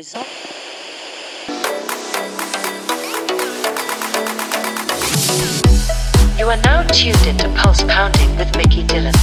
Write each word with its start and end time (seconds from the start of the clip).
result. 0.00 0.26
You 6.38 6.46
are 6.48 6.56
now 6.56 6.84
tuned 6.84 7.26
into 7.26 7.50
Pulse 7.54 7.82
Pounding 7.82 8.34
with 8.38 8.56
Mickey 8.56 8.82
Dylan. 8.84 9.14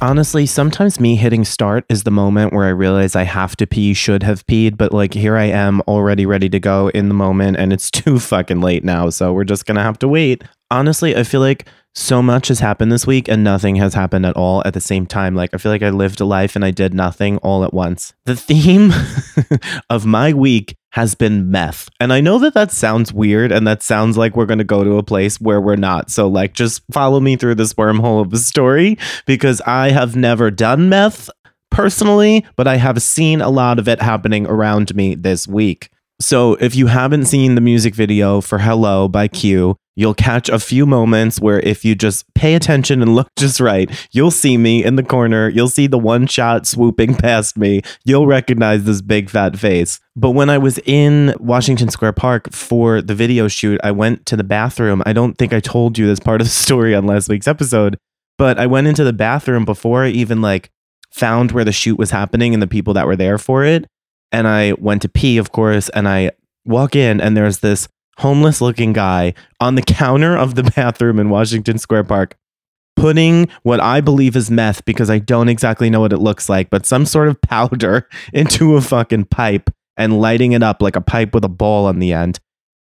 Honestly, 0.00 0.46
sometimes 0.46 0.98
me 0.98 1.14
hitting 1.16 1.44
start 1.44 1.84
is 1.90 2.04
the 2.04 2.10
moment 2.10 2.54
where 2.54 2.64
I 2.64 2.70
realize 2.70 3.14
I 3.14 3.24
have 3.24 3.54
to 3.56 3.66
pee, 3.66 3.92
should 3.92 4.22
have 4.22 4.46
peed, 4.46 4.78
but 4.78 4.92
like 4.92 5.12
here 5.12 5.36
I 5.36 5.44
am 5.44 5.82
already 5.82 6.24
ready 6.24 6.48
to 6.48 6.58
go 6.58 6.88
in 6.88 7.08
the 7.08 7.14
moment 7.14 7.58
and 7.58 7.70
it's 7.70 7.90
too 8.00 8.18
fucking 8.18 8.62
late 8.62 8.82
now. 8.82 9.10
So 9.10 9.34
we're 9.34 9.44
just 9.44 9.66
going 9.66 9.76
to 9.76 9.82
have 9.82 9.98
to 9.98 10.08
wait. 10.08 10.42
Honestly, 10.70 11.14
I 11.14 11.22
feel 11.22 11.40
like 11.40 11.68
so 11.94 12.20
much 12.20 12.48
has 12.48 12.60
happened 12.60 12.90
this 12.90 13.06
week 13.06 13.28
and 13.28 13.44
nothing 13.44 13.76
has 13.76 13.94
happened 13.94 14.26
at 14.26 14.36
all 14.36 14.62
at 14.64 14.74
the 14.74 14.80
same 14.80 15.06
time. 15.06 15.34
Like 15.34 15.50
I 15.54 15.58
feel 15.58 15.70
like 15.70 15.82
I 15.82 15.90
lived 15.90 16.20
a 16.20 16.24
life 16.24 16.56
and 16.56 16.64
I 16.64 16.70
did 16.70 16.92
nothing 16.92 17.38
all 17.38 17.64
at 17.64 17.72
once. 17.72 18.12
The 18.24 18.36
theme 18.36 18.92
of 19.90 20.04
my 20.04 20.32
week 20.32 20.76
has 20.90 21.14
been 21.14 21.50
meth. 21.50 21.88
And 22.00 22.12
I 22.12 22.20
know 22.20 22.38
that 22.38 22.54
that 22.54 22.72
sounds 22.72 23.12
weird 23.12 23.52
and 23.52 23.66
that 23.66 23.82
sounds 23.82 24.16
like 24.16 24.36
we're 24.36 24.46
going 24.46 24.58
to 24.58 24.64
go 24.64 24.82
to 24.82 24.98
a 24.98 25.02
place 25.02 25.40
where 25.40 25.60
we're 25.60 25.76
not. 25.76 26.10
So 26.10 26.26
like 26.28 26.52
just 26.52 26.82
follow 26.92 27.20
me 27.20 27.36
through 27.36 27.56
this 27.56 27.74
wormhole 27.74 28.24
of 28.24 28.32
a 28.32 28.38
story 28.38 28.98
because 29.24 29.60
I 29.62 29.90
have 29.90 30.16
never 30.16 30.50
done 30.50 30.88
meth 30.88 31.30
personally, 31.70 32.44
but 32.56 32.66
I 32.66 32.76
have 32.76 33.02
seen 33.02 33.40
a 33.40 33.50
lot 33.50 33.78
of 33.78 33.88
it 33.88 34.00
happening 34.00 34.46
around 34.46 34.94
me 34.94 35.14
this 35.14 35.46
week. 35.46 35.90
So 36.20 36.54
if 36.54 36.76
you 36.76 36.86
haven't 36.86 37.26
seen 37.26 37.54
the 37.54 37.60
music 37.60 37.94
video 37.94 38.40
for 38.40 38.58
Hello 38.58 39.08
by 39.08 39.26
Q, 39.26 39.76
you'll 39.96 40.14
catch 40.14 40.48
a 40.48 40.60
few 40.60 40.86
moments 40.86 41.40
where 41.40 41.58
if 41.60 41.84
you 41.84 41.96
just 41.96 42.24
pay 42.34 42.54
attention 42.54 43.02
and 43.02 43.16
look 43.16 43.28
just 43.36 43.58
right, 43.58 43.90
you'll 44.12 44.30
see 44.30 44.56
me 44.56 44.84
in 44.84 44.94
the 44.94 45.02
corner. 45.02 45.48
You'll 45.48 45.68
see 45.68 45.88
the 45.88 45.98
one 45.98 46.26
shot 46.26 46.66
swooping 46.66 47.14
past 47.16 47.58
me. 47.58 47.82
You'll 48.04 48.28
recognize 48.28 48.84
this 48.84 49.02
big 49.02 49.28
fat 49.28 49.58
face. 49.58 49.98
But 50.14 50.30
when 50.30 50.50
I 50.50 50.58
was 50.58 50.78
in 50.84 51.34
Washington 51.40 51.88
Square 51.88 52.12
Park 52.12 52.52
for 52.52 53.02
the 53.02 53.14
video 53.14 53.48
shoot, 53.48 53.80
I 53.82 53.90
went 53.90 54.24
to 54.26 54.36
the 54.36 54.44
bathroom. 54.44 55.02
I 55.04 55.12
don't 55.12 55.36
think 55.36 55.52
I 55.52 55.60
told 55.60 55.98
you 55.98 56.06
this 56.06 56.20
part 56.20 56.40
of 56.40 56.46
the 56.46 56.52
story 56.52 56.94
on 56.94 57.06
last 57.06 57.28
week's 57.28 57.48
episode, 57.48 57.98
but 58.38 58.58
I 58.58 58.66
went 58.66 58.86
into 58.86 59.04
the 59.04 59.12
bathroom 59.12 59.64
before 59.64 60.04
I 60.04 60.10
even 60.10 60.40
like 60.40 60.70
found 61.10 61.52
where 61.52 61.64
the 61.64 61.72
shoot 61.72 61.98
was 61.98 62.12
happening 62.12 62.54
and 62.54 62.62
the 62.62 62.68
people 62.68 62.94
that 62.94 63.06
were 63.06 63.16
there 63.16 63.38
for 63.38 63.64
it 63.64 63.86
and 64.34 64.48
I 64.48 64.72
went 64.72 65.02
to 65.02 65.08
pee, 65.08 65.38
of 65.38 65.52
course, 65.52 65.88
and 65.90 66.08
I 66.08 66.32
walk 66.64 66.96
in 66.96 67.20
and 67.20 67.36
there's 67.36 67.60
this 67.60 67.86
homeless 68.18 68.60
looking 68.60 68.92
guy 68.92 69.32
on 69.60 69.76
the 69.76 69.82
counter 69.82 70.36
of 70.36 70.56
the 70.56 70.62
bathroom 70.76 71.20
in 71.20 71.30
Washington 71.30 71.78
Square 71.78 72.04
Park 72.04 72.36
putting 72.96 73.48
what 73.62 73.80
I 73.80 74.00
believe 74.00 74.34
is 74.34 74.50
meth 74.50 74.84
because 74.84 75.08
I 75.08 75.18
don't 75.18 75.48
exactly 75.48 75.88
know 75.88 76.00
what 76.00 76.12
it 76.12 76.18
looks 76.18 76.48
like, 76.48 76.68
but 76.68 76.84
some 76.84 77.06
sort 77.06 77.28
of 77.28 77.40
powder 77.42 78.08
into 78.32 78.76
a 78.76 78.80
fucking 78.80 79.26
pipe 79.26 79.70
and 79.96 80.20
lighting 80.20 80.52
it 80.52 80.64
up 80.64 80.82
like 80.82 80.96
a 80.96 81.00
pipe 81.00 81.32
with 81.32 81.44
a 81.44 81.48
ball 81.48 81.86
on 81.86 82.00
the 82.00 82.12
end. 82.12 82.40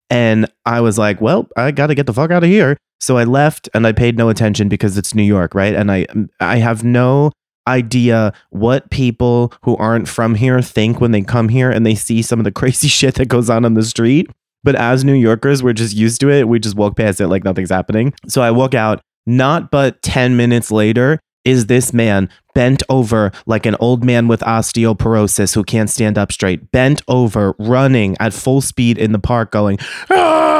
And 0.09 0.47
I 0.65 0.81
was 0.81 0.97
like, 0.97 1.21
well, 1.21 1.47
I 1.55 1.71
got 1.71 1.87
to 1.87 1.95
get 1.95 2.07
the 2.07 2.13
fuck 2.13 2.31
out 2.31 2.43
of 2.43 2.49
here. 2.49 2.77
So 2.99 3.17
I 3.17 3.25
left 3.25 3.69
and 3.75 3.85
I 3.85 3.91
paid 3.91 4.17
no 4.17 4.29
attention 4.29 4.69
because 4.69 4.97
it's 4.97 5.13
New 5.13 5.23
York, 5.23 5.53
right? 5.53 5.75
And 5.75 5.91
I 5.91 6.07
I 6.39 6.57
have 6.57 6.83
no 6.83 7.31
idea 7.67 8.33
what 8.49 8.89
people 8.89 9.53
who 9.63 9.75
aren't 9.77 10.07
from 10.07 10.35
here 10.35 10.61
think 10.61 10.99
when 10.99 11.11
they 11.11 11.21
come 11.21 11.49
here 11.49 11.69
and 11.69 11.85
they 11.85 11.95
see 11.95 12.21
some 12.21 12.39
of 12.39 12.43
the 12.43 12.51
crazy 12.51 12.87
shit 12.99 13.15
that 13.15 13.27
goes 13.27 13.49
on 13.49 13.65
on 13.65 13.73
the 13.73 13.83
street. 13.83 14.29
But 14.63 14.75
as 14.75 15.03
New 15.03 15.13
Yorkers, 15.13 15.61
we're 15.61 15.73
just 15.73 15.95
used 15.95 16.21
to 16.21 16.29
it. 16.29 16.47
We 16.47 16.59
just 16.59 16.75
walk 16.75 16.95
past 16.95 17.19
it 17.19 17.27
like 17.27 17.43
nothing's 17.43 17.69
happening. 17.69 18.13
So 18.27 18.41
I 18.41 18.51
walk 18.51 18.73
out. 18.73 19.01
Not 19.25 19.71
but 19.71 20.01
10 20.01 20.35
minutes 20.35 20.69
later, 20.69 21.19
is 21.45 21.67
this 21.67 21.93
man 21.93 22.29
bent 22.53 22.83
over 22.89 23.31
like 23.45 23.65
an 23.65 23.75
old 23.79 24.03
man 24.03 24.27
with 24.27 24.41
osteoporosis 24.41 25.55
who 25.55 25.63
can't 25.63 25.89
stand 25.89 26.17
up 26.17 26.31
straight, 26.31 26.71
bent 26.71 27.01
over, 27.07 27.55
running 27.57 28.15
at 28.19 28.33
full 28.33 28.61
speed 28.61 28.97
in 28.97 29.11
the 29.11 29.19
park, 29.19 29.51
going, 29.51 29.77
ah! 30.11 30.52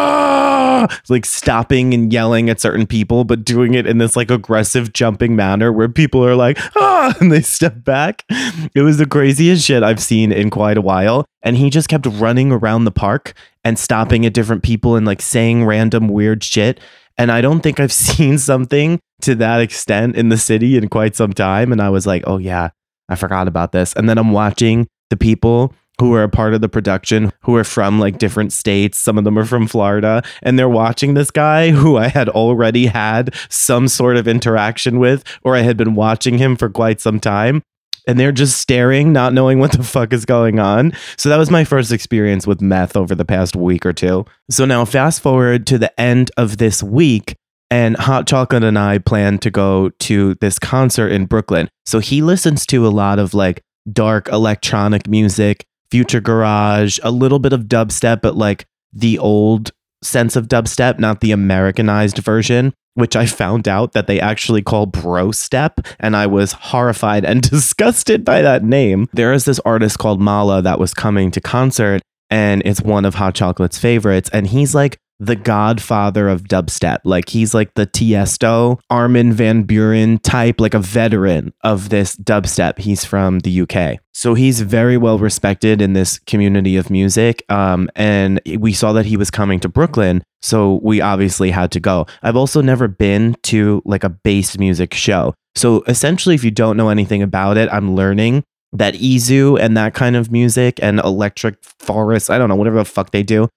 like 1.10 1.26
stopping 1.26 1.94
and 1.94 2.12
yelling 2.12 2.50
at 2.50 2.60
certain 2.60 2.86
people, 2.86 3.24
but 3.24 3.46
doing 3.46 3.74
it 3.74 3.86
in 3.86 3.98
this 3.98 4.16
like 4.16 4.32
aggressive 4.32 4.94
jumping 4.94 5.36
manner 5.36 5.72
where 5.72 5.90
people 5.90 6.24
are 6.26 6.36
like, 6.36 6.58
ah, 6.78 7.16
and 7.20 7.32
they 7.32 7.42
step 7.42 7.84
back. 7.84 8.24
It 8.30 8.82
was 8.82 8.98
the 8.98 9.06
craziest 9.06 9.66
shit 9.66 9.84
I've 9.84 10.02
seen 10.02 10.32
in 10.32 10.50
quite 10.50 10.78
a 10.78 10.82
while. 10.82 11.26
And 11.42 11.58
he 11.58 11.70
just 11.70 11.90
kept 11.90 12.06
running 12.06 12.52
around 12.52 12.86
the 12.86 12.92
park 12.92 13.34
and 13.64 13.78
stopping 13.78 14.26
at 14.26 14.34
different 14.34 14.64
people 14.64 14.96
and 14.96 15.06
like 15.06 15.22
saying 15.22 15.66
random 15.66 16.08
weird 16.08 16.44
shit. 16.44 16.80
And 17.18 17.32
I 17.32 17.42
don't 17.42 17.62
think 17.62 17.80
I've 17.80 17.94
seen 17.94 18.38
something 18.38 19.00
to 19.22 19.36
that 19.36 19.62
extent 19.62 20.16
in 20.16 20.30
the 20.30 20.38
city 20.38 20.78
in 20.78 20.90
quite 20.90 21.16
some 21.16 21.34
time. 21.34 21.72
And 21.72 21.82
I 21.82 21.90
was 21.90 22.06
like, 22.06 22.24
oh, 22.26 22.38
yeah, 22.38 22.70
I 23.10 23.16
forgot 23.16 23.48
about 23.48 23.72
this. 23.72 23.94
And 23.94 24.10
then 24.10 24.18
I'm 24.18 24.32
watching 24.32 24.88
the 25.10 25.18
people 25.18 25.74
who 26.04 26.14
are 26.14 26.24
a 26.24 26.30
part 26.30 26.54
of 26.54 26.60
the 26.60 26.68
production 26.68 27.32
who 27.44 27.56
are 27.56 27.64
from 27.64 27.98
like 27.98 28.18
different 28.18 28.52
states. 28.52 28.98
Some 28.98 29.18
of 29.18 29.24
them 29.24 29.40
are 29.40 29.46
from 29.46 29.68
Florida, 29.68 30.22
and 30.42 30.60
they're 30.60 30.68
watching 30.68 31.14
this 31.14 31.32
guy 31.32 31.70
who 31.70 31.96
I 31.96 32.10
had 32.10 32.28
already 32.28 32.88
had 32.88 33.34
some 33.48 33.88
sort 33.88 34.18
of 34.18 34.28
interaction 34.28 35.00
with, 35.00 35.24
or 35.44 35.56
I 35.56 35.62
had 35.62 35.78
been 35.78 35.96
watching 35.96 36.40
him 36.40 36.58
for 36.58 36.68
quite 36.70 37.00
some 37.00 37.22
time. 37.22 37.64
And 38.06 38.20
they're 38.20 38.34
just 38.34 38.58
staring, 38.58 39.14
not 39.14 39.32
knowing 39.32 39.60
what 39.60 39.72
the 39.72 39.82
fuck 39.82 40.12
is 40.12 40.26
going 40.26 40.60
on. 40.60 40.92
So 41.16 41.30
that 41.30 41.38
was 41.38 41.50
my 41.50 41.64
first 41.64 41.94
experience 41.94 42.46
with 42.46 42.60
meth 42.60 42.98
over 42.98 43.16
the 43.16 43.24
past 43.24 43.56
week 43.56 43.86
or 43.86 43.94
two. 43.94 44.26
So 44.52 44.66
now, 44.66 44.84
fast 44.84 45.22
forward 45.22 45.66
to 45.68 45.78
the 45.78 45.98
end 45.98 46.32
of 46.36 46.58
this 46.58 46.84
week, 46.84 47.38
and 47.72 47.96
Hot 47.96 48.28
Chocolate 48.28 48.66
and 48.66 48.78
I 48.78 48.98
plan 48.98 49.38
to 49.38 49.50
go 49.50 49.88
to 50.02 50.36
this 50.42 50.60
concert 50.60 51.14
in 51.14 51.28
Brooklyn. 51.28 51.70
So 51.86 52.00
he 52.00 52.22
listens 52.22 52.66
to 52.66 52.86
a 52.86 52.90
lot 52.90 53.20
of 53.20 53.34
like 53.34 53.62
dark 53.92 54.28
electronic 54.30 55.08
music, 55.08 55.66
future 55.94 56.20
garage, 56.20 56.98
a 57.04 57.12
little 57.12 57.38
bit 57.38 57.54
of 57.54 57.66
dubstep, 57.66 58.20
but 58.20 58.36
like 58.36 58.66
the 58.92 59.20
old 59.20 59.70
sense 60.02 60.36
of 60.36 60.48
dubstep, 60.48 60.98
not 60.98 61.22
the 61.22 61.32
Americanized 61.32 62.18
version, 62.18 62.74
which 62.96 63.16
I 63.16 63.28
found 63.28 63.68
out 63.68 63.92
that 63.92 64.08
they 64.08 64.20
actually 64.20 64.64
call 64.64 64.88
bro 64.88 65.32
step. 65.32 65.82
And 66.00 66.16
I 66.16 66.26
was 66.26 66.54
horrified 66.54 67.26
and 67.26 67.44
disgusted 67.48 68.26
by 68.26 68.42
that 68.42 68.64
name. 68.64 69.08
There 69.14 69.34
is 69.34 69.46
this 69.46 69.60
artist 69.60 70.00
called 70.00 70.20
Mala 70.20 70.64
that 70.64 70.80
was 70.80 70.96
coming 70.96 71.30
to 71.30 71.40
concert, 71.40 72.02
and 72.32 72.64
it's 72.66 72.82
one 72.82 73.06
of 73.06 73.14
Hot 73.14 73.36
Chocolate's 73.36 73.78
favorites. 73.78 74.32
And 74.34 74.48
he's 74.48 74.74
like 74.74 74.98
the 75.20 75.36
godfather 75.36 76.28
of 76.28 76.44
dubstep. 76.44 77.00
Like 77.04 77.30
he's 77.30 77.54
like 77.54 77.74
the 77.76 77.88
Tiesto, 77.88 78.80
Armin 78.90 79.34
van 79.34 79.66
Buuren 79.66 80.22
type, 80.22 80.60
like 80.60 80.74
a 80.74 80.80
veteran 80.80 81.54
of 81.64 81.90
this 81.90 82.16
dubstep. 82.16 82.80
He's 82.80 83.06
from 83.06 83.40
the 83.40 83.62
UK. 83.62 84.00
So 84.14 84.34
he's 84.34 84.62
very 84.62 84.98
well 84.98 85.18
respected 85.18 85.82
in 85.82 85.94
this 85.94 86.20
community 86.20 86.76
of 86.78 86.90
music. 86.90 87.44
Um, 87.50 87.90
and 87.96 88.42
we 88.60 88.74
saw 88.74 88.94
that 88.94 89.06
he 89.06 89.18
was 89.18 89.32
coming 89.32 89.60
to 89.62 89.70
Brooklyn. 89.70 90.24
So 90.42 90.80
we 90.84 91.02
obviously 91.02 91.52
had 91.52 91.72
to 91.72 91.80
go. 91.80 92.06
I've 92.22 92.36
also 92.36 92.62
never 92.62 92.88
been 92.88 93.36
to 93.44 93.82
like 93.86 94.04
a 94.04 94.10
bass 94.10 94.58
music 94.58 94.94
show. 94.94 95.34
So 95.56 95.84
essentially, 95.88 96.36
if 96.36 96.44
you 96.44 96.52
don't 96.52 96.78
know 96.78 96.90
anything 96.90 97.22
about 97.22 97.58
it, 97.58 97.70
I'm 97.72 97.96
learning 97.96 98.44
that 98.74 98.96
EZoo 98.96 99.60
and 99.60 99.78
that 99.78 99.94
kind 99.94 100.16
of 100.16 100.32
music 100.32 100.80
and 100.82 101.00
electric 101.00 101.64
forest, 101.64 102.30
I 102.30 102.38
don't 102.38 102.50
know, 102.50 102.56
whatever 102.56 102.78
the 102.78 102.86
fuck 102.86 103.12
they 103.12 103.22
do, 103.24 103.48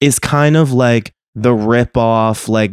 is 0.00 0.18
kind 0.18 0.56
of 0.56 0.72
like 0.72 1.12
the 1.34 1.54
rip 1.54 1.96
off, 1.96 2.48
like 2.48 2.72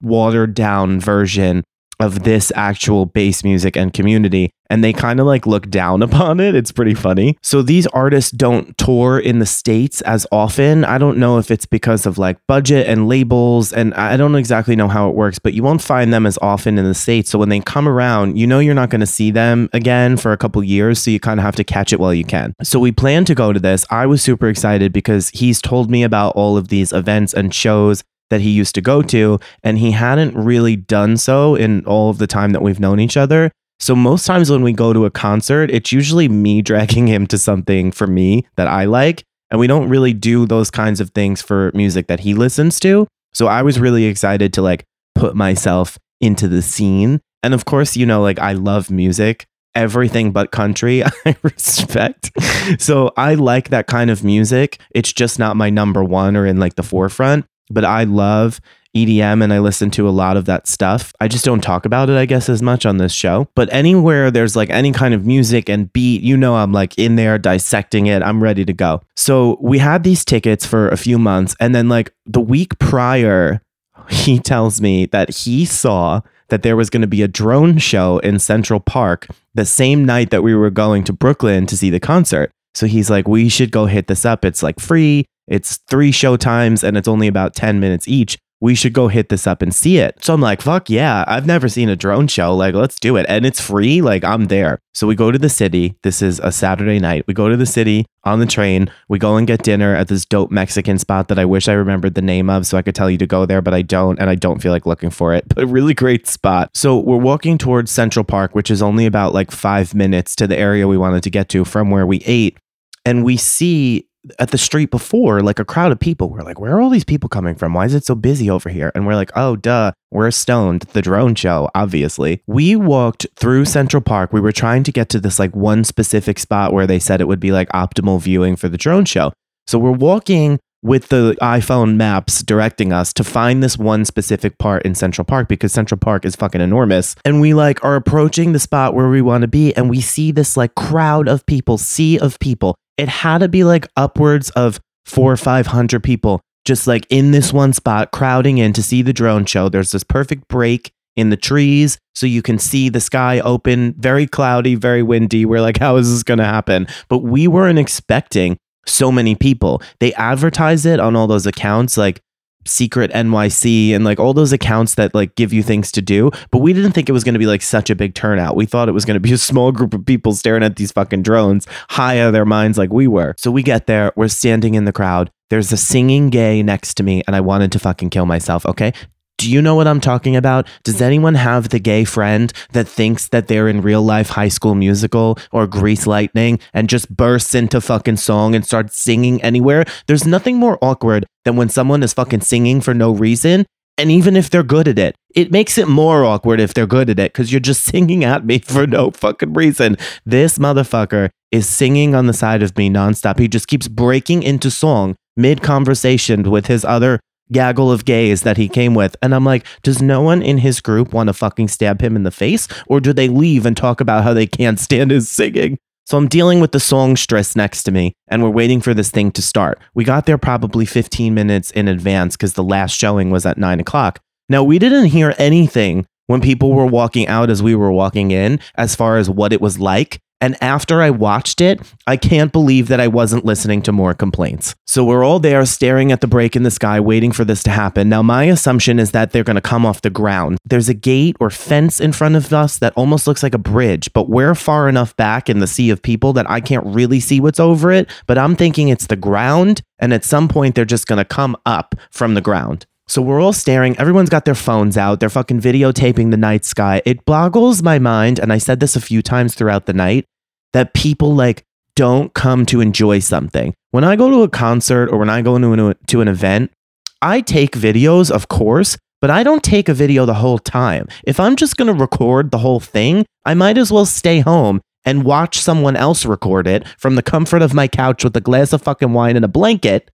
watered 0.00 0.54
down 0.54 1.00
version 1.00 1.64
of 2.00 2.24
this 2.24 2.52
actual 2.54 3.06
bass 3.06 3.44
music 3.44 3.76
and 3.76 3.92
community 3.92 4.50
and 4.70 4.82
they 4.82 4.92
kind 4.92 5.20
of 5.20 5.26
like 5.26 5.46
look 5.46 5.68
down 5.70 6.02
upon 6.08 6.40
it. 6.40 6.54
It's 6.54 6.72
pretty 6.72 6.94
funny. 6.94 7.36
So 7.42 7.62
these 7.62 7.86
artists 7.88 8.30
don't 8.30 8.76
tour 8.78 9.18
in 9.18 9.38
the 9.38 9.46
states 9.46 10.00
as 10.02 10.26
often. 10.32 10.84
I 10.84 10.98
don't 10.98 11.18
know 11.18 11.38
if 11.38 11.50
it's 11.50 11.66
because 11.66 12.06
of 12.06 12.18
like 12.18 12.38
budget 12.46 12.86
and 12.86 13.08
labels 13.08 13.72
and 13.72 13.94
i 13.94 14.16
don't 14.16 14.34
exactly 14.34 14.76
know 14.76 14.88
how 14.88 15.08
it 15.08 15.14
works 15.14 15.38
but 15.38 15.54
you 15.54 15.62
won't 15.62 15.82
find 15.82 16.12
them 16.12 16.26
as 16.26 16.38
often 16.42 16.78
in 16.78 16.84
the 16.84 16.94
states. 16.94 17.30
So 17.30 17.38
when 17.38 17.48
they 17.48 17.60
come 17.60 17.88
around 17.88 18.36
you 18.36 18.46
know 18.46 18.58
you're 18.58 18.74
not 18.74 18.90
going 18.90 19.00
to 19.00 19.06
see 19.06 19.30
them 19.30 19.68
again 19.72 20.16
for 20.16 20.32
a 20.32 20.36
couple 20.36 20.62
years 20.64 20.98
so 20.98 21.10
you 21.10 21.20
kind 21.20 21.38
of 21.38 21.44
have 21.44 21.56
to 21.56 21.64
catch 21.64 21.92
it 21.92 22.00
while 22.00 22.14
you 22.14 22.24
can. 22.24 22.54
So 22.62 22.78
we 22.78 22.92
plan 22.92 23.24
to 23.26 23.34
go 23.34 23.52
to 23.52 23.60
this. 23.60 23.86
I 23.90 24.06
was 24.06 24.22
super 24.22 24.48
excited 24.48 24.92
because 24.92 25.30
he's 25.30 25.60
told 25.60 25.90
me 25.90 26.02
about 26.02 26.34
all 26.34 26.56
of 26.56 26.68
these 26.68 26.92
events 26.92 27.34
and 27.34 27.54
shows 27.54 28.02
that 28.34 28.40
he 28.40 28.50
used 28.50 28.74
to 28.74 28.80
go 28.80 29.00
to, 29.00 29.38
and 29.62 29.78
he 29.78 29.92
hadn't 29.92 30.34
really 30.34 30.74
done 30.74 31.16
so 31.16 31.54
in 31.54 31.86
all 31.86 32.10
of 32.10 32.18
the 32.18 32.26
time 32.26 32.50
that 32.50 32.62
we've 32.62 32.80
known 32.80 32.98
each 32.98 33.16
other. 33.16 33.52
So, 33.78 33.94
most 33.94 34.26
times 34.26 34.50
when 34.50 34.62
we 34.62 34.72
go 34.72 34.92
to 34.92 35.04
a 35.04 35.10
concert, 35.10 35.70
it's 35.70 35.92
usually 35.92 36.28
me 36.28 36.62
dragging 36.70 37.06
him 37.06 37.28
to 37.28 37.38
something 37.38 37.92
for 37.92 38.08
me 38.08 38.44
that 38.56 38.66
I 38.66 38.86
like. 38.86 39.22
And 39.52 39.60
we 39.60 39.68
don't 39.68 39.88
really 39.88 40.12
do 40.12 40.46
those 40.46 40.68
kinds 40.68 41.00
of 41.00 41.10
things 41.10 41.42
for 41.42 41.70
music 41.74 42.08
that 42.08 42.20
he 42.20 42.34
listens 42.34 42.80
to. 42.80 43.06
So, 43.32 43.46
I 43.46 43.62
was 43.62 43.78
really 43.78 44.06
excited 44.06 44.52
to 44.54 44.62
like 44.62 44.84
put 45.14 45.36
myself 45.36 45.96
into 46.20 46.48
the 46.48 46.62
scene. 46.62 47.20
And 47.44 47.54
of 47.54 47.64
course, 47.64 47.96
you 47.96 48.04
know, 48.04 48.20
like 48.20 48.40
I 48.40 48.54
love 48.54 48.90
music, 48.90 49.46
everything 49.76 50.32
but 50.32 50.50
country, 50.50 51.04
I 51.24 51.36
respect. 51.44 52.32
So, 52.80 53.12
I 53.16 53.34
like 53.34 53.68
that 53.68 53.86
kind 53.86 54.10
of 54.10 54.24
music. 54.24 54.80
It's 54.92 55.12
just 55.12 55.38
not 55.38 55.56
my 55.56 55.70
number 55.70 56.02
one 56.02 56.36
or 56.36 56.46
in 56.46 56.58
like 56.58 56.74
the 56.74 56.82
forefront 56.82 57.46
but 57.70 57.84
I 57.84 58.04
love 58.04 58.60
EDM 58.94 59.42
and 59.42 59.52
I 59.52 59.58
listen 59.58 59.90
to 59.92 60.08
a 60.08 60.10
lot 60.10 60.36
of 60.36 60.44
that 60.44 60.68
stuff. 60.68 61.12
I 61.20 61.26
just 61.26 61.44
don't 61.44 61.60
talk 61.60 61.84
about 61.84 62.08
it, 62.08 62.16
I 62.16 62.26
guess, 62.26 62.48
as 62.48 62.62
much 62.62 62.86
on 62.86 62.98
this 62.98 63.12
show. 63.12 63.48
But 63.54 63.72
anywhere 63.72 64.30
there's 64.30 64.54
like 64.54 64.70
any 64.70 64.92
kind 64.92 65.14
of 65.14 65.26
music 65.26 65.68
and 65.68 65.92
beat, 65.92 66.22
you 66.22 66.36
know, 66.36 66.56
I'm 66.56 66.72
like 66.72 66.96
in 66.96 67.16
there 67.16 67.38
dissecting 67.38 68.06
it. 68.06 68.22
I'm 68.22 68.42
ready 68.42 68.64
to 68.64 68.72
go. 68.72 69.02
So 69.16 69.58
we 69.60 69.78
had 69.78 70.04
these 70.04 70.24
tickets 70.24 70.64
for 70.64 70.88
a 70.88 70.96
few 70.96 71.18
months. 71.18 71.56
And 71.58 71.74
then, 71.74 71.88
like, 71.88 72.12
the 72.24 72.40
week 72.40 72.78
prior, 72.78 73.60
he 74.08 74.38
tells 74.38 74.80
me 74.80 75.06
that 75.06 75.34
he 75.38 75.64
saw 75.64 76.20
that 76.48 76.62
there 76.62 76.76
was 76.76 76.90
going 76.90 77.00
to 77.00 77.08
be 77.08 77.22
a 77.22 77.28
drone 77.28 77.78
show 77.78 78.18
in 78.18 78.38
Central 78.38 78.78
Park 78.78 79.26
the 79.54 79.64
same 79.64 80.04
night 80.04 80.30
that 80.30 80.42
we 80.42 80.54
were 80.54 80.70
going 80.70 81.02
to 81.04 81.12
Brooklyn 81.12 81.66
to 81.66 81.76
see 81.76 81.90
the 81.90 81.98
concert. 81.98 82.50
So 82.74 82.86
he's 82.86 83.08
like, 83.08 83.26
we 83.26 83.48
should 83.48 83.70
go 83.70 83.86
hit 83.86 84.08
this 84.08 84.24
up. 84.24 84.44
It's 84.44 84.62
like 84.62 84.78
free. 84.78 85.26
It's 85.46 85.78
three 85.88 86.12
show 86.12 86.36
times 86.36 86.82
and 86.82 86.96
it's 86.96 87.08
only 87.08 87.28
about 87.28 87.54
10 87.54 87.80
minutes 87.80 88.08
each. 88.08 88.38
We 88.60 88.74
should 88.74 88.94
go 88.94 89.08
hit 89.08 89.28
this 89.28 89.46
up 89.46 89.60
and 89.60 89.74
see 89.74 89.98
it. 89.98 90.24
So 90.24 90.32
I'm 90.32 90.40
like, 90.40 90.62
fuck 90.62 90.88
yeah, 90.88 91.24
I've 91.26 91.44
never 91.44 91.68
seen 91.68 91.90
a 91.90 91.96
drone 91.96 92.28
show. 92.28 92.54
Like, 92.54 92.74
let's 92.74 92.98
do 92.98 93.16
it. 93.16 93.26
And 93.28 93.44
it's 93.44 93.60
free. 93.60 94.00
Like, 94.00 94.24
I'm 94.24 94.46
there. 94.46 94.78
So 94.94 95.06
we 95.06 95.14
go 95.14 95.30
to 95.30 95.38
the 95.38 95.50
city. 95.50 95.98
This 96.02 96.22
is 96.22 96.40
a 96.40 96.50
Saturday 96.50 96.98
night. 96.98 97.24
We 97.26 97.34
go 97.34 97.50
to 97.50 97.58
the 97.58 97.66
city 97.66 98.06
on 98.22 98.38
the 98.38 98.46
train. 98.46 98.90
We 99.06 99.18
go 99.18 99.36
and 99.36 99.46
get 99.46 99.64
dinner 99.64 99.94
at 99.94 100.08
this 100.08 100.24
dope 100.24 100.50
Mexican 100.50 100.98
spot 100.98 101.28
that 101.28 101.38
I 101.38 101.44
wish 101.44 101.68
I 101.68 101.74
remembered 101.74 102.14
the 102.14 102.22
name 102.22 102.48
of 102.48 102.66
so 102.66 102.78
I 102.78 102.82
could 102.82 102.94
tell 102.94 103.10
you 103.10 103.18
to 103.18 103.26
go 103.26 103.44
there, 103.44 103.60
but 103.60 103.74
I 103.74 103.82
don't. 103.82 104.18
And 104.18 104.30
I 104.30 104.34
don't 104.34 104.62
feel 104.62 104.72
like 104.72 104.86
looking 104.86 105.10
for 105.10 105.34
it. 105.34 105.44
But 105.54 105.64
a 105.64 105.66
really 105.66 105.92
great 105.92 106.26
spot. 106.26 106.70
So 106.74 106.98
we're 106.98 107.18
walking 107.18 107.58
towards 107.58 107.90
Central 107.90 108.24
Park, 108.24 108.54
which 108.54 108.70
is 108.70 108.80
only 108.80 109.04
about 109.04 109.34
like 109.34 109.50
five 109.50 109.94
minutes 109.94 110.34
to 110.36 110.46
the 110.46 110.56
area 110.56 110.88
we 110.88 110.96
wanted 110.96 111.22
to 111.24 111.30
get 111.30 111.50
to 111.50 111.64
from 111.64 111.90
where 111.90 112.06
we 112.06 112.22
ate. 112.24 112.56
And 113.04 113.24
we 113.24 113.36
see 113.36 114.08
at 114.38 114.50
the 114.50 114.58
street 114.58 114.90
before, 114.90 115.40
like 115.40 115.58
a 115.58 115.64
crowd 115.64 115.92
of 115.92 116.00
people. 116.00 116.30
We're 116.30 116.42
like, 116.42 116.60
where 116.60 116.76
are 116.76 116.80
all 116.80 116.90
these 116.90 117.04
people 117.04 117.28
coming 117.28 117.54
from? 117.54 117.74
Why 117.74 117.84
is 117.84 117.94
it 117.94 118.04
so 118.04 118.14
busy 118.14 118.48
over 118.48 118.68
here? 118.68 118.90
And 118.94 119.06
we're 119.06 119.14
like, 119.14 119.30
oh, 119.36 119.56
duh, 119.56 119.92
we're 120.10 120.30
stoned. 120.30 120.82
The 120.92 121.02
drone 121.02 121.34
show, 121.34 121.70
obviously. 121.74 122.42
We 122.46 122.76
walked 122.76 123.26
through 123.36 123.66
Central 123.66 124.00
Park. 124.00 124.32
We 124.32 124.40
were 124.40 124.52
trying 124.52 124.82
to 124.84 124.92
get 124.92 125.08
to 125.10 125.20
this 125.20 125.38
like 125.38 125.54
one 125.54 125.84
specific 125.84 126.38
spot 126.38 126.72
where 126.72 126.86
they 126.86 126.98
said 126.98 127.20
it 127.20 127.28
would 127.28 127.40
be 127.40 127.52
like 127.52 127.68
optimal 127.70 128.20
viewing 128.20 128.56
for 128.56 128.68
the 128.68 128.78
drone 128.78 129.04
show. 129.04 129.32
So 129.66 129.78
we're 129.78 129.92
walking 129.92 130.58
with 130.84 131.08
the 131.08 131.34
iPhone 131.40 131.96
maps 131.96 132.42
directing 132.42 132.92
us 132.92 133.14
to 133.14 133.24
find 133.24 133.62
this 133.62 133.78
one 133.78 134.04
specific 134.04 134.58
part 134.58 134.82
in 134.82 134.94
Central 134.94 135.24
Park 135.24 135.48
because 135.48 135.72
Central 135.72 135.98
Park 135.98 136.26
is 136.26 136.36
fucking 136.36 136.60
enormous. 136.60 137.16
And 137.24 137.40
we 137.40 137.54
like 137.54 137.82
are 137.82 137.96
approaching 137.96 138.52
the 138.52 138.58
spot 138.58 138.94
where 138.94 139.08
we 139.08 139.22
want 139.22 139.42
to 139.42 139.48
be 139.48 139.74
and 139.74 139.88
we 139.88 140.02
see 140.02 140.30
this 140.30 140.58
like 140.58 140.74
crowd 140.74 141.26
of 141.26 141.46
people, 141.46 141.78
sea 141.78 142.18
of 142.18 142.38
people. 142.38 142.76
It 142.96 143.08
had 143.08 143.38
to 143.38 143.48
be 143.48 143.64
like 143.64 143.88
upwards 143.96 144.50
of 144.50 144.80
four 145.04 145.32
or 145.32 145.36
500 145.36 146.02
people 146.02 146.40
just 146.64 146.86
like 146.86 147.06
in 147.10 147.30
this 147.30 147.52
one 147.52 147.72
spot 147.72 148.10
crowding 148.10 148.58
in 148.58 148.72
to 148.72 148.82
see 148.82 149.02
the 149.02 149.12
drone 149.12 149.44
show. 149.44 149.68
There's 149.68 149.92
this 149.92 150.04
perfect 150.04 150.48
break 150.48 150.92
in 151.16 151.30
the 151.30 151.36
trees 151.36 151.98
so 152.14 152.26
you 152.26 152.42
can 152.42 152.58
see 152.58 152.88
the 152.88 153.00
sky 153.00 153.40
open, 153.40 153.94
very 153.98 154.26
cloudy, 154.26 154.74
very 154.74 155.02
windy. 155.02 155.44
We're 155.44 155.60
like, 155.60 155.78
how 155.78 155.96
is 155.96 156.10
this 156.10 156.22
going 156.22 156.38
to 156.38 156.44
happen? 156.44 156.86
But 157.08 157.18
we 157.18 157.46
weren't 157.46 157.78
expecting 157.78 158.56
so 158.86 159.12
many 159.12 159.34
people. 159.34 159.82
They 160.00 160.12
advertise 160.14 160.86
it 160.86 161.00
on 161.00 161.16
all 161.16 161.26
those 161.26 161.46
accounts 161.46 161.96
like 161.96 162.20
Secret 162.66 163.10
NYC 163.12 163.94
and 163.94 164.04
like 164.04 164.18
all 164.18 164.34
those 164.34 164.52
accounts 164.52 164.94
that 164.96 165.14
like 165.14 165.34
give 165.34 165.52
you 165.52 165.62
things 165.62 165.92
to 165.92 166.02
do. 166.02 166.30
But 166.50 166.58
we 166.58 166.72
didn't 166.72 166.92
think 166.92 167.08
it 167.08 167.12
was 167.12 167.24
going 167.24 167.34
to 167.34 167.38
be 167.38 167.46
like 167.46 167.62
such 167.62 167.90
a 167.90 167.94
big 167.94 168.14
turnout. 168.14 168.56
We 168.56 168.66
thought 168.66 168.88
it 168.88 168.92
was 168.92 169.04
going 169.04 169.14
to 169.14 169.20
be 169.20 169.32
a 169.32 169.38
small 169.38 169.72
group 169.72 169.94
of 169.94 170.06
people 170.06 170.34
staring 170.34 170.62
at 170.62 170.76
these 170.76 170.92
fucking 170.92 171.22
drones, 171.22 171.66
high 171.90 172.20
out 172.20 172.28
of 172.28 172.32
their 172.32 172.46
minds 172.46 172.78
like 172.78 172.92
we 172.92 173.06
were. 173.06 173.34
So 173.38 173.50
we 173.50 173.62
get 173.62 173.86
there, 173.86 174.12
we're 174.16 174.28
standing 174.28 174.74
in 174.74 174.84
the 174.84 174.92
crowd. 174.92 175.30
There's 175.50 175.72
a 175.72 175.76
singing 175.76 176.30
gay 176.30 176.62
next 176.62 176.94
to 176.94 177.02
me, 177.02 177.22
and 177.26 177.36
I 177.36 177.40
wanted 177.40 177.70
to 177.72 177.78
fucking 177.78 178.10
kill 178.10 178.26
myself. 178.26 178.64
Okay. 178.66 178.92
Do 179.38 179.50
you 179.50 179.60
know 179.60 179.74
what 179.74 179.86
I'm 179.86 180.00
talking 180.00 180.36
about? 180.36 180.66
Does 180.84 180.96
mm-hmm. 180.96 181.04
anyone 181.04 181.34
have 181.34 181.68
the 181.68 181.78
gay 181.78 182.04
friend 182.04 182.52
that 182.72 182.88
thinks 182.88 183.28
that 183.28 183.48
they're 183.48 183.68
in 183.68 183.82
real 183.82 184.02
life 184.02 184.30
high 184.30 184.48
school 184.48 184.74
musical 184.74 185.38
or 185.52 185.66
Grease 185.66 186.06
Lightning 186.06 186.60
and 186.72 186.88
just 186.88 187.14
bursts 187.14 187.54
into 187.54 187.80
fucking 187.80 188.16
song 188.16 188.54
and 188.54 188.64
starts 188.64 189.00
singing 189.00 189.42
anywhere? 189.42 189.84
There's 190.06 190.26
nothing 190.26 190.56
more 190.56 190.78
awkward 190.80 191.26
than 191.44 191.56
when 191.56 191.68
someone 191.68 192.02
is 192.02 192.14
fucking 192.14 192.42
singing 192.42 192.80
for 192.80 192.94
no 192.94 193.12
reason. 193.12 193.66
And 193.96 194.10
even 194.10 194.36
if 194.36 194.50
they're 194.50 194.62
good 194.62 194.88
at 194.88 194.98
it, 194.98 195.14
it 195.34 195.52
makes 195.52 195.78
it 195.78 195.88
more 195.88 196.24
awkward 196.24 196.60
if 196.60 196.74
they're 196.74 196.86
good 196.86 197.10
at 197.10 197.18
it 197.18 197.32
because 197.32 197.52
you're 197.52 197.60
just 197.60 197.84
singing 197.92 198.24
at 198.24 198.44
me 198.44 198.58
for 198.58 198.86
no 198.86 199.10
fucking 199.10 199.52
reason. 199.52 199.96
This 200.24 200.58
motherfucker 200.58 201.30
is 201.52 201.68
singing 201.68 202.14
on 202.14 202.26
the 202.26 202.32
side 202.32 202.62
of 202.62 202.76
me 202.76 202.90
nonstop. 202.90 203.38
He 203.38 203.48
just 203.48 203.68
keeps 203.68 203.88
breaking 203.88 204.42
into 204.42 204.70
song 204.70 205.16
mid 205.36 205.62
conversation 205.62 206.50
with 206.50 206.66
his 206.66 206.84
other 206.84 207.20
gaggle 207.52 207.90
of 207.90 208.04
gays 208.04 208.42
that 208.42 208.56
he 208.56 208.68
came 208.68 208.94
with. 208.94 209.16
And 209.22 209.34
I'm 209.34 209.44
like, 209.44 209.66
does 209.82 210.00
no 210.02 210.22
one 210.22 210.42
in 210.42 210.58
his 210.58 210.80
group 210.80 211.12
want 211.12 211.28
to 211.28 211.32
fucking 211.32 211.68
stab 211.68 212.00
him 212.00 212.16
in 212.16 212.22
the 212.22 212.30
face? 212.30 212.68
Or 212.86 213.00
do 213.00 213.12
they 213.12 213.28
leave 213.28 213.66
and 213.66 213.76
talk 213.76 214.00
about 214.00 214.24
how 214.24 214.34
they 214.34 214.46
can't 214.46 214.78
stand 214.80 215.10
his 215.10 215.28
singing? 215.28 215.78
So 216.06 216.18
I'm 216.18 216.28
dealing 216.28 216.60
with 216.60 216.72
the 216.72 216.80
songstress 216.80 217.56
next 217.56 217.84
to 217.84 217.90
me, 217.90 218.12
and 218.28 218.42
we're 218.42 218.50
waiting 218.50 218.82
for 218.82 218.92
this 218.92 219.10
thing 219.10 219.30
to 219.32 219.40
start. 219.42 219.78
We 219.94 220.04
got 220.04 220.26
there 220.26 220.36
probably 220.36 220.84
15 220.84 221.32
minutes 221.32 221.70
in 221.70 221.88
advance 221.88 222.36
because 222.36 222.54
the 222.54 222.62
last 222.62 222.92
showing 222.92 223.30
was 223.30 223.46
at 223.46 223.56
nine 223.56 223.80
o'clock. 223.80 224.20
Now, 224.50 224.62
we 224.62 224.78
didn't 224.78 225.06
hear 225.06 225.34
anything 225.38 226.06
when 226.26 226.42
people 226.42 226.72
were 226.74 226.84
walking 226.84 227.26
out 227.26 227.48
as 227.48 227.62
we 227.62 227.74
were 227.74 227.90
walking 227.90 228.30
in 228.30 228.60
as 228.74 228.94
far 228.94 229.16
as 229.16 229.30
what 229.30 229.52
it 229.54 229.62
was 229.62 229.78
like. 229.78 230.20
And 230.40 230.62
after 230.62 231.00
I 231.00 231.10
watched 231.10 231.60
it, 231.60 231.80
I 232.06 232.16
can't 232.16 232.52
believe 232.52 232.88
that 232.88 233.00
I 233.00 233.08
wasn't 233.08 233.44
listening 233.44 233.80
to 233.82 233.92
more 233.92 234.14
complaints. 234.14 234.74
So 234.86 235.04
we're 235.04 235.24
all 235.24 235.38
there 235.38 235.64
staring 235.64 236.12
at 236.12 236.20
the 236.20 236.26
break 236.26 236.54
in 236.54 236.64
the 236.64 236.70
sky, 236.70 237.00
waiting 237.00 237.32
for 237.32 237.44
this 237.44 237.62
to 237.62 237.70
happen. 237.70 238.08
Now, 238.08 238.22
my 238.22 238.44
assumption 238.44 238.98
is 238.98 239.12
that 239.12 239.30
they're 239.30 239.44
going 239.44 239.54
to 239.56 239.62
come 239.62 239.86
off 239.86 240.02
the 240.02 240.10
ground. 240.10 240.58
There's 240.64 240.88
a 240.88 240.94
gate 240.94 241.36
or 241.40 241.50
fence 241.50 242.00
in 242.00 242.12
front 242.12 242.36
of 242.36 242.52
us 242.52 242.78
that 242.78 242.92
almost 242.94 243.26
looks 243.26 243.42
like 243.42 243.54
a 243.54 243.58
bridge, 243.58 244.12
but 244.12 244.28
we're 244.28 244.54
far 244.54 244.88
enough 244.88 245.16
back 245.16 245.48
in 245.48 245.60
the 245.60 245.66
sea 245.66 245.90
of 245.90 246.02
people 246.02 246.32
that 246.34 246.50
I 246.50 246.60
can't 246.60 246.86
really 246.86 247.20
see 247.20 247.40
what's 247.40 247.60
over 247.60 247.90
it. 247.90 248.10
But 248.26 248.36
I'm 248.36 248.54
thinking 248.56 248.88
it's 248.88 249.06
the 249.06 249.16
ground. 249.16 249.80
And 249.98 250.12
at 250.12 250.24
some 250.24 250.48
point, 250.48 250.74
they're 250.74 250.84
just 250.84 251.06
going 251.06 251.18
to 251.18 251.24
come 251.24 251.56
up 251.64 251.94
from 252.10 252.34
the 252.34 252.42
ground. 252.42 252.86
So 253.06 253.20
we're 253.20 253.40
all 253.40 253.52
staring. 253.52 253.98
Everyone's 253.98 254.30
got 254.30 254.44
their 254.44 254.54
phones 254.54 254.96
out. 254.96 255.20
They're 255.20 255.28
fucking 255.28 255.60
videotaping 255.60 256.30
the 256.30 256.36
night 256.36 256.64
sky. 256.64 257.02
It 257.04 257.24
boggles 257.24 257.82
my 257.82 257.98
mind, 257.98 258.38
and 258.38 258.52
I 258.52 258.58
said 258.58 258.80
this 258.80 258.96
a 258.96 259.00
few 259.00 259.20
times 259.20 259.54
throughout 259.54 259.86
the 259.86 259.92
night, 259.92 260.24
that 260.72 260.94
people 260.94 261.34
like 261.34 261.64
don't 261.96 262.32
come 262.34 262.66
to 262.66 262.80
enjoy 262.80 263.18
something. 263.18 263.74
When 263.90 264.04
I 264.04 264.16
go 264.16 264.30
to 264.30 264.42
a 264.42 264.48
concert 264.48 265.10
or 265.10 265.18
when 265.18 265.30
I 265.30 265.42
go 265.42 265.56
into 265.56 265.72
an, 265.72 265.94
to 266.08 266.20
an 266.20 266.28
event, 266.28 266.72
I 267.20 267.40
take 267.40 267.72
videos, 267.72 268.30
of 268.30 268.48
course, 268.48 268.96
but 269.20 269.30
I 269.30 269.42
don't 269.42 269.62
take 269.62 269.88
a 269.88 269.94
video 269.94 270.26
the 270.26 270.34
whole 270.34 270.58
time. 270.58 271.06
If 271.24 271.38
I'm 271.38 271.56
just 271.56 271.76
going 271.76 271.86
to 271.86 271.98
record 271.98 272.50
the 272.50 272.58
whole 272.58 272.80
thing, 272.80 273.24
I 273.44 273.54
might 273.54 273.78
as 273.78 273.92
well 273.92 274.06
stay 274.06 274.40
home 274.40 274.80
and 275.04 275.24
watch 275.24 275.58
someone 275.60 275.96
else 275.96 276.24
record 276.24 276.66
it 276.66 276.86
from 276.98 277.14
the 277.14 277.22
comfort 277.22 277.62
of 277.62 277.74
my 277.74 277.86
couch 277.86 278.24
with 278.24 278.36
a 278.36 278.40
glass 278.40 278.72
of 278.72 278.82
fucking 278.82 279.12
wine 279.12 279.36
and 279.36 279.44
a 279.44 279.48
blanket 279.48 280.10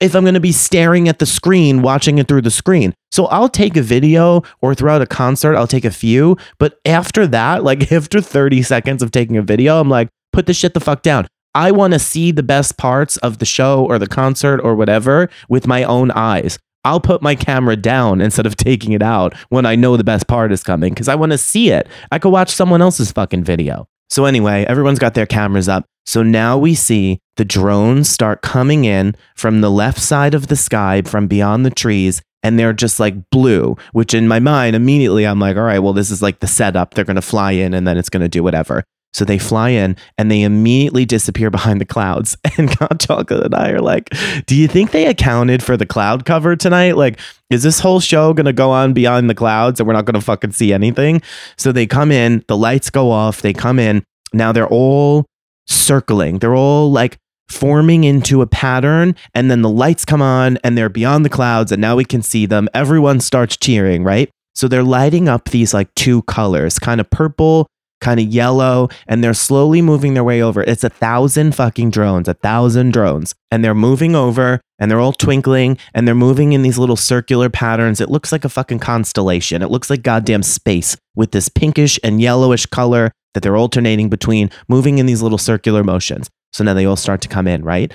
if 0.00 0.14
I'm 0.14 0.24
going 0.24 0.34
to 0.34 0.40
be 0.40 0.52
staring 0.52 1.08
at 1.08 1.18
the 1.18 1.26
screen, 1.26 1.82
watching 1.82 2.18
it 2.18 2.28
through 2.28 2.42
the 2.42 2.50
screen. 2.50 2.94
So 3.10 3.26
I'll 3.26 3.48
take 3.48 3.76
a 3.76 3.82
video 3.82 4.42
or 4.60 4.74
throughout 4.74 5.02
a 5.02 5.06
concert, 5.06 5.56
I'll 5.56 5.66
take 5.66 5.84
a 5.84 5.90
few. 5.90 6.36
But 6.58 6.78
after 6.84 7.26
that, 7.26 7.64
like 7.64 7.90
after 7.92 8.20
30 8.20 8.62
seconds 8.62 9.02
of 9.02 9.10
taking 9.10 9.36
a 9.36 9.42
video, 9.42 9.80
I'm 9.80 9.88
like, 9.88 10.08
put 10.32 10.46
this 10.46 10.56
shit 10.56 10.74
the 10.74 10.80
fuck 10.80 11.02
down. 11.02 11.26
I 11.54 11.72
want 11.72 11.94
to 11.94 11.98
see 11.98 12.30
the 12.30 12.42
best 12.42 12.76
parts 12.76 13.16
of 13.18 13.38
the 13.38 13.46
show 13.46 13.84
or 13.84 13.98
the 13.98 14.06
concert 14.06 14.60
or 14.60 14.76
whatever 14.76 15.28
with 15.48 15.66
my 15.66 15.82
own 15.82 16.10
eyes. 16.12 16.58
I'll 16.84 17.00
put 17.00 17.22
my 17.22 17.34
camera 17.34 17.76
down 17.76 18.20
instead 18.20 18.46
of 18.46 18.56
taking 18.56 18.92
it 18.92 19.02
out 19.02 19.34
when 19.48 19.66
I 19.66 19.74
know 19.74 19.96
the 19.96 20.04
best 20.04 20.28
part 20.28 20.52
is 20.52 20.62
coming 20.62 20.94
because 20.94 21.08
I 21.08 21.16
want 21.16 21.32
to 21.32 21.38
see 21.38 21.70
it. 21.70 21.88
I 22.12 22.18
could 22.18 22.30
watch 22.30 22.50
someone 22.50 22.82
else's 22.82 23.10
fucking 23.10 23.44
video. 23.44 23.88
So, 24.10 24.24
anyway, 24.24 24.64
everyone's 24.64 24.98
got 24.98 25.14
their 25.14 25.26
cameras 25.26 25.68
up. 25.68 25.84
So 26.08 26.22
now 26.22 26.56
we 26.56 26.74
see 26.74 27.20
the 27.36 27.44
drones 27.44 28.08
start 28.08 28.40
coming 28.40 28.86
in 28.86 29.14
from 29.36 29.60
the 29.60 29.70
left 29.70 30.00
side 30.00 30.32
of 30.32 30.46
the 30.46 30.56
sky 30.56 31.02
from 31.02 31.26
beyond 31.26 31.66
the 31.66 31.70
trees. 31.70 32.22
And 32.42 32.58
they're 32.58 32.72
just 32.72 32.98
like 32.98 33.28
blue, 33.30 33.76
which 33.92 34.14
in 34.14 34.26
my 34.26 34.40
mind, 34.40 34.74
immediately 34.74 35.26
I'm 35.26 35.38
like, 35.38 35.58
all 35.58 35.64
right, 35.64 35.80
well, 35.80 35.92
this 35.92 36.10
is 36.10 36.22
like 36.22 36.40
the 36.40 36.46
setup. 36.46 36.94
They're 36.94 37.04
going 37.04 37.16
to 37.16 37.20
fly 37.20 37.52
in 37.52 37.74
and 37.74 37.86
then 37.86 37.98
it's 37.98 38.08
going 38.08 38.22
to 38.22 38.28
do 38.28 38.42
whatever. 38.42 38.84
So 39.14 39.24
they 39.24 39.38
fly 39.38 39.70
in 39.70 39.96
and 40.16 40.30
they 40.30 40.42
immediately 40.42 41.04
disappear 41.04 41.50
behind 41.50 41.80
the 41.80 41.86
clouds. 41.86 42.36
And 42.58 42.74
Hot 42.74 42.98
Chocolate 42.98 43.44
and 43.44 43.54
I 43.54 43.70
are 43.70 43.80
like, 43.80 44.10
do 44.46 44.56
you 44.56 44.66
think 44.66 44.90
they 44.90 45.06
accounted 45.06 45.62
for 45.62 45.76
the 45.76 45.86
cloud 45.86 46.24
cover 46.24 46.56
tonight? 46.56 46.96
Like, 46.96 47.20
is 47.50 47.62
this 47.62 47.78
whole 47.78 48.00
show 48.00 48.32
going 48.34 48.46
to 48.46 48.52
go 48.52 48.72
on 48.72 48.94
beyond 48.94 49.30
the 49.30 49.34
clouds 49.34 49.78
and 49.78 49.86
we're 49.86 49.92
not 49.92 50.06
going 50.06 50.14
to 50.14 50.20
fucking 50.20 50.52
see 50.52 50.72
anything? 50.72 51.22
So 51.56 51.70
they 51.70 51.86
come 51.86 52.10
in, 52.10 52.44
the 52.48 52.56
lights 52.56 52.90
go 52.90 53.12
off, 53.12 53.42
they 53.42 53.52
come 53.52 53.78
in. 53.78 54.02
Now 54.32 54.50
they're 54.50 54.66
all 54.66 55.24
circling. 55.68 56.40
They're 56.40 56.56
all 56.56 56.90
like 56.90 57.16
forming 57.48 58.04
into 58.04 58.42
a 58.42 58.46
pattern 58.46 59.14
and 59.34 59.50
then 59.50 59.62
the 59.62 59.70
lights 59.70 60.04
come 60.04 60.20
on 60.20 60.58
and 60.64 60.76
they're 60.76 60.88
beyond 60.88 61.24
the 61.24 61.30
clouds 61.30 61.70
and 61.70 61.80
now 61.80 61.94
we 61.94 62.04
can 62.04 62.22
see 62.22 62.44
them. 62.44 62.68
Everyone 62.74 63.20
starts 63.20 63.56
cheering, 63.56 64.02
right? 64.02 64.30
So 64.54 64.66
they're 64.66 64.82
lighting 64.82 65.28
up 65.28 65.50
these 65.50 65.72
like 65.72 65.94
two 65.94 66.22
colors, 66.22 66.78
kind 66.78 67.00
of 67.00 67.08
purple 67.10 67.68
kind 68.00 68.20
of 68.20 68.26
yellow, 68.26 68.88
and 69.06 69.22
they're 69.22 69.34
slowly 69.34 69.82
moving 69.82 70.14
their 70.14 70.24
way 70.24 70.42
over. 70.42 70.62
It's 70.62 70.84
a 70.84 70.88
thousand 70.88 71.54
fucking 71.54 71.90
drones, 71.90 72.28
a 72.28 72.34
thousand 72.34 72.92
drones. 72.92 73.34
And 73.50 73.64
they're 73.64 73.74
moving 73.74 74.14
over 74.14 74.60
and 74.78 74.90
they're 74.90 75.00
all 75.00 75.12
twinkling 75.12 75.78
and 75.94 76.06
they're 76.06 76.14
moving 76.14 76.52
in 76.52 76.62
these 76.62 76.78
little 76.78 76.96
circular 76.96 77.48
patterns. 77.48 78.00
It 78.00 78.10
looks 78.10 78.30
like 78.30 78.44
a 78.44 78.48
fucking 78.48 78.78
constellation. 78.78 79.62
It 79.62 79.70
looks 79.70 79.90
like 79.90 80.02
goddamn 80.02 80.42
space 80.42 80.96
with 81.14 81.32
this 81.32 81.48
pinkish 81.48 81.98
and 82.04 82.20
yellowish 82.20 82.66
color 82.66 83.10
that 83.34 83.42
they're 83.42 83.56
alternating 83.56 84.08
between, 84.08 84.50
moving 84.68 84.98
in 84.98 85.06
these 85.06 85.22
little 85.22 85.38
circular 85.38 85.82
motions. 85.82 86.30
So 86.52 86.64
now 86.64 86.74
they 86.74 86.84
all 86.84 86.96
start 86.96 87.20
to 87.22 87.28
come 87.28 87.46
in, 87.46 87.64
right? 87.64 87.92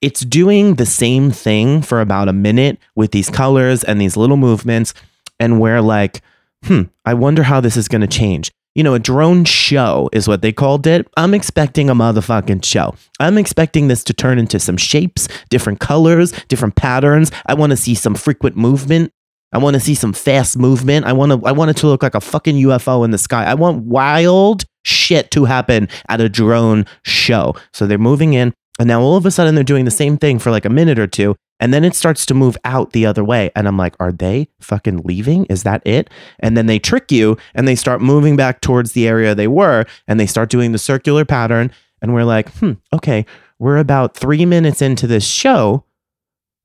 It's 0.00 0.20
doing 0.20 0.74
the 0.74 0.86
same 0.86 1.30
thing 1.30 1.82
for 1.82 2.00
about 2.00 2.28
a 2.28 2.32
minute 2.32 2.78
with 2.94 3.10
these 3.10 3.28
colors 3.30 3.82
and 3.82 4.00
these 4.00 4.16
little 4.16 4.36
movements. 4.36 4.94
And 5.40 5.60
we're 5.60 5.80
like, 5.80 6.22
hmm, 6.64 6.82
I 7.04 7.14
wonder 7.14 7.42
how 7.42 7.60
this 7.60 7.76
is 7.76 7.88
going 7.88 8.02
to 8.02 8.06
change. 8.06 8.50
You 8.78 8.84
know, 8.84 8.94
a 8.94 9.00
drone 9.00 9.44
show 9.44 10.08
is 10.12 10.28
what 10.28 10.40
they 10.40 10.52
called 10.52 10.86
it. 10.86 11.08
I'm 11.16 11.34
expecting 11.34 11.90
a 11.90 11.96
motherfucking 11.96 12.64
show. 12.64 12.94
I'm 13.18 13.36
expecting 13.36 13.88
this 13.88 14.04
to 14.04 14.14
turn 14.14 14.38
into 14.38 14.60
some 14.60 14.76
shapes, 14.76 15.26
different 15.50 15.80
colors, 15.80 16.30
different 16.46 16.76
patterns. 16.76 17.32
I 17.46 17.54
want 17.54 17.70
to 17.70 17.76
see 17.76 17.96
some 17.96 18.14
frequent 18.14 18.56
movement. 18.56 19.10
I 19.52 19.58
want 19.58 19.74
to 19.74 19.80
see 19.80 19.96
some 19.96 20.12
fast 20.12 20.56
movement. 20.56 21.06
I 21.06 21.12
want 21.12 21.32
to 21.32 21.44
I 21.44 21.50
want 21.50 21.72
it 21.72 21.76
to 21.78 21.88
look 21.88 22.04
like 22.04 22.14
a 22.14 22.20
fucking 22.20 22.54
UFO 22.54 23.04
in 23.04 23.10
the 23.10 23.18
sky. 23.18 23.46
I 23.46 23.54
want 23.54 23.82
wild 23.82 24.64
shit 24.84 25.32
to 25.32 25.46
happen 25.46 25.88
at 26.08 26.20
a 26.20 26.28
drone 26.28 26.86
show. 27.04 27.56
So 27.72 27.84
they're 27.84 27.98
moving 27.98 28.34
in 28.34 28.54
and 28.78 28.86
now 28.86 29.00
all 29.00 29.16
of 29.16 29.26
a 29.26 29.32
sudden 29.32 29.56
they're 29.56 29.64
doing 29.64 29.86
the 29.86 29.90
same 29.90 30.16
thing 30.16 30.38
for 30.38 30.52
like 30.52 30.64
a 30.64 30.70
minute 30.70 31.00
or 31.00 31.08
two 31.08 31.34
and 31.60 31.74
then 31.74 31.84
it 31.84 31.94
starts 31.94 32.24
to 32.26 32.34
move 32.34 32.56
out 32.64 32.92
the 32.92 33.06
other 33.06 33.24
way. 33.24 33.50
And 33.56 33.66
I'm 33.66 33.76
like, 33.76 33.94
are 33.98 34.12
they 34.12 34.48
fucking 34.60 35.02
leaving? 35.04 35.44
Is 35.46 35.64
that 35.64 35.82
it? 35.86 36.10
And 36.38 36.56
then 36.56 36.66
they 36.66 36.78
trick 36.78 37.10
you 37.10 37.36
and 37.54 37.66
they 37.66 37.74
start 37.74 38.00
moving 38.00 38.36
back 38.36 38.60
towards 38.60 38.92
the 38.92 39.08
area 39.08 39.34
they 39.34 39.48
were 39.48 39.84
and 40.06 40.18
they 40.20 40.26
start 40.26 40.50
doing 40.50 40.72
the 40.72 40.78
circular 40.78 41.24
pattern. 41.24 41.72
And 42.00 42.14
we're 42.14 42.24
like, 42.24 42.50
hmm, 42.54 42.72
okay, 42.92 43.26
we're 43.58 43.78
about 43.78 44.16
three 44.16 44.46
minutes 44.46 44.80
into 44.80 45.06
this 45.06 45.26
show 45.26 45.84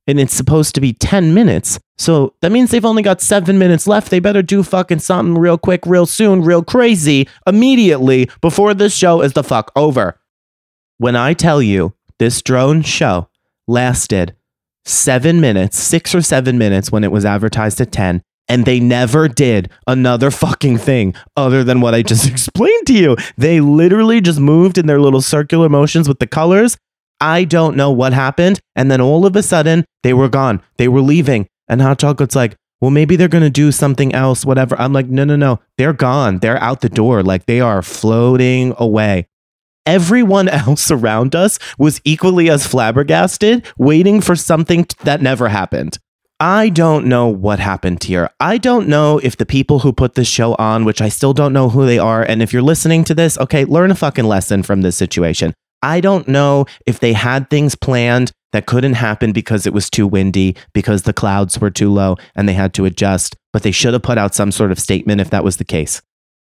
and 0.05 0.19
it's 0.19 0.33
supposed 0.33 0.75
to 0.75 0.81
be 0.81 0.93
10 0.93 1.33
minutes. 1.33 1.79
So 1.97 2.33
that 2.41 2.51
means 2.51 2.71
they've 2.71 2.83
only 2.83 3.03
got 3.03 3.21
seven 3.21 3.57
minutes 3.57 3.87
left. 3.87 4.09
They 4.09 4.19
better 4.19 4.41
do 4.41 4.61
fucking 4.61 4.99
something 4.99 5.37
real 5.37 5.57
quick, 5.57 5.85
real 5.85 6.05
soon, 6.05 6.43
real 6.43 6.63
crazy, 6.63 7.27
immediately 7.47 8.29
before 8.41 8.73
this 8.73 8.95
show 8.95 9.21
is 9.21 9.33
the 9.33 9.43
fuck 9.43 9.71
over. 9.75 10.19
When 10.97 11.15
I 11.15 11.33
tell 11.33 11.61
you 11.61 11.93
this 12.19 12.41
drone 12.41 12.81
show 12.81 13.29
lasted 13.67 14.35
seven 14.85 15.41
minutes, 15.41 15.77
six 15.77 16.13
or 16.13 16.21
seven 16.21 16.57
minutes 16.57 16.91
when 16.91 17.03
it 17.03 17.11
was 17.11 17.25
advertised 17.25 17.79
at 17.81 17.91
10. 17.91 18.21
And 18.49 18.65
they 18.65 18.79
never 18.79 19.27
did 19.29 19.71
another 19.87 20.29
fucking 20.29 20.77
thing 20.77 21.15
other 21.37 21.63
than 21.63 21.79
what 21.81 21.95
I 21.95 22.01
just 22.01 22.27
explained 22.29 22.87
to 22.87 22.93
you. 22.93 23.15
They 23.37 23.61
literally 23.61 24.21
just 24.21 24.39
moved 24.39 24.77
in 24.77 24.85
their 24.85 24.99
little 24.99 25.21
circular 25.21 25.69
motions 25.69 26.07
with 26.07 26.19
the 26.19 26.27
colors. 26.27 26.77
I 27.21 27.45
don't 27.45 27.77
know 27.77 27.89
what 27.91 28.11
happened. 28.11 28.59
And 28.75 28.91
then 28.91 28.99
all 28.99 29.25
of 29.25 29.35
a 29.35 29.43
sudden, 29.43 29.85
they 30.03 30.13
were 30.13 30.27
gone. 30.27 30.61
They 30.77 30.89
were 30.89 31.01
leaving. 31.01 31.47
And 31.69 31.81
Hot 31.81 31.99
Chocolate's 31.99 32.35
like, 32.35 32.55
well, 32.81 32.91
maybe 32.91 33.15
they're 33.15 33.29
going 33.29 33.45
to 33.45 33.49
do 33.49 33.71
something 33.71 34.13
else, 34.13 34.45
whatever. 34.45 34.75
I'm 34.77 34.91
like, 34.91 35.07
no, 35.07 35.23
no, 35.23 35.37
no. 35.37 35.61
They're 35.77 35.93
gone. 35.93 36.39
They're 36.39 36.61
out 36.61 36.81
the 36.81 36.89
door. 36.89 37.23
Like 37.23 37.45
they 37.45 37.61
are 37.61 37.81
floating 37.81 38.73
away 38.77 39.27
everyone 39.85 40.47
else 40.49 40.91
around 40.91 41.35
us 41.35 41.59
was 41.77 42.01
equally 42.03 42.49
as 42.49 42.67
flabbergasted, 42.67 43.65
waiting 43.77 44.21
for 44.21 44.35
something 44.35 44.85
t- 44.85 44.95
that 45.03 45.21
never 45.21 45.49
happened. 45.49 45.97
I 46.39 46.69
don't 46.69 47.05
know 47.05 47.27
what 47.27 47.59
happened 47.59 48.03
here. 48.03 48.29
I 48.39 48.57
don't 48.57 48.87
know 48.87 49.17
if 49.19 49.37
the 49.37 49.45
people 49.45 49.79
who 49.79 49.93
put 49.93 50.15
this 50.15 50.27
show 50.27 50.55
on, 50.55 50.83
which 50.83 51.01
I 51.01 51.07
still 51.07 51.33
don't 51.33 51.53
know 51.53 51.69
who 51.69 51.85
they 51.85 51.99
are, 51.99 52.21
and 52.23 52.41
if 52.41 52.51
you're 52.51 52.61
listening 52.61 53.03
to 53.05 53.15
this, 53.15 53.37
okay, 53.37 53.65
learn 53.65 53.91
a 53.91 53.95
fucking 53.95 54.25
lesson 54.25 54.63
from 54.63 54.81
this 54.81 54.97
situation. 54.97 55.53
I 55.81 55.99
don't 56.01 56.27
know 56.27 56.65
if 56.85 56.99
they 56.99 57.13
had 57.13 57.49
things 57.49 57.75
planned 57.75 58.31
that 58.53 58.65
couldn't 58.65 58.93
happen 58.93 59.31
because 59.31 59.65
it 59.65 59.73
was 59.73 59.89
too 59.89 60.07
windy, 60.07 60.55
because 60.73 61.03
the 61.03 61.13
clouds 61.13 61.59
were 61.59 61.69
too 61.69 61.91
low 61.91 62.15
and 62.35 62.47
they 62.47 62.53
had 62.53 62.73
to 62.75 62.85
adjust, 62.85 63.35
but 63.51 63.63
they 63.63 63.71
should 63.71 63.93
have 63.93 64.03
put 64.03 64.17
out 64.17 64.35
some 64.35 64.51
sort 64.51 64.71
of 64.71 64.79
statement 64.79 65.21
if 65.21 65.29
that 65.29 65.43
was 65.43 65.57
the 65.57 65.65
case. 65.65 66.01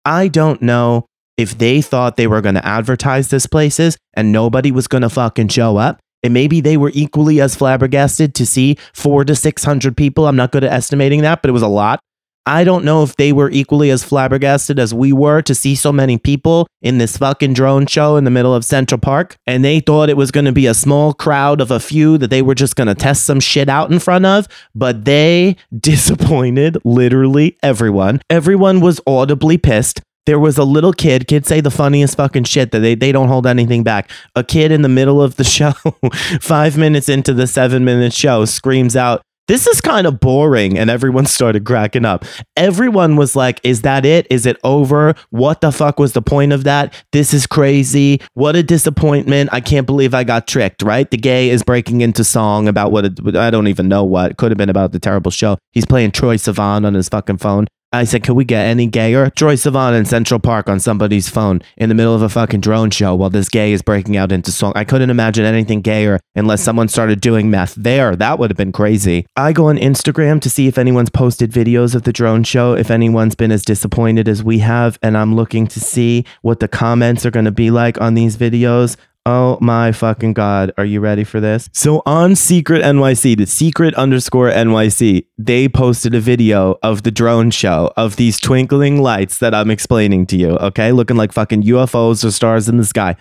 I 0.05 0.27
don't 0.27 0.61
know 0.61 1.05
if 1.37 1.57
they 1.57 1.81
thought 1.81 2.17
they 2.17 2.27
were 2.27 2.41
going 2.41 2.55
to 2.55 2.65
advertise 2.65 3.29
this 3.29 3.45
places 3.45 3.97
and 4.13 4.31
nobody 4.31 4.71
was 4.71 4.87
going 4.87 5.01
to 5.01 5.09
fucking 5.09 5.47
show 5.49 5.77
up, 5.77 5.99
and 6.23 6.33
maybe 6.33 6.61
they 6.61 6.77
were 6.77 6.91
equally 6.93 7.41
as 7.41 7.55
flabbergasted 7.55 8.33
to 8.35 8.45
see 8.45 8.77
four 8.93 9.25
to 9.25 9.35
600 9.35 9.97
people. 9.97 10.25
I'm 10.25 10.37
not 10.37 10.51
good 10.51 10.63
at 10.63 10.71
estimating 10.71 11.21
that, 11.21 11.41
but 11.41 11.49
it 11.49 11.53
was 11.53 11.61
a 11.61 11.67
lot. 11.67 11.99
I 12.45 12.65
don't 12.65 12.83
know 12.83 13.03
if 13.03 13.15
they 13.15 13.31
were 13.31 13.49
equally 13.49 13.89
as 13.89 14.03
flabbergasted 14.03 14.77
as 14.77 14.93
we 14.93 15.13
were 15.13 15.41
to 15.43 15.55
see 15.55 15.75
so 15.75 15.93
many 15.93 16.17
people 16.17 16.67
in 16.81 16.97
this 16.97 17.15
fucking 17.15 17.53
drone 17.53 17.85
show 17.85 18.17
in 18.17 18.25
the 18.25 18.31
middle 18.31 18.53
of 18.53 18.65
Central 18.65 18.99
Park. 18.99 19.37
And 19.47 19.63
they 19.63 19.79
thought 19.79 20.09
it 20.09 20.17
was 20.17 20.31
going 20.31 20.45
to 20.45 20.51
be 20.51 20.67
a 20.67 20.73
small 20.73 21.13
crowd 21.13 21.61
of 21.61 21.71
a 21.71 21.79
few 21.79 22.17
that 22.17 22.29
they 22.29 22.41
were 22.41 22.55
just 22.55 22.75
going 22.75 22.87
to 22.87 22.95
test 22.95 23.25
some 23.25 23.39
shit 23.39 23.69
out 23.69 23.91
in 23.91 23.99
front 23.99 24.25
of. 24.25 24.49
But 24.75 25.05
they 25.05 25.55
disappointed 25.79 26.77
literally 26.83 27.57
everyone. 27.63 28.19
Everyone 28.29 28.81
was 28.81 28.99
audibly 29.07 29.57
pissed 29.57 30.01
there 30.25 30.39
was 30.39 30.58
a 30.58 30.63
little 30.63 30.94
kid, 30.94 31.27
kids 31.27 31.48
say 31.48 31.62
the 31.62 31.72
funniest 31.72 32.18
fucking 32.18 32.46
shit 32.46 32.72
that 32.72 32.80
they, 32.80 32.96
they 32.96 33.12
don't 33.12 33.27
hold 33.27 33.46
anything 33.46 33.84
back. 33.84 34.10
A 34.36 34.44
kid 34.44 34.72
in 34.72 34.82
the 34.82 34.89
middle 34.89 35.22
of 35.22 35.36
the 35.36 35.44
show, 35.53 35.74
five 36.42 36.77
minutes 36.77 37.10
into 37.10 37.34
the 37.34 37.48
seven 37.48 37.84
minute 37.84 38.13
show, 38.13 38.46
screams 38.46 38.96
out, 38.96 39.22
This 39.48 39.68
is 39.68 39.82
kind 39.82 40.08
of 40.08 40.22
boring. 40.22 40.77
And 40.77 40.89
everyone 40.89 41.25
started 41.38 41.65
cracking 41.65 42.06
up. 42.06 42.24
Everyone 42.56 43.18
was 43.18 43.36
like, 43.36 43.60
Is 43.63 43.82
that 43.82 44.06
it? 44.06 44.25
Is 44.30 44.46
it 44.46 44.58
over? 44.63 45.13
What 45.30 45.60
the 45.60 45.72
fuck 45.74 46.00
was 46.00 46.13
the 46.13 46.22
point 46.22 46.53
of 46.53 46.63
that? 46.63 46.94
This 47.12 47.34
is 47.34 47.46
crazy. 47.46 48.22
What 48.34 48.56
a 48.56 48.63
disappointment. 48.63 49.50
I 49.51 49.60
can't 49.60 49.86
believe 49.86 50.13
I 50.13 50.24
got 50.24 50.48
tricked, 50.48 50.84
right? 50.84 51.10
The 51.10 51.18
gay 51.18 51.50
is 51.50 51.63
breaking 51.63 52.00
into 52.00 52.24
song 52.24 52.70
about 52.70 52.94
what 52.94 53.06
it, 53.06 53.36
I 53.36 53.50
don't 53.50 53.68
even 53.68 53.89
know 53.89 54.06
what. 54.06 54.32
It 54.32 54.38
could 54.38 54.51
have 54.51 54.58
been 54.58 54.70
about 54.70 54.94
the 54.94 55.00
terrible 55.00 55.32
show. 55.32 55.58
He's 55.74 55.86
playing 55.86 56.12
Troye 56.12 56.36
Sivan 56.39 56.86
on 56.86 56.94
his 56.94 57.10
fucking 57.10 57.38
phone. 57.38 57.68
I 57.93 58.05
said, 58.05 58.23
could 58.23 58.33
we 58.33 58.43
get 58.43 58.65
any 58.65 58.88
gayer? 58.88 59.29
Troye 59.29 59.53
Sivan 59.53 59.95
in 59.95 60.05
Central 60.05 60.39
Park 60.39 60.67
on 60.67 60.79
somebody's 60.79 61.29
phone 61.29 61.62
in 61.77 61.89
the 61.89 61.95
middle 61.95 62.15
of 62.15 62.23
a 62.23 62.27
fucking 62.27 62.62
drone 62.62 62.89
show 62.89 63.13
while 63.13 63.29
this 63.29 63.50
gay 63.50 63.71
is 63.71 63.83
breaking 63.83 64.17
out 64.17 64.31
into 64.31 64.51
song. 64.51 64.73
I 64.75 64.83
couldn't 64.83 65.12
imagine 65.12 65.45
anything 65.45 65.81
gayer 65.81 66.19
unless 66.35 66.63
someone 66.63 66.88
started 66.88 67.21
doing 67.21 67.51
meth 67.51 67.75
there. 67.75 68.15
That 68.15 68.39
would 68.39 68.50
have 68.50 68.57
been 68.57 68.71
crazy. 68.71 69.27
I 69.35 69.53
go 69.53 69.67
on 69.67 69.77
Instagram 69.77 70.41
to 70.41 70.50
see 70.50 70.67
if 70.67 70.79
anyone's 70.79 71.12
posted 71.12 71.51
videos 71.51 71.93
of 71.93 72.01
the 72.01 72.12
drone 72.12 72.43
show, 72.43 72.73
if 72.73 72.89
anyone's 72.89 73.35
been 73.35 73.51
as 73.51 73.63
disappointed 73.63 74.27
as 74.27 74.43
we 74.43 74.57
have, 74.59 74.97
and 75.03 75.15
I'm 75.15 75.35
looking 75.35 75.67
to 75.67 75.79
see 75.79 76.25
what 76.41 76.62
the 76.62 76.67
comments 76.67 77.27
are 77.27 77.31
going 77.31 77.45
to 77.45 77.51
be 77.51 77.69
like 77.69 78.01
on 78.01 78.15
these 78.15 78.38
videos. 78.38 78.97
Oh 79.25 79.58
my 79.62 79.94
fucking 79.94 80.34
God. 80.34 80.74
Are 80.77 80.84
you 80.84 81.00
ready 81.00 81.24
for 81.24 81.39
this? 81.39 81.70
So 81.72 82.01
on 82.06 82.36
Secret 82.36 82.84
NYC, 82.84 83.38
the 83.38 83.46
secret 83.46 83.94
underscore 83.96 84.51
NYC, 84.51 85.27
they 85.38 85.70
posted 85.70 86.13
a 86.13 86.20
video 86.20 86.77
of 86.84 87.03
the 87.03 87.12
drone 87.12 87.50
show 87.50 87.94
of 87.96 88.18
these 88.18 88.38
twinkling 88.38 89.01
lights 89.01 89.38
that 89.38 89.56
I'm 89.56 89.72
explaining 89.72 90.25
to 90.27 90.38
you. 90.38 90.50
Okay. 90.58 90.92
Looking 90.92 91.15
like 91.15 91.32
fucking 91.32 91.63
UFOs 91.63 92.25
or 92.25 92.32
stars 92.32 92.68
in 92.68 92.75
the 92.75 92.84
sky. 92.84 93.15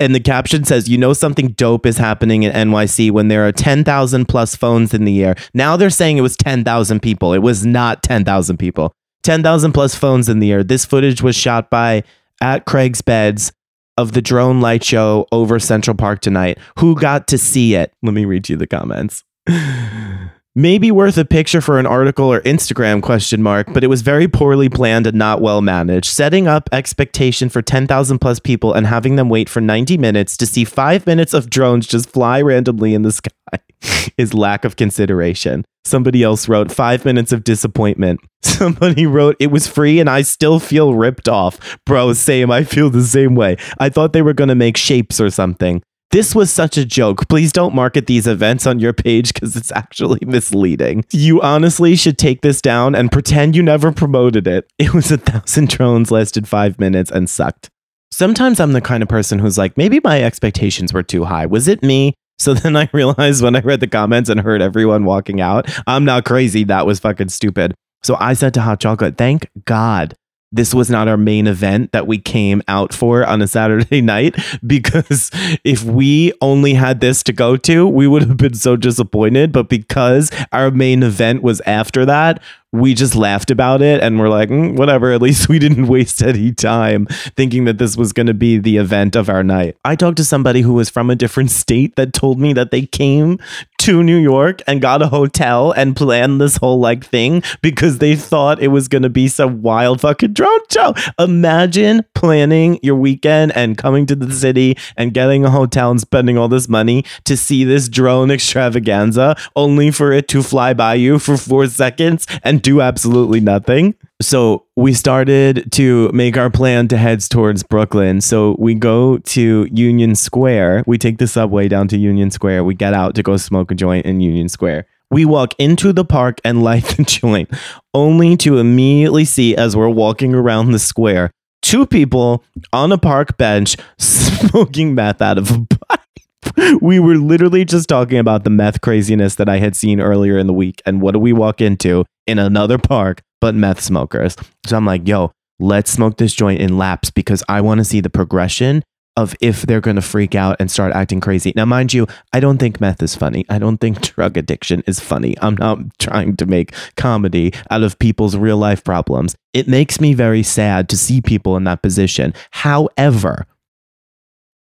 And 0.00 0.14
the 0.14 0.20
caption 0.20 0.64
says, 0.64 0.88
you 0.88 0.98
know, 0.98 1.12
something 1.12 1.48
dope 1.48 1.86
is 1.86 1.96
happening 1.96 2.42
in 2.42 2.52
NYC 2.52 3.12
when 3.12 3.28
there 3.28 3.46
are 3.46 3.52
10,000 3.52 4.26
plus 4.26 4.56
phones 4.56 4.92
in 4.92 5.04
the 5.04 5.24
air. 5.24 5.36
Now 5.54 5.76
they're 5.76 5.90
saying 5.90 6.18
it 6.18 6.22
was 6.22 6.36
10,000 6.36 7.00
people. 7.00 7.32
It 7.32 7.38
was 7.38 7.64
not 7.64 8.02
10,000 8.02 8.56
people. 8.56 8.92
10,000 9.22 9.72
plus 9.72 9.94
phones 9.94 10.28
in 10.28 10.40
the 10.40 10.50
air. 10.50 10.64
This 10.64 10.84
footage 10.84 11.22
was 11.22 11.36
shot 11.36 11.70
by 11.70 12.02
at 12.42 12.66
Craig's 12.66 13.00
Beds 13.00 13.52
of 13.96 14.12
the 14.12 14.22
drone 14.22 14.60
light 14.60 14.84
show 14.84 15.26
over 15.32 15.58
Central 15.58 15.96
Park 15.96 16.20
tonight. 16.20 16.58
Who 16.78 16.94
got 16.94 17.26
to 17.28 17.38
see 17.38 17.74
it? 17.74 17.92
Let 18.02 18.14
me 18.14 18.24
read 18.24 18.48
you 18.48 18.56
the 18.56 18.66
comments. 18.66 19.24
Maybe 20.58 20.90
worth 20.90 21.18
a 21.18 21.26
picture 21.26 21.60
for 21.60 21.78
an 21.78 21.84
article 21.84 22.32
or 22.32 22.40
Instagram 22.40 23.02
question 23.02 23.42
mark, 23.42 23.74
but 23.74 23.84
it 23.84 23.88
was 23.88 24.00
very 24.00 24.26
poorly 24.26 24.70
planned 24.70 25.06
and 25.06 25.18
not 25.18 25.42
well 25.42 25.60
managed. 25.60 26.06
Setting 26.06 26.48
up 26.48 26.70
expectation 26.72 27.50
for 27.50 27.60
10,000 27.60 28.18
plus 28.18 28.40
people 28.40 28.72
and 28.72 28.86
having 28.86 29.16
them 29.16 29.28
wait 29.28 29.50
for 29.50 29.60
90 29.60 29.98
minutes 29.98 30.34
to 30.38 30.46
see 30.46 30.64
5 30.64 31.06
minutes 31.06 31.34
of 31.34 31.50
drones 31.50 31.86
just 31.86 32.08
fly 32.08 32.40
randomly 32.40 32.94
in 32.94 33.02
the 33.02 33.12
sky 33.12 33.58
is 34.18 34.34
lack 34.34 34.64
of 34.64 34.76
consideration. 34.76 35.64
Somebody 35.84 36.22
else 36.22 36.48
wrote 36.48 36.72
5 36.72 37.04
minutes 37.04 37.32
of 37.32 37.44
disappointment. 37.44 38.20
Somebody 38.42 39.06
wrote 39.06 39.36
it 39.38 39.50
was 39.50 39.66
free 39.66 40.00
and 40.00 40.10
I 40.10 40.22
still 40.22 40.58
feel 40.58 40.94
ripped 40.94 41.28
off. 41.28 41.78
Bro, 41.84 42.14
same, 42.14 42.50
I 42.50 42.64
feel 42.64 42.90
the 42.90 43.02
same 43.02 43.34
way. 43.34 43.56
I 43.78 43.88
thought 43.88 44.12
they 44.12 44.22
were 44.22 44.34
going 44.34 44.48
to 44.48 44.54
make 44.54 44.76
shapes 44.76 45.20
or 45.20 45.30
something. 45.30 45.82
This 46.12 46.34
was 46.34 46.52
such 46.52 46.78
a 46.78 46.84
joke. 46.84 47.28
Please 47.28 47.52
don't 47.52 47.74
market 47.74 48.06
these 48.06 48.26
events 48.26 48.66
on 48.66 48.78
your 48.78 48.92
page 48.92 49.34
because 49.34 49.56
it's 49.56 49.72
actually 49.72 50.20
misleading. 50.26 51.04
You 51.12 51.40
honestly 51.40 51.96
should 51.96 52.16
take 52.16 52.42
this 52.42 52.62
down 52.62 52.94
and 52.94 53.10
pretend 53.10 53.56
you 53.56 53.62
never 53.62 53.92
promoted 53.92 54.46
it. 54.46 54.70
It 54.78 54.94
was 54.94 55.10
a 55.10 55.18
thousand 55.18 55.68
drones, 55.68 56.10
lasted 56.10 56.46
five 56.46 56.78
minutes, 56.78 57.10
and 57.10 57.28
sucked. 57.28 57.70
Sometimes 58.12 58.60
I'm 58.60 58.72
the 58.72 58.80
kind 58.80 59.02
of 59.02 59.08
person 59.08 59.38
who's 59.38 59.58
like, 59.58 59.76
maybe 59.76 60.00
my 60.02 60.22
expectations 60.22 60.92
were 60.92 61.02
too 61.02 61.24
high. 61.24 61.44
Was 61.44 61.66
it 61.68 61.82
me? 61.82 62.14
So 62.38 62.54
then 62.54 62.76
I 62.76 62.88
realized 62.92 63.42
when 63.42 63.56
I 63.56 63.60
read 63.60 63.80
the 63.80 63.86
comments 63.86 64.28
and 64.28 64.40
heard 64.40 64.62
everyone 64.62 65.04
walking 65.04 65.40
out, 65.40 65.70
I'm 65.86 66.04
not 66.04 66.24
crazy. 66.24 66.64
That 66.64 66.86
was 66.86 67.00
fucking 67.00 67.30
stupid. 67.30 67.74
So 68.02 68.16
I 68.20 68.34
said 68.34 68.54
to 68.54 68.60
Hot 68.60 68.78
Chocolate, 68.78 69.16
thank 69.16 69.48
God 69.64 70.14
this 70.52 70.72
was 70.72 70.88
not 70.88 71.08
our 71.08 71.16
main 71.16 71.46
event 71.46 71.92
that 71.92 72.06
we 72.06 72.18
came 72.18 72.62
out 72.68 72.94
for 72.94 73.24
on 73.24 73.42
a 73.42 73.48
Saturday 73.48 74.00
night 74.02 74.36
because 74.66 75.30
if 75.64 75.82
we 75.82 76.32
only 76.40 76.74
had 76.74 77.00
this 77.00 77.22
to 77.24 77.32
go 77.32 77.56
to, 77.56 77.86
we 77.86 78.06
would 78.06 78.22
have 78.22 78.36
been 78.36 78.54
so 78.54 78.76
disappointed. 78.76 79.52
But 79.52 79.68
because 79.68 80.30
our 80.52 80.70
main 80.70 81.02
event 81.02 81.42
was 81.42 81.60
after 81.62 82.06
that, 82.06 82.42
we 82.80 82.94
just 82.94 83.14
laughed 83.14 83.50
about 83.50 83.82
it 83.82 84.02
and 84.02 84.18
we're 84.18 84.28
like, 84.28 84.48
mm, 84.48 84.76
whatever, 84.76 85.12
at 85.12 85.22
least 85.22 85.48
we 85.48 85.58
didn't 85.58 85.86
waste 85.86 86.22
any 86.22 86.52
time 86.52 87.06
thinking 87.36 87.64
that 87.64 87.78
this 87.78 87.96
was 87.96 88.12
going 88.12 88.26
to 88.26 88.34
be 88.34 88.58
the 88.58 88.76
event 88.76 89.16
of 89.16 89.28
our 89.28 89.42
night. 89.42 89.76
I 89.84 89.96
talked 89.96 90.16
to 90.18 90.24
somebody 90.24 90.60
who 90.60 90.74
was 90.74 90.90
from 90.90 91.10
a 91.10 91.16
different 91.16 91.50
state 91.50 91.96
that 91.96 92.12
told 92.12 92.38
me 92.38 92.52
that 92.54 92.70
they 92.70 92.86
came 92.86 93.38
to 93.78 94.02
New 94.02 94.16
York 94.16 94.62
and 94.66 94.80
got 94.80 95.02
a 95.02 95.08
hotel 95.08 95.70
and 95.72 95.94
planned 95.94 96.40
this 96.40 96.56
whole 96.56 96.80
like 96.80 97.04
thing 97.04 97.42
because 97.62 97.98
they 97.98 98.16
thought 98.16 98.60
it 98.60 98.68
was 98.68 98.88
going 98.88 99.02
to 99.02 99.08
be 99.08 99.28
some 99.28 99.62
wild 99.62 100.00
fucking 100.00 100.32
drone 100.32 100.58
show. 100.70 100.92
Imagine 101.18 102.04
planning 102.14 102.80
your 102.82 102.96
weekend 102.96 103.54
and 103.56 103.78
coming 103.78 104.06
to 104.06 104.16
the 104.16 104.32
city 104.32 104.76
and 104.96 105.14
getting 105.14 105.44
a 105.44 105.50
hotel 105.50 105.90
and 105.90 106.00
spending 106.00 106.36
all 106.36 106.48
this 106.48 106.68
money 106.68 107.04
to 107.24 107.36
see 107.36 107.64
this 107.64 107.88
drone 107.88 108.30
extravaganza 108.30 109.36
only 109.54 109.90
for 109.90 110.12
it 110.12 110.26
to 110.28 110.42
fly 110.42 110.74
by 110.74 110.94
you 110.94 111.18
for 111.18 111.36
four 111.36 111.66
seconds 111.66 112.26
and 112.42 112.62
do 112.66 112.80
absolutely 112.80 113.38
nothing. 113.38 113.94
So 114.20 114.66
we 114.74 114.92
started 114.92 115.70
to 115.74 116.10
make 116.12 116.36
our 116.36 116.50
plan 116.50 116.88
to 116.88 116.96
head 116.96 117.20
towards 117.20 117.62
Brooklyn. 117.62 118.20
So 118.20 118.56
we 118.58 118.74
go 118.74 119.18
to 119.18 119.68
Union 119.70 120.16
Square. 120.16 120.82
We 120.84 120.98
take 120.98 121.18
the 121.18 121.28
subway 121.28 121.68
down 121.68 121.86
to 121.88 121.96
Union 121.96 122.32
Square. 122.32 122.64
We 122.64 122.74
get 122.74 122.92
out 122.92 123.14
to 123.14 123.22
go 123.22 123.36
smoke 123.36 123.70
a 123.70 123.76
joint 123.76 124.04
in 124.04 124.20
Union 124.20 124.48
Square. 124.48 124.86
We 125.12 125.24
walk 125.24 125.54
into 125.60 125.92
the 125.92 126.04
park 126.04 126.40
and 126.44 126.60
light 126.64 126.82
the 126.96 127.04
joint, 127.04 127.50
only 127.94 128.36
to 128.38 128.58
immediately 128.58 129.24
see 129.24 129.54
as 129.54 129.76
we're 129.76 129.88
walking 129.88 130.34
around 130.34 130.72
the 130.72 130.80
square 130.80 131.30
two 131.62 131.86
people 131.86 132.44
on 132.72 132.90
a 132.90 132.98
park 132.98 133.36
bench 133.36 133.76
smoking 133.98 134.92
meth 134.94 135.22
out 135.22 135.38
of 135.38 135.52
a 135.52 135.66
pipe. 135.66 136.80
We 136.82 136.98
were 136.98 137.16
literally 137.16 137.64
just 137.64 137.88
talking 137.88 138.18
about 138.18 138.42
the 138.42 138.50
meth 138.50 138.80
craziness 138.80 139.36
that 139.36 139.48
I 139.48 139.58
had 139.58 139.76
seen 139.76 140.00
earlier 140.00 140.36
in 140.36 140.48
the 140.48 140.52
week. 140.52 140.82
And 140.84 141.00
what 141.00 141.12
do 141.12 141.20
we 141.20 141.32
walk 141.32 141.60
into 141.60 142.04
in 142.26 142.38
another 142.38 142.78
park 142.78 143.22
but 143.40 143.54
meth 143.54 143.80
smokers? 143.80 144.36
So 144.66 144.76
I'm 144.76 144.86
like, 144.86 145.06
yo, 145.06 145.32
let's 145.58 145.90
smoke 145.90 146.16
this 146.16 146.32
joint 146.32 146.60
in 146.60 146.78
laps 146.78 147.10
because 147.10 147.42
I 147.48 147.60
want 147.60 147.78
to 147.78 147.84
see 147.84 148.00
the 148.00 148.10
progression 148.10 148.82
of 149.16 149.34
if 149.40 149.62
they're 149.62 149.80
going 149.80 149.96
to 149.96 150.02
freak 150.02 150.34
out 150.34 150.56
and 150.60 150.70
start 150.70 150.92
acting 150.92 151.20
crazy. 151.20 151.52
Now, 151.56 151.64
mind 151.64 151.94
you, 151.94 152.06
I 152.32 152.40
don't 152.40 152.58
think 152.58 152.80
meth 152.80 153.02
is 153.02 153.16
funny. 153.16 153.46
I 153.48 153.58
don't 153.58 153.78
think 153.78 154.00
drug 154.14 154.36
addiction 154.36 154.82
is 154.86 155.00
funny. 155.00 155.34
I'm 155.40 155.56
not 155.56 155.78
trying 155.98 156.36
to 156.36 156.46
make 156.46 156.74
comedy 156.96 157.52
out 157.70 157.82
of 157.82 157.98
people's 157.98 158.36
real 158.36 158.58
life 158.58 158.84
problems. 158.84 159.34
It 159.54 159.68
makes 159.68 160.00
me 160.00 160.12
very 160.12 160.42
sad 160.42 160.88
to 160.90 160.96
see 160.96 161.20
people 161.20 161.56
in 161.56 161.64
that 161.64 161.82
position. 161.82 162.34
However, 162.50 163.46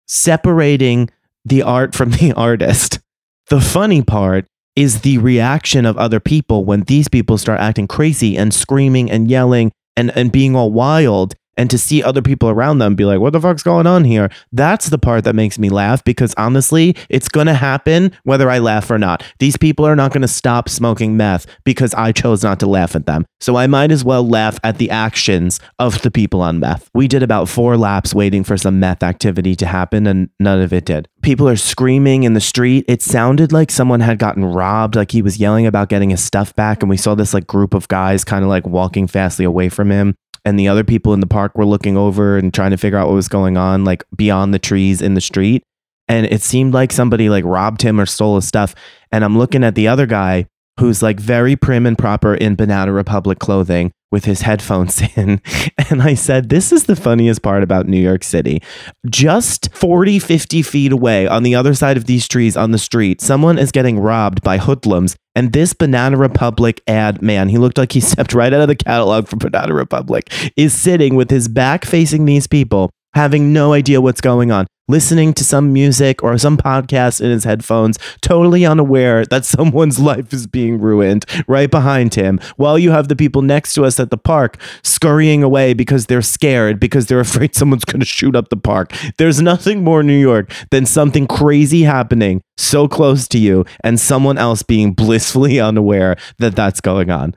separating 0.07 1.10
the 1.43 1.62
art 1.62 1.93
from 1.93 2.12
the 2.12 2.31
artist, 2.34 3.00
the 3.48 3.60
funny 3.60 4.01
part 4.01 4.48
is 4.75 5.01
the 5.01 5.17
reaction 5.17 5.86
of 5.86 5.98
other 5.98 6.20
people 6.20 6.65
when 6.65 6.82
these 6.82 7.08
people 7.08 7.38
start 7.38 7.60
acting 7.60 7.88
crazy 7.88 8.38
and 8.38 8.53
screaming 8.53 9.10
and 9.10 9.29
yelling 9.29 9.72
and, 9.96 10.12
and 10.12 10.32
being 10.32 10.55
all 10.55 10.72
wild 10.72 11.36
and 11.57 11.69
to 11.69 11.77
see 11.77 12.03
other 12.03 12.21
people 12.21 12.50
around 12.50 12.79
them 12.79 12.95
be 12.95 13.05
like, 13.05 13.19
what 13.19 13.33
the 13.33 13.41
fuck's 13.41 13.63
going 13.63 13.88
on 13.88 14.03
here? 14.03 14.29
That's 14.51 14.89
the 14.89 14.97
part 14.97 15.24
that 15.24 15.35
makes 15.35 15.57
me 15.57 15.69
laugh 15.69 16.03
because 16.03 16.33
honestly, 16.38 16.95
it's 17.09 17.27
going 17.27 17.47
to 17.47 17.53
happen 17.53 18.12
whether 18.24 18.50
I 18.50 18.59
laugh 18.59 18.89
or 18.91 18.97
not. 18.97 19.24
These 19.39 19.57
people 19.57 19.85
are 19.85 19.95
not 19.95 20.12
going 20.12 20.21
to 20.21 20.27
stop 20.27 20.69
smoking 20.69 21.17
meth 21.17 21.45
because 21.63 21.93
I 21.93 22.12
chose 22.12 22.43
not 22.43 22.59
to 22.59 22.67
laugh 22.67 22.95
at 22.95 23.05
them. 23.05 23.25
So 23.39 23.55
I 23.55 23.67
might 23.67 23.91
as 23.91 24.03
well 24.03 24.27
laugh 24.27 24.59
at 24.63 24.77
the 24.77 24.89
actions 24.89 25.59
of 25.79 26.01
the 26.01 26.12
people 26.12 26.41
on 26.41 26.59
meth. 26.59 26.89
We 26.93 27.07
did 27.07 27.24
about 27.24 27.50
four 27.50 27.77
laps 27.77 28.13
waiting 28.13 28.43
for 28.43 28.57
some 28.57 28.79
meth 28.79 29.03
activity 29.03 29.55
to 29.57 29.65
happen 29.65 30.07
and 30.07 30.29
none 30.39 30.62
of 30.62 30.74
it 30.74 30.85
did. 30.85 31.07
People 31.21 31.50
are 31.50 31.55
screaming 31.55 32.24
in 32.24 32.33
the 32.33 32.41
street. 32.41 32.85
It 32.88 33.01
sounded 33.01 33.51
like 33.51 33.71
someone 33.71 34.00
had 34.00 34.19
gotten 34.19 34.45
robbed, 34.45 34.95
like 34.95 35.12
he 35.12 35.21
was 35.21 35.39
yelling 35.39 35.65
about 35.65 35.89
getting 35.89 36.12
his 36.12 36.24
stuff 36.24 36.55
back. 36.55 36.83
And 36.83 36.89
we 36.89 36.97
saw 36.97 37.15
this 37.15 37.33
like 37.33 37.47
group 37.47 37.73
of 37.73 37.88
guys 37.88 38.23
kind 38.23 38.43
of 38.43 38.49
like 38.49 38.67
walking 38.67 39.08
fastly 39.08 39.45
away 39.45 39.69
from 39.69 39.89
him 39.89 40.15
and 40.45 40.60
the 40.60 40.67
other 40.67 40.84
people 40.84 41.13
in 41.13 41.19
the 41.19 41.27
park 41.27 41.58
were 41.58 41.65
looking 41.65 41.97
over 41.97 42.38
and 42.38 42.53
trying 42.53 42.71
to 42.71 42.77
figure 42.77 42.97
out 42.97 43.08
what 43.08 43.15
was 43.15 43.27
going 43.27 43.58
on 43.58 43.84
like 43.84 44.03
beyond 44.15 44.53
the 44.53 44.60
trees 44.60 45.01
in 45.01 45.15
the 45.15 45.21
street. 45.21 45.63
And 46.08 46.27
it 46.27 46.41
seemed 46.41 46.73
like 46.73 46.93
somebody 46.93 47.29
like 47.29 47.43
robbed 47.45 47.81
him 47.81 47.99
or 47.99 48.05
stole 48.05 48.36
his 48.36 48.47
stuff. 48.47 48.75
And 49.12 49.23
i'm 49.23 49.38
looking 49.38 49.63
at 49.63 49.75
the 49.75 49.88
other 49.88 50.05
guy 50.05 50.47
who's 50.79 51.01
like 51.01 51.19
very 51.19 51.55
prim 51.55 51.86
and 51.86 51.97
proper 51.97 52.36
in 52.36 52.55
banana 52.55 52.91
republic 52.91 53.39
clothing 53.39 53.91
with 54.15 54.23
his 54.23 54.43
headphones 54.43 55.01
in 55.17 55.41
and 55.89 56.01
i 56.01 56.13
said 56.13 56.47
this 56.47 56.71
is 56.71 56.86
the 56.86 56.95
funniest 56.95 57.41
part 57.41 57.63
about 57.63 57.86
new 57.86 57.99
york 57.99 58.23
city. 58.23 58.62
Just 59.10 59.75
40 59.75 60.19
50 60.19 60.62
feet 60.62 60.93
away 60.93 61.28
on 61.28 61.43
the 61.43 61.54
other 61.54 61.73
side 61.73 61.97
of 61.97 62.06
these 62.06 62.25
trees 62.25 62.56
on 62.56 62.71
the 62.71 62.78
street 62.78 63.19
someone 63.19 63.58
is 63.58 63.73
getting 63.73 63.99
robbed 63.99 64.41
by 64.41 64.58
hoodlums 64.58 65.17
and 65.38 65.51
this 65.51 65.73
Banana 65.73 66.15
Republic 66.15 66.82
ad 66.88 67.21
man, 67.21 67.49
he 67.49 67.58
looked 67.58 67.78
like 67.78 67.91
he 67.91 67.99
stepped 68.12 68.34
right 68.34 68.54
out 68.54 68.62
of 68.62 68.69
the 68.69 68.75
catalog 68.78 69.28
for 69.28 69.36
Banana 69.36 69.73
Republic, 69.73 70.32
is 70.56 70.73
sitting 70.73 71.15
with 71.15 71.30
his 71.30 71.49
back 71.49 71.84
facing 71.84 72.23
these 72.23 72.47
people, 72.47 72.89
having 73.13 73.51
no 73.51 73.73
idea 73.73 73.99
what's 73.99 74.21
going 74.21 74.49
on, 74.49 74.65
listening 74.88 75.34
to 75.34 75.43
some 75.43 75.74
music 75.74 76.24
or 76.24 76.38
some 76.38 76.58
podcast 76.58 77.21
in 77.21 77.30
his 77.32 77.43
headphones, 77.43 77.98
totally 78.21 78.65
unaware 78.65 79.26
that 79.26 79.45
someone's 79.56 80.00
life 80.00 80.34
is 80.34 80.48
being 80.48 80.80
ruined 80.80 81.26
right 81.48 81.71
behind 81.71 82.15
him, 82.15 82.39
while 82.58 82.78
you 82.78 82.91
have 82.91 83.08
the 83.08 83.15
people 83.15 83.41
next 83.41 83.74
to 83.74 83.84
us 83.84 84.00
at 84.00 84.10
the 84.10 84.17
park 84.17 84.58
scurrying 84.84 85.43
away 85.43 85.74
because 85.74 86.06
they're 86.06 86.21
scared, 86.21 86.80
because 86.80 87.08
they're 87.08 87.19
afraid 87.26 87.56
someone's 87.56 87.86
going 87.86 88.00
to 88.00 88.06
shoot 88.06 88.36
up 88.36 88.50
the 88.50 88.58
park. 88.58 88.93
There's 89.17 89.41
nothing 89.41 89.84
more 89.84 90.04
New 90.04 90.19
York 90.19 90.52
than 90.71 90.86
something 90.86 91.28
crazy 91.28 91.84
happening 91.84 92.41
so 92.58 92.88
close 92.88 93.28
to 93.30 93.38
you 93.38 93.65
and 93.84 94.00
someone 94.00 94.38
else 94.38 94.63
being 94.63 94.93
blissfully 95.06 95.60
unaware 95.60 96.15
that 96.39 96.56
that's 96.56 96.82
going 96.82 97.10
on. 97.10 97.36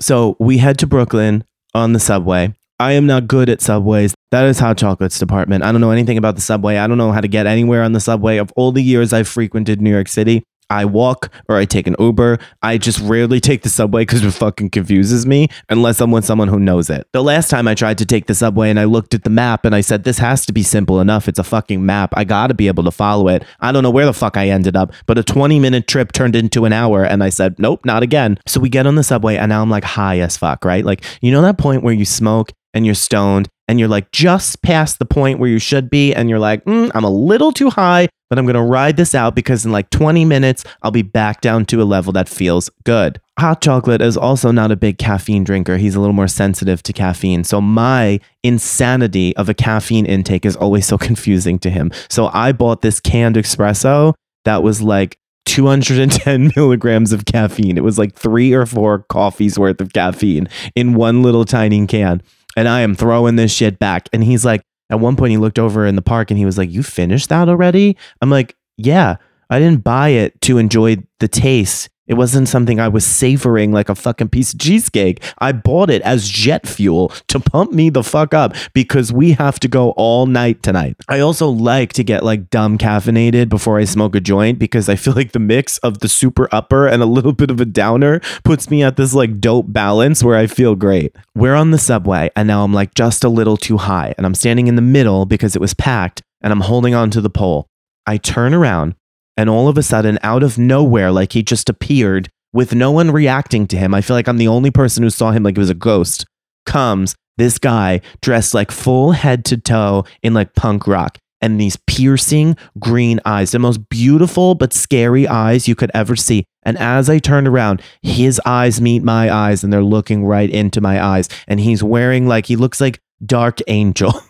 So 0.00 0.36
we 0.38 0.58
head 0.58 0.78
to 0.78 0.86
Brooklyn 0.86 1.44
on 1.74 1.92
the 1.92 2.00
subway. 2.00 2.54
I 2.80 2.92
am 2.92 3.06
not 3.06 3.26
good 3.26 3.48
at 3.48 3.60
subways. 3.60 4.14
That 4.30 4.44
is 4.44 4.60
Hot 4.60 4.78
Chocolate's 4.78 5.18
department. 5.18 5.64
I 5.64 5.72
don't 5.72 5.80
know 5.80 5.90
anything 5.90 6.16
about 6.16 6.36
the 6.36 6.40
subway. 6.40 6.76
I 6.76 6.86
don't 6.86 6.98
know 6.98 7.10
how 7.10 7.20
to 7.20 7.26
get 7.26 7.46
anywhere 7.46 7.82
on 7.82 7.92
the 7.92 7.98
subway. 7.98 8.36
Of 8.36 8.52
all 8.54 8.70
the 8.70 8.82
years 8.82 9.12
I've 9.12 9.26
frequented 9.26 9.80
New 9.80 9.90
York 9.90 10.06
City, 10.06 10.44
I 10.70 10.84
walk 10.84 11.32
or 11.48 11.56
I 11.56 11.64
take 11.64 11.86
an 11.86 11.96
Uber. 11.98 12.38
I 12.62 12.78
just 12.78 13.00
rarely 13.00 13.40
take 13.40 13.62
the 13.62 13.68
subway 13.68 14.02
because 14.02 14.22
it 14.22 14.30
fucking 14.30 14.70
confuses 14.70 15.26
me 15.26 15.48
unless 15.70 16.00
I'm 16.00 16.10
with 16.10 16.24
someone 16.24 16.48
who 16.48 16.60
knows 16.60 16.90
it. 16.90 17.06
The 17.12 17.22
last 17.22 17.48
time 17.48 17.66
I 17.66 17.74
tried 17.74 17.98
to 17.98 18.06
take 18.06 18.26
the 18.26 18.34
subway 18.34 18.68
and 18.68 18.78
I 18.78 18.84
looked 18.84 19.14
at 19.14 19.24
the 19.24 19.30
map 19.30 19.64
and 19.64 19.74
I 19.74 19.80
said, 19.80 20.04
this 20.04 20.18
has 20.18 20.44
to 20.46 20.52
be 20.52 20.62
simple 20.62 21.00
enough. 21.00 21.26
It's 21.26 21.38
a 21.38 21.44
fucking 21.44 21.84
map. 21.84 22.12
I 22.16 22.24
gotta 22.24 22.54
be 22.54 22.68
able 22.68 22.84
to 22.84 22.90
follow 22.90 23.28
it. 23.28 23.44
I 23.60 23.72
don't 23.72 23.82
know 23.82 23.90
where 23.90 24.06
the 24.06 24.12
fuck 24.12 24.36
I 24.36 24.50
ended 24.50 24.76
up, 24.76 24.92
but 25.06 25.18
a 25.18 25.24
20 25.24 25.58
minute 25.58 25.88
trip 25.88 26.12
turned 26.12 26.36
into 26.36 26.64
an 26.66 26.72
hour 26.72 27.02
and 27.02 27.24
I 27.24 27.30
said, 27.30 27.58
nope, 27.58 27.84
not 27.84 28.02
again. 28.02 28.38
So 28.46 28.60
we 28.60 28.68
get 28.68 28.86
on 28.86 28.94
the 28.94 29.02
subway 29.02 29.36
and 29.36 29.48
now 29.48 29.62
I'm 29.62 29.70
like 29.70 29.84
high 29.84 30.20
as 30.20 30.36
fuck, 30.36 30.64
right? 30.64 30.84
Like, 30.84 31.02
you 31.22 31.32
know 31.32 31.42
that 31.42 31.58
point 31.58 31.82
where 31.82 31.94
you 31.94 32.04
smoke 32.04 32.52
and 32.74 32.86
you're 32.86 32.94
stoned 32.94 33.48
and 33.66 33.78
you're 33.78 33.88
like 33.88 34.10
just 34.12 34.62
past 34.62 34.98
the 34.98 35.04
point 35.04 35.38
where 35.38 35.50
you 35.50 35.58
should 35.58 35.90
be 35.90 36.14
and 36.14 36.28
you're 36.30 36.38
like 36.38 36.64
mm, 36.64 36.90
i'm 36.94 37.04
a 37.04 37.10
little 37.10 37.52
too 37.52 37.70
high 37.70 38.08
but 38.30 38.38
i'm 38.38 38.44
going 38.44 38.54
to 38.54 38.62
ride 38.62 38.96
this 38.96 39.14
out 39.14 39.34
because 39.34 39.64
in 39.64 39.72
like 39.72 39.88
20 39.90 40.24
minutes 40.24 40.64
i'll 40.82 40.90
be 40.90 41.02
back 41.02 41.40
down 41.40 41.64
to 41.64 41.82
a 41.82 41.84
level 41.84 42.12
that 42.12 42.28
feels 42.28 42.70
good. 42.84 43.20
Hot 43.38 43.60
chocolate 43.60 44.02
is 44.02 44.16
also 44.16 44.50
not 44.50 44.72
a 44.72 44.76
big 44.76 44.98
caffeine 44.98 45.44
drinker. 45.44 45.76
He's 45.76 45.94
a 45.94 46.00
little 46.00 46.14
more 46.14 46.28
sensitive 46.28 46.82
to 46.84 46.92
caffeine. 46.92 47.44
So 47.44 47.60
my 47.60 48.20
insanity 48.42 49.36
of 49.36 49.48
a 49.48 49.54
caffeine 49.54 50.06
intake 50.06 50.44
is 50.44 50.56
always 50.56 50.86
so 50.86 50.98
confusing 51.08 51.58
to 51.60 51.70
him. 51.70 51.90
So 52.08 52.30
i 52.32 52.52
bought 52.52 52.82
this 52.82 53.00
canned 53.00 53.36
espresso 53.36 54.14
that 54.44 54.62
was 54.62 54.82
like 54.82 55.18
210 55.46 56.52
milligrams 56.56 57.12
of 57.12 57.24
caffeine. 57.24 57.78
It 57.78 57.84
was 57.84 57.98
like 57.98 58.14
three 58.14 58.52
or 58.52 58.66
four 58.66 59.00
coffees 59.08 59.58
worth 59.58 59.80
of 59.80 59.92
caffeine 59.92 60.48
in 60.74 60.94
one 60.94 61.22
little 61.22 61.44
tiny 61.44 61.86
can 61.86 62.22
and 62.58 62.68
I 62.68 62.80
am 62.80 62.96
throwing 62.96 63.36
this 63.36 63.52
shit 63.52 63.78
back. 63.78 64.08
And 64.12 64.24
he's 64.24 64.44
like, 64.44 64.62
at 64.90 64.98
one 64.98 65.14
point, 65.14 65.30
he 65.30 65.36
looked 65.36 65.60
over 65.60 65.86
in 65.86 65.94
the 65.94 66.02
park 66.02 66.32
and 66.32 66.38
he 66.38 66.44
was 66.44 66.58
like, 66.58 66.70
You 66.70 66.82
finished 66.82 67.28
that 67.28 67.48
already? 67.48 67.96
I'm 68.20 68.30
like, 68.30 68.56
Yeah, 68.76 69.16
I 69.48 69.60
didn't 69.60 69.84
buy 69.84 70.08
it 70.08 70.40
to 70.42 70.58
enjoy 70.58 70.96
the 71.20 71.28
taste. 71.28 71.88
It 72.08 72.14
wasn't 72.14 72.48
something 72.48 72.80
I 72.80 72.88
was 72.88 73.04
savoring 73.04 73.70
like 73.70 73.88
a 73.88 73.94
fucking 73.94 74.30
piece 74.30 74.54
of 74.54 74.58
cheesecake. 74.58 75.22
I 75.38 75.52
bought 75.52 75.90
it 75.90 76.02
as 76.02 76.28
jet 76.28 76.66
fuel 76.66 77.12
to 77.28 77.38
pump 77.38 77.72
me 77.72 77.90
the 77.90 78.02
fuck 78.02 78.32
up 78.34 78.54
because 78.72 79.12
we 79.12 79.32
have 79.32 79.60
to 79.60 79.68
go 79.68 79.90
all 79.90 80.26
night 80.26 80.62
tonight. 80.62 80.96
I 81.08 81.20
also 81.20 81.48
like 81.48 81.92
to 81.92 82.02
get 82.02 82.24
like 82.24 82.50
dumb 82.50 82.78
caffeinated 82.78 83.48
before 83.48 83.78
I 83.78 83.84
smoke 83.84 84.14
a 84.14 84.20
joint 84.20 84.58
because 84.58 84.88
I 84.88 84.96
feel 84.96 85.14
like 85.14 85.32
the 85.32 85.38
mix 85.38 85.78
of 85.78 85.98
the 85.98 86.08
super 86.08 86.48
upper 86.50 86.86
and 86.86 87.02
a 87.02 87.06
little 87.06 87.32
bit 87.32 87.50
of 87.50 87.60
a 87.60 87.66
downer 87.66 88.20
puts 88.42 88.70
me 88.70 88.82
at 88.82 88.96
this 88.96 89.14
like 89.14 89.38
dope 89.38 89.70
balance 89.72 90.24
where 90.24 90.36
I 90.36 90.46
feel 90.46 90.74
great. 90.74 91.14
We're 91.34 91.54
on 91.54 91.70
the 91.70 91.78
subway 91.78 92.30
and 92.34 92.48
now 92.48 92.64
I'm 92.64 92.72
like 92.72 92.94
just 92.94 93.22
a 93.22 93.28
little 93.28 93.58
too 93.58 93.76
high 93.76 94.14
and 94.16 94.24
I'm 94.24 94.34
standing 94.34 94.66
in 94.66 94.76
the 94.76 94.82
middle 94.82 95.26
because 95.26 95.54
it 95.54 95.60
was 95.60 95.74
packed 95.74 96.22
and 96.40 96.52
I'm 96.52 96.60
holding 96.60 96.94
on 96.94 97.10
to 97.10 97.20
the 97.20 97.30
pole. 97.30 97.68
I 98.06 98.16
turn 98.16 98.54
around 98.54 98.94
and 99.38 99.48
all 99.48 99.68
of 99.68 99.78
a 99.78 99.84
sudden, 99.84 100.18
out 100.24 100.42
of 100.42 100.58
nowhere, 100.58 101.12
like 101.12 101.32
he 101.32 101.44
just 101.44 101.70
appeared 101.70 102.28
with 102.52 102.74
no 102.74 102.90
one 102.90 103.12
reacting 103.12 103.68
to 103.68 103.76
him. 103.78 103.94
I 103.94 104.00
feel 104.00 104.16
like 104.16 104.26
I'm 104.26 104.36
the 104.36 104.48
only 104.48 104.72
person 104.72 105.04
who 105.04 105.10
saw 105.10 105.30
him 105.30 105.44
like 105.44 105.56
it 105.56 105.60
was 105.60 105.70
a 105.70 105.74
ghost. 105.74 106.26
Comes 106.66 107.14
this 107.36 107.56
guy 107.56 108.00
dressed 108.20 108.52
like 108.52 108.72
full 108.72 109.12
head 109.12 109.44
to 109.44 109.56
toe 109.56 110.04
in 110.24 110.34
like 110.34 110.56
punk 110.56 110.88
rock 110.88 111.18
and 111.40 111.60
these 111.60 111.78
piercing 111.86 112.56
green 112.80 113.20
eyes, 113.24 113.52
the 113.52 113.60
most 113.60 113.88
beautiful 113.88 114.56
but 114.56 114.72
scary 114.72 115.28
eyes 115.28 115.68
you 115.68 115.76
could 115.76 115.92
ever 115.94 116.16
see. 116.16 116.44
And 116.64 116.76
as 116.76 117.08
I 117.08 117.20
turned 117.20 117.46
around, 117.46 117.80
his 118.02 118.40
eyes 118.44 118.80
meet 118.80 119.04
my 119.04 119.32
eyes 119.32 119.62
and 119.62 119.72
they're 119.72 119.84
looking 119.84 120.24
right 120.24 120.50
into 120.50 120.80
my 120.80 121.00
eyes. 121.00 121.28
And 121.46 121.60
he's 121.60 121.80
wearing 121.80 122.26
like, 122.26 122.46
he 122.46 122.56
looks 122.56 122.80
like 122.80 122.98
Dark 123.24 123.60
Angel. 123.68 124.20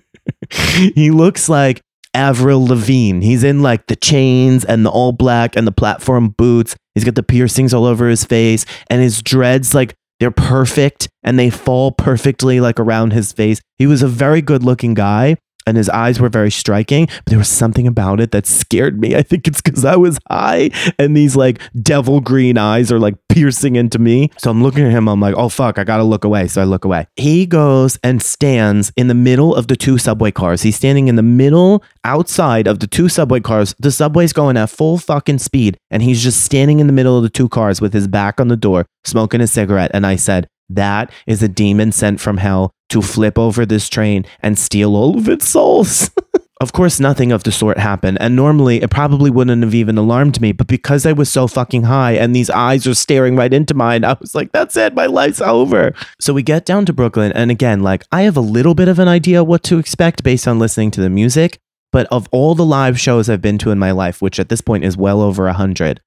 he 0.50 1.12
looks 1.12 1.48
like 1.48 1.82
Avril 2.14 2.64
Lavigne. 2.66 3.24
He's 3.24 3.44
in 3.44 3.62
like 3.62 3.86
the 3.86 3.96
chains 3.96 4.64
and 4.64 4.84
the 4.84 4.90
all 4.90 5.12
black 5.12 5.56
and 5.56 5.66
the 5.66 5.72
platform 5.72 6.30
boots. 6.30 6.76
He's 6.94 7.04
got 7.04 7.14
the 7.14 7.22
piercings 7.22 7.72
all 7.72 7.84
over 7.84 8.08
his 8.08 8.24
face 8.24 8.66
and 8.88 9.00
his 9.00 9.22
dreads 9.22 9.74
like 9.74 9.94
they're 10.18 10.30
perfect 10.30 11.08
and 11.22 11.38
they 11.38 11.50
fall 11.50 11.92
perfectly 11.92 12.60
like 12.60 12.78
around 12.78 13.12
his 13.12 13.32
face. 13.32 13.60
He 13.78 13.86
was 13.86 14.02
a 14.02 14.08
very 14.08 14.42
good 14.42 14.62
looking 14.62 14.94
guy 14.94 15.36
and 15.66 15.76
his 15.76 15.88
eyes 15.90 16.20
were 16.20 16.28
very 16.28 16.50
striking, 16.50 17.06
but 17.06 17.26
there 17.26 17.38
was 17.38 17.48
something 17.48 17.86
about 17.86 18.20
it 18.20 18.30
that 18.32 18.46
scared 18.46 19.00
me. 19.00 19.14
I 19.14 19.22
think 19.22 19.46
it's 19.46 19.60
because 19.60 19.84
I 19.84 19.96
was 19.96 20.18
high 20.30 20.70
and 20.98 21.16
these 21.16 21.36
like 21.36 21.60
devil 21.82 22.20
green 22.20 22.58
eyes 22.58 22.90
are 22.90 22.98
like 22.98 23.16
piercing 23.28 23.76
into 23.76 23.98
me. 23.98 24.30
So 24.38 24.50
I'm 24.50 24.62
looking 24.62 24.84
at 24.84 24.92
him, 24.92 25.08
I'm 25.08 25.20
like, 25.20 25.34
oh 25.36 25.48
fuck, 25.48 25.78
I 25.78 25.84
gotta 25.84 26.04
look 26.04 26.24
away. 26.24 26.48
So 26.48 26.60
I 26.60 26.64
look 26.64 26.84
away. 26.84 27.06
He 27.16 27.46
goes 27.46 27.98
and 28.02 28.22
stands 28.22 28.92
in 28.96 29.08
the 29.08 29.14
middle 29.14 29.54
of 29.54 29.68
the 29.68 29.76
two 29.76 29.98
subway 29.98 30.30
cars. 30.30 30.62
He's 30.62 30.76
standing 30.76 31.08
in 31.08 31.16
the 31.16 31.22
middle 31.22 31.82
outside 32.04 32.66
of 32.66 32.80
the 32.80 32.86
two 32.86 33.08
subway 33.08 33.40
cars. 33.40 33.74
The 33.78 33.92
subway's 33.92 34.32
going 34.32 34.56
at 34.56 34.70
full 34.70 34.98
fucking 34.98 35.38
speed, 35.38 35.76
and 35.90 36.02
he's 36.02 36.22
just 36.22 36.42
standing 36.42 36.80
in 36.80 36.86
the 36.86 36.92
middle 36.92 37.16
of 37.16 37.22
the 37.22 37.30
two 37.30 37.48
cars 37.48 37.80
with 37.80 37.92
his 37.92 38.08
back 38.08 38.40
on 38.40 38.48
the 38.48 38.56
door, 38.56 38.86
smoking 39.04 39.40
a 39.40 39.46
cigarette. 39.46 39.90
And 39.94 40.06
I 40.06 40.16
said, 40.16 40.48
that 40.70 41.12
is 41.26 41.42
a 41.42 41.48
demon 41.48 41.92
sent 41.92 42.20
from 42.20 42.36
hell 42.36 42.72
to 42.90 43.02
flip 43.02 43.38
over 43.38 43.64
this 43.64 43.88
train 43.88 44.24
and 44.40 44.58
steal 44.58 44.94
all 44.94 45.16
of 45.16 45.28
its 45.28 45.48
souls. 45.48 46.10
of 46.60 46.72
course, 46.72 47.00
nothing 47.00 47.32
of 47.32 47.42
the 47.44 47.52
sort 47.52 47.78
happened, 47.78 48.18
and 48.20 48.36
normally 48.36 48.82
it 48.82 48.90
probably 48.90 49.30
wouldn't 49.30 49.62
have 49.62 49.74
even 49.74 49.96
alarmed 49.96 50.40
me, 50.40 50.52
but 50.52 50.66
because 50.66 51.06
I 51.06 51.12
was 51.12 51.30
so 51.30 51.46
fucking 51.46 51.84
high 51.84 52.12
and 52.12 52.36
these 52.36 52.50
eyes 52.50 52.86
are 52.86 52.94
staring 52.94 53.34
right 53.34 53.52
into 53.52 53.72
mine, 53.72 54.04
I 54.04 54.16
was 54.20 54.34
like, 54.34 54.52
that's 54.52 54.76
it, 54.76 54.94
my 54.94 55.06
life's 55.06 55.40
over. 55.40 55.94
So 56.20 56.34
we 56.34 56.42
get 56.42 56.66
down 56.66 56.84
to 56.86 56.92
Brooklyn, 56.92 57.32
and 57.32 57.50
again, 57.50 57.82
like, 57.82 58.04
I 58.12 58.22
have 58.22 58.36
a 58.36 58.42
little 58.42 58.74
bit 58.74 58.88
of 58.88 58.98
an 58.98 59.08
idea 59.08 59.42
what 59.42 59.62
to 59.64 59.78
expect 59.78 60.22
based 60.22 60.46
on 60.46 60.58
listening 60.58 60.90
to 60.92 61.00
the 61.00 61.10
music, 61.10 61.58
but 61.92 62.06
of 62.10 62.28
all 62.30 62.54
the 62.54 62.64
live 62.64 63.00
shows 63.00 63.30
I've 63.30 63.42
been 63.42 63.58
to 63.58 63.70
in 63.70 63.78
my 63.78 63.92
life, 63.92 64.20
which 64.20 64.38
at 64.38 64.50
this 64.50 64.60
point 64.60 64.84
is 64.84 64.96
well 64.96 65.22
over 65.22 65.48
a 65.48 65.54
hundred, 65.54 66.02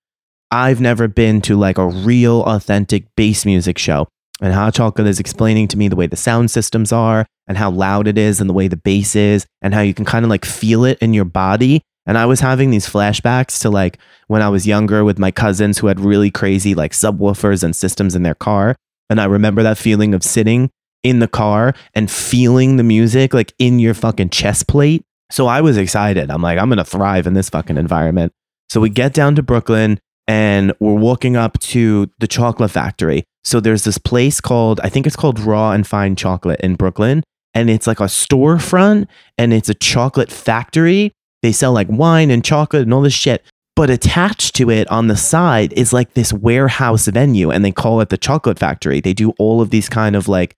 I've 0.51 0.79
never 0.79 1.07
been 1.07 1.41
to 1.41 1.57
like 1.57 1.79
a 1.79 1.87
real 1.87 2.43
authentic 2.43 3.07
bass 3.15 3.43
music 3.43 3.79
show. 3.79 4.07
And 4.43 4.73
Chocolate 4.73 5.07
is 5.07 5.21
explaining 5.21 5.69
to 5.69 5.77
me 5.77 5.87
the 5.87 5.95
way 5.95 6.05
the 6.05 6.17
sound 6.17 6.51
systems 6.51 6.91
are 6.91 7.25
and 7.47 7.57
how 7.57 7.71
loud 7.71 8.09
it 8.09 8.17
is 8.17 8.41
and 8.41 8.49
the 8.49 8.53
way 8.53 8.67
the 8.67 8.75
bass 8.75 9.15
is 9.15 9.45
and 9.61 9.73
how 9.73 9.79
you 9.79 9.93
can 9.93 10.03
kind 10.03 10.25
of 10.25 10.29
like 10.29 10.43
feel 10.43 10.83
it 10.83 10.99
in 10.99 11.13
your 11.13 11.23
body. 11.23 11.81
And 12.05 12.17
I 12.17 12.25
was 12.25 12.41
having 12.41 12.69
these 12.69 12.85
flashbacks 12.85 13.61
to 13.61 13.69
like 13.69 13.99
when 14.27 14.41
I 14.41 14.49
was 14.49 14.67
younger 14.67 15.05
with 15.05 15.17
my 15.17 15.31
cousins 15.31 15.77
who 15.77 15.87
had 15.87 16.01
really 16.01 16.29
crazy 16.29 16.75
like 16.75 16.91
subwoofers 16.91 17.63
and 17.63 17.73
systems 17.73 18.15
in 18.15 18.23
their 18.23 18.35
car. 18.35 18.75
And 19.09 19.21
I 19.21 19.25
remember 19.25 19.63
that 19.63 19.77
feeling 19.77 20.13
of 20.13 20.23
sitting 20.23 20.69
in 21.03 21.19
the 21.19 21.27
car 21.29 21.73
and 21.93 22.11
feeling 22.11 22.75
the 22.75 22.83
music 22.83 23.33
like 23.33 23.53
in 23.59 23.79
your 23.79 23.93
fucking 23.93 24.29
chest 24.29 24.67
plate. 24.67 25.03
So 25.31 25.47
I 25.47 25.61
was 25.61 25.77
excited. 25.77 26.29
I'm 26.29 26.41
like, 26.41 26.59
I'm 26.59 26.67
going 26.67 26.77
to 26.79 26.83
thrive 26.83 27.27
in 27.27 27.33
this 27.33 27.49
fucking 27.49 27.77
environment. 27.77 28.33
So 28.69 28.81
we 28.81 28.89
get 28.89 29.13
down 29.13 29.35
to 29.35 29.43
Brooklyn 29.43 29.99
and 30.27 30.73
we're 30.79 30.93
walking 30.93 31.35
up 31.35 31.59
to 31.59 32.09
the 32.19 32.27
chocolate 32.27 32.71
factory. 32.71 33.23
So 33.43 33.59
there's 33.59 33.83
this 33.83 33.97
place 33.97 34.39
called, 34.39 34.79
I 34.83 34.89
think 34.89 35.05
it's 35.05 35.15
called 35.15 35.39
Raw 35.39 35.71
and 35.71 35.85
Fine 35.85 36.15
Chocolate 36.15 36.61
in 36.61 36.75
Brooklyn. 36.75 37.23
And 37.53 37.69
it's 37.69 37.87
like 37.87 37.99
a 37.99 38.05
storefront 38.05 39.07
and 39.37 39.53
it's 39.53 39.69
a 39.69 39.73
chocolate 39.73 40.31
factory. 40.31 41.11
They 41.41 41.51
sell 41.51 41.73
like 41.73 41.87
wine 41.89 42.31
and 42.31 42.43
chocolate 42.43 42.83
and 42.83 42.93
all 42.93 43.01
this 43.01 43.13
shit. 43.13 43.43
But 43.75 43.89
attached 43.89 44.55
to 44.55 44.69
it 44.69 44.89
on 44.89 45.07
the 45.07 45.17
side 45.17 45.73
is 45.73 45.91
like 45.91 46.13
this 46.13 46.31
warehouse 46.31 47.07
venue 47.07 47.51
and 47.51 47.65
they 47.65 47.71
call 47.71 48.01
it 48.01 48.09
the 48.09 48.17
chocolate 48.17 48.59
factory. 48.59 49.01
They 49.01 49.13
do 49.13 49.31
all 49.39 49.61
of 49.61 49.71
these 49.71 49.89
kind 49.89 50.15
of 50.15 50.27
like 50.27 50.55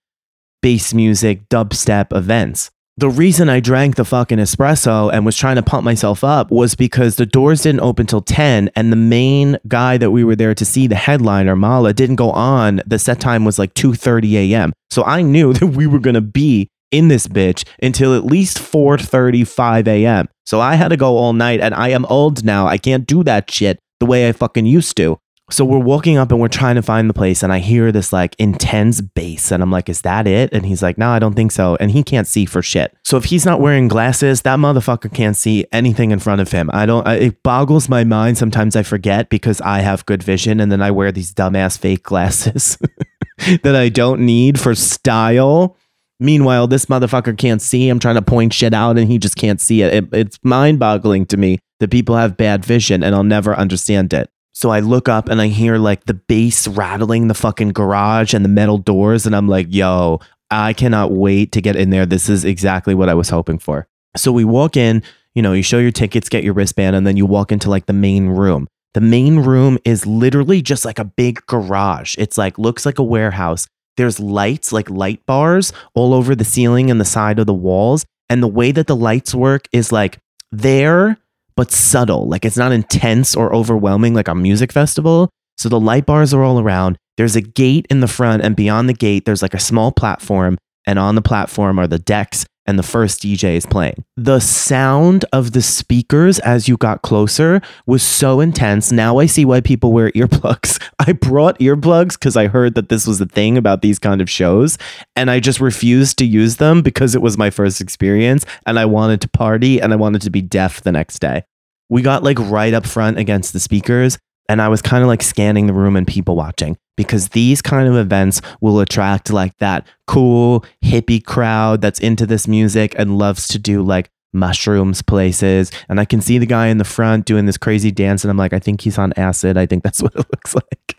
bass 0.61 0.93
music, 0.93 1.47
dubstep 1.49 2.15
events 2.15 2.71
the 2.97 3.09
reason 3.09 3.49
I 3.49 3.59
drank 3.59 3.97
the 3.97 4.05
fucking 4.05 4.37
espresso 4.37 5.11
and 5.11 5.25
was 5.25 5.35
trying 5.35 5.57
to 5.57 5.61
pump 5.61 5.83
myself 5.83 6.23
up 6.23 6.49
was 6.49 6.75
because 6.75 7.17
the 7.17 7.25
doors 7.25 7.63
didn't 7.63 7.81
open 7.81 8.05
till 8.05 8.21
10 8.21 8.69
and 8.73 8.89
the 8.89 8.95
main 8.95 9.57
guy 9.67 9.97
that 9.97 10.11
we 10.11 10.23
were 10.23 10.35
there 10.35 10.55
to 10.55 10.63
see 10.63 10.87
the 10.87 10.95
headliner 10.95 11.57
Mala 11.57 11.93
didn't 11.93 12.15
go 12.15 12.31
on 12.31 12.81
the 12.85 12.97
set 12.97 13.19
time 13.19 13.43
was 13.43 13.59
like 13.59 13.73
2:30 13.73 14.51
a.m. 14.51 14.71
So 14.89 15.03
I 15.03 15.21
knew 15.23 15.51
that 15.59 15.67
we 15.67 15.87
were 15.87 15.99
going 15.99 16.13
to 16.13 16.21
be 16.21 16.69
in 16.89 17.09
this 17.09 17.27
bitch 17.27 17.67
until 17.83 18.15
at 18.15 18.25
least 18.25 18.59
4:35 18.59 19.87
a.m. 19.87 20.29
So 20.45 20.61
I 20.61 20.75
had 20.75 20.89
to 20.89 20.97
go 20.97 21.17
all 21.17 21.33
night 21.33 21.59
and 21.59 21.75
I 21.75 21.89
am 21.89 22.05
old 22.05 22.45
now. 22.45 22.65
I 22.65 22.77
can't 22.77 23.05
do 23.05 23.23
that 23.23 23.51
shit 23.51 23.77
the 23.99 24.05
way 24.05 24.29
I 24.29 24.31
fucking 24.31 24.65
used 24.65 24.95
to. 24.97 25.19
So 25.51 25.63
we're 25.63 25.77
walking 25.77 26.17
up 26.17 26.31
and 26.31 26.41
we're 26.41 26.47
trying 26.47 26.73
to 26.73 26.81
find 26.81 27.07
the 27.07 27.13
place, 27.13 27.43
and 27.43 27.53
I 27.53 27.59
hear 27.59 27.91
this 27.91 28.11
like 28.11 28.35
intense 28.39 28.99
bass, 28.99 29.51
and 29.51 29.61
I'm 29.61 29.69
like, 29.69 29.89
"Is 29.89 30.01
that 30.01 30.25
it?" 30.25 30.51
And 30.51 30.65
he's 30.65 30.81
like, 30.81 30.97
"No, 30.97 31.09
I 31.09 31.19
don't 31.19 31.35
think 31.35 31.51
so." 31.51 31.77
And 31.79 31.91
he 31.91 32.01
can't 32.01 32.27
see 32.27 32.45
for 32.45 32.63
shit. 32.63 32.95
So 33.03 33.15
if 33.17 33.25
he's 33.25 33.45
not 33.45 33.61
wearing 33.61 33.87
glasses, 33.87 34.41
that 34.41 34.57
motherfucker 34.57 35.13
can't 35.13 35.37
see 35.37 35.67
anything 35.71 36.09
in 36.09 36.17
front 36.17 36.41
of 36.41 36.51
him. 36.51 36.71
I 36.73 36.87
don't. 36.87 37.07
It 37.07 37.43
boggles 37.43 37.87
my 37.87 38.03
mind. 38.03 38.39
Sometimes 38.39 38.75
I 38.75 38.81
forget 38.81 39.29
because 39.29 39.61
I 39.61 39.81
have 39.81 40.05
good 40.07 40.23
vision, 40.23 40.59
and 40.59 40.71
then 40.71 40.81
I 40.81 40.89
wear 40.89 41.11
these 41.11 41.31
dumbass 41.31 41.77
fake 41.77 42.01
glasses 42.01 42.79
that 43.63 43.75
I 43.75 43.89
don't 43.89 44.21
need 44.21 44.59
for 44.59 44.73
style. 44.73 45.77
Meanwhile, 46.19 46.67
this 46.67 46.85
motherfucker 46.85 47.37
can't 47.37 47.61
see. 47.61 47.89
I'm 47.89 47.99
trying 47.99 48.15
to 48.15 48.21
point 48.23 48.51
shit 48.51 48.73
out, 48.73 48.97
and 48.97 49.11
he 49.11 49.19
just 49.19 49.35
can't 49.35 49.61
see 49.61 49.83
it. 49.83 49.93
it 49.93 50.05
it's 50.11 50.39
mind 50.41 50.79
boggling 50.79 51.27
to 51.27 51.37
me 51.37 51.59
that 51.79 51.91
people 51.91 52.15
have 52.15 52.35
bad 52.35 52.65
vision, 52.65 53.03
and 53.03 53.13
I'll 53.13 53.23
never 53.23 53.55
understand 53.55 54.11
it. 54.11 54.27
So 54.55 54.69
I 54.69 54.79
look 54.79 55.09
up 55.09 55.27
and 55.27 55.41
I 55.41 55.47
hear 55.47 55.77
like 55.77 56.05
the 56.05 56.13
bass 56.13 56.65
rattling 56.65 57.27
the 57.27 57.33
fucking 57.33 57.73
garage 57.73 58.33
and 58.33 58.45
the 58.45 58.49
metal 58.49 58.77
doors. 58.77 59.25
And 59.25 59.35
I'm 59.35 59.49
like, 59.49 59.67
yo, 59.69 60.21
I 60.49 60.71
cannot 60.71 61.11
wait 61.11 61.51
to 61.51 61.61
get 61.61 61.75
in 61.75 61.89
there. 61.89 62.05
This 62.05 62.29
is 62.29 62.45
exactly 62.45 62.95
what 62.95 63.09
I 63.09 63.15
was 63.15 63.27
hoping 63.27 63.59
for. 63.59 63.85
So 64.15 64.31
we 64.31 64.45
walk 64.45 64.77
in, 64.77 65.03
you 65.33 65.41
know, 65.41 65.51
you 65.51 65.61
show 65.61 65.77
your 65.77 65.91
tickets, 65.91 66.29
get 66.29 66.45
your 66.45 66.53
wristband, 66.53 66.95
and 66.95 67.05
then 67.05 67.17
you 67.17 67.25
walk 67.25 67.51
into 67.51 67.69
like 67.69 67.85
the 67.85 67.93
main 67.93 68.29
room. 68.29 68.69
The 68.93 69.01
main 69.01 69.39
room 69.39 69.77
is 69.83 70.05
literally 70.05 70.61
just 70.61 70.85
like 70.85 70.99
a 70.99 71.03
big 71.03 71.45
garage. 71.47 72.15
It's 72.17 72.37
like, 72.37 72.57
looks 72.57 72.85
like 72.85 72.97
a 72.97 73.03
warehouse. 73.03 73.67
There's 73.97 74.21
lights, 74.21 74.71
like 74.71 74.89
light 74.89 75.25
bars 75.25 75.73
all 75.95 76.13
over 76.13 76.33
the 76.33 76.45
ceiling 76.45 76.89
and 76.89 77.01
the 77.01 77.05
side 77.05 77.39
of 77.39 77.45
the 77.45 77.53
walls. 77.53 78.05
And 78.29 78.41
the 78.41 78.47
way 78.47 78.71
that 78.71 78.87
the 78.87 78.95
lights 78.95 79.35
work 79.35 79.67
is 79.73 79.91
like 79.91 80.19
there 80.49 81.17
but 81.55 81.71
subtle. 81.71 82.27
Like 82.27 82.45
it's 82.45 82.57
not 82.57 82.71
intense 82.71 83.35
or 83.35 83.53
overwhelming 83.53 84.13
like 84.13 84.27
a 84.27 84.35
music 84.35 84.71
festival. 84.71 85.29
So 85.57 85.69
the 85.69 85.79
light 85.79 86.05
bars 86.05 86.33
are 86.33 86.43
all 86.43 86.59
around. 86.59 86.97
There's 87.17 87.35
a 87.35 87.41
gate 87.41 87.87
in 87.89 88.01
the 88.01 88.07
front, 88.07 88.43
and 88.43 88.55
beyond 88.55 88.89
the 88.89 88.93
gate, 88.93 89.25
there's 89.25 89.41
like 89.41 89.53
a 89.53 89.59
small 89.59 89.91
platform. 89.91 90.57
And 90.85 90.99
on 90.99 91.15
the 91.15 91.21
platform 91.21 91.79
are 91.79 91.87
the 91.87 91.97
decks, 91.97 92.45
and 92.65 92.79
the 92.79 92.83
first 92.83 93.21
DJ 93.21 93.55
is 93.55 93.65
playing. 93.65 94.03
The 94.17 94.39
sound 94.39 95.25
of 95.31 95.51
the 95.51 95.61
speakers 95.61 96.39
as 96.39 96.67
you 96.67 96.77
got 96.77 97.01
closer 97.01 97.61
was 97.85 98.03
so 98.03 98.39
intense. 98.39 98.91
Now 98.91 99.19
I 99.19 99.25
see 99.25 99.45
why 99.45 99.61
people 99.61 99.91
wear 99.91 100.11
earplugs. 100.11 100.81
I 100.99 101.13
brought 101.13 101.59
earplugs 101.59 102.13
because 102.13 102.35
I 102.35 102.47
heard 102.47 102.75
that 102.75 102.89
this 102.89 103.05
was 103.05 103.21
a 103.21 103.25
thing 103.25 103.57
about 103.57 103.81
these 103.81 103.99
kind 103.99 104.21
of 104.21 104.29
shows, 104.29 104.77
and 105.15 105.29
I 105.29 105.39
just 105.39 105.59
refused 105.59 106.17
to 106.19 106.25
use 106.25 106.57
them 106.57 106.81
because 106.81 107.15
it 107.15 107.21
was 107.21 107.37
my 107.37 107.49
first 107.49 107.81
experience 107.81 108.45
and 108.65 108.79
I 108.79 108.85
wanted 108.85 109.21
to 109.21 109.29
party 109.29 109.81
and 109.81 109.93
I 109.93 109.95
wanted 109.95 110.21
to 110.23 110.29
be 110.29 110.41
deaf 110.41 110.81
the 110.81 110.91
next 110.91 111.19
day. 111.19 111.43
We 111.89 112.01
got 112.01 112.23
like 112.23 112.39
right 112.39 112.73
up 112.73 112.85
front 112.85 113.19
against 113.19 113.53
the 113.53 113.59
speakers, 113.59 114.17
and 114.49 114.61
I 114.61 114.67
was 114.67 114.81
kind 114.81 115.03
of 115.03 115.07
like 115.07 115.23
scanning 115.23 115.67
the 115.67 115.73
room 115.73 115.95
and 115.95 116.07
people 116.07 116.35
watching 116.35 116.77
because 116.97 117.29
these 117.29 117.61
kind 117.61 117.87
of 117.87 117.95
events 117.95 118.41
will 118.61 118.79
attract 118.79 119.31
like 119.31 119.57
that 119.57 119.87
cool 120.07 120.65
hippie 120.83 121.23
crowd 121.23 121.81
that's 121.81 121.99
into 121.99 122.25
this 122.25 122.47
music 122.47 122.95
and 122.97 123.17
loves 123.17 123.47
to 123.49 123.59
do 123.59 123.81
like 123.81 124.09
mushrooms 124.33 125.01
places. 125.01 125.71
And 125.89 125.99
I 125.99 126.05
can 126.05 126.21
see 126.21 126.37
the 126.37 126.45
guy 126.45 126.67
in 126.67 126.77
the 126.77 126.83
front 126.83 127.25
doing 127.25 127.45
this 127.45 127.57
crazy 127.57 127.91
dance. 127.91 128.23
And 128.23 128.31
I'm 128.31 128.37
like, 128.37 128.53
I 128.53 128.59
think 128.59 128.81
he's 128.81 128.97
on 128.97 129.13
acid. 129.17 129.57
I 129.57 129.65
think 129.65 129.83
that's 129.83 130.01
what 130.03 130.13
it 130.15 130.25
looks 130.31 130.53
like. 130.55 130.97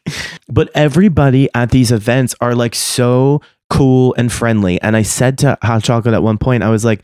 but 0.48 0.70
everybody 0.74 1.48
at 1.54 1.70
these 1.70 1.92
events 1.92 2.34
are 2.40 2.54
like 2.54 2.74
so 2.74 3.40
cool 3.70 4.14
and 4.16 4.32
friendly. 4.32 4.80
And 4.80 4.96
I 4.96 5.02
said 5.02 5.38
to 5.38 5.58
Hot 5.62 5.82
Chocolate 5.84 6.14
at 6.14 6.22
one 6.22 6.38
point, 6.38 6.62
I 6.62 6.70
was 6.70 6.84
like, 6.84 7.02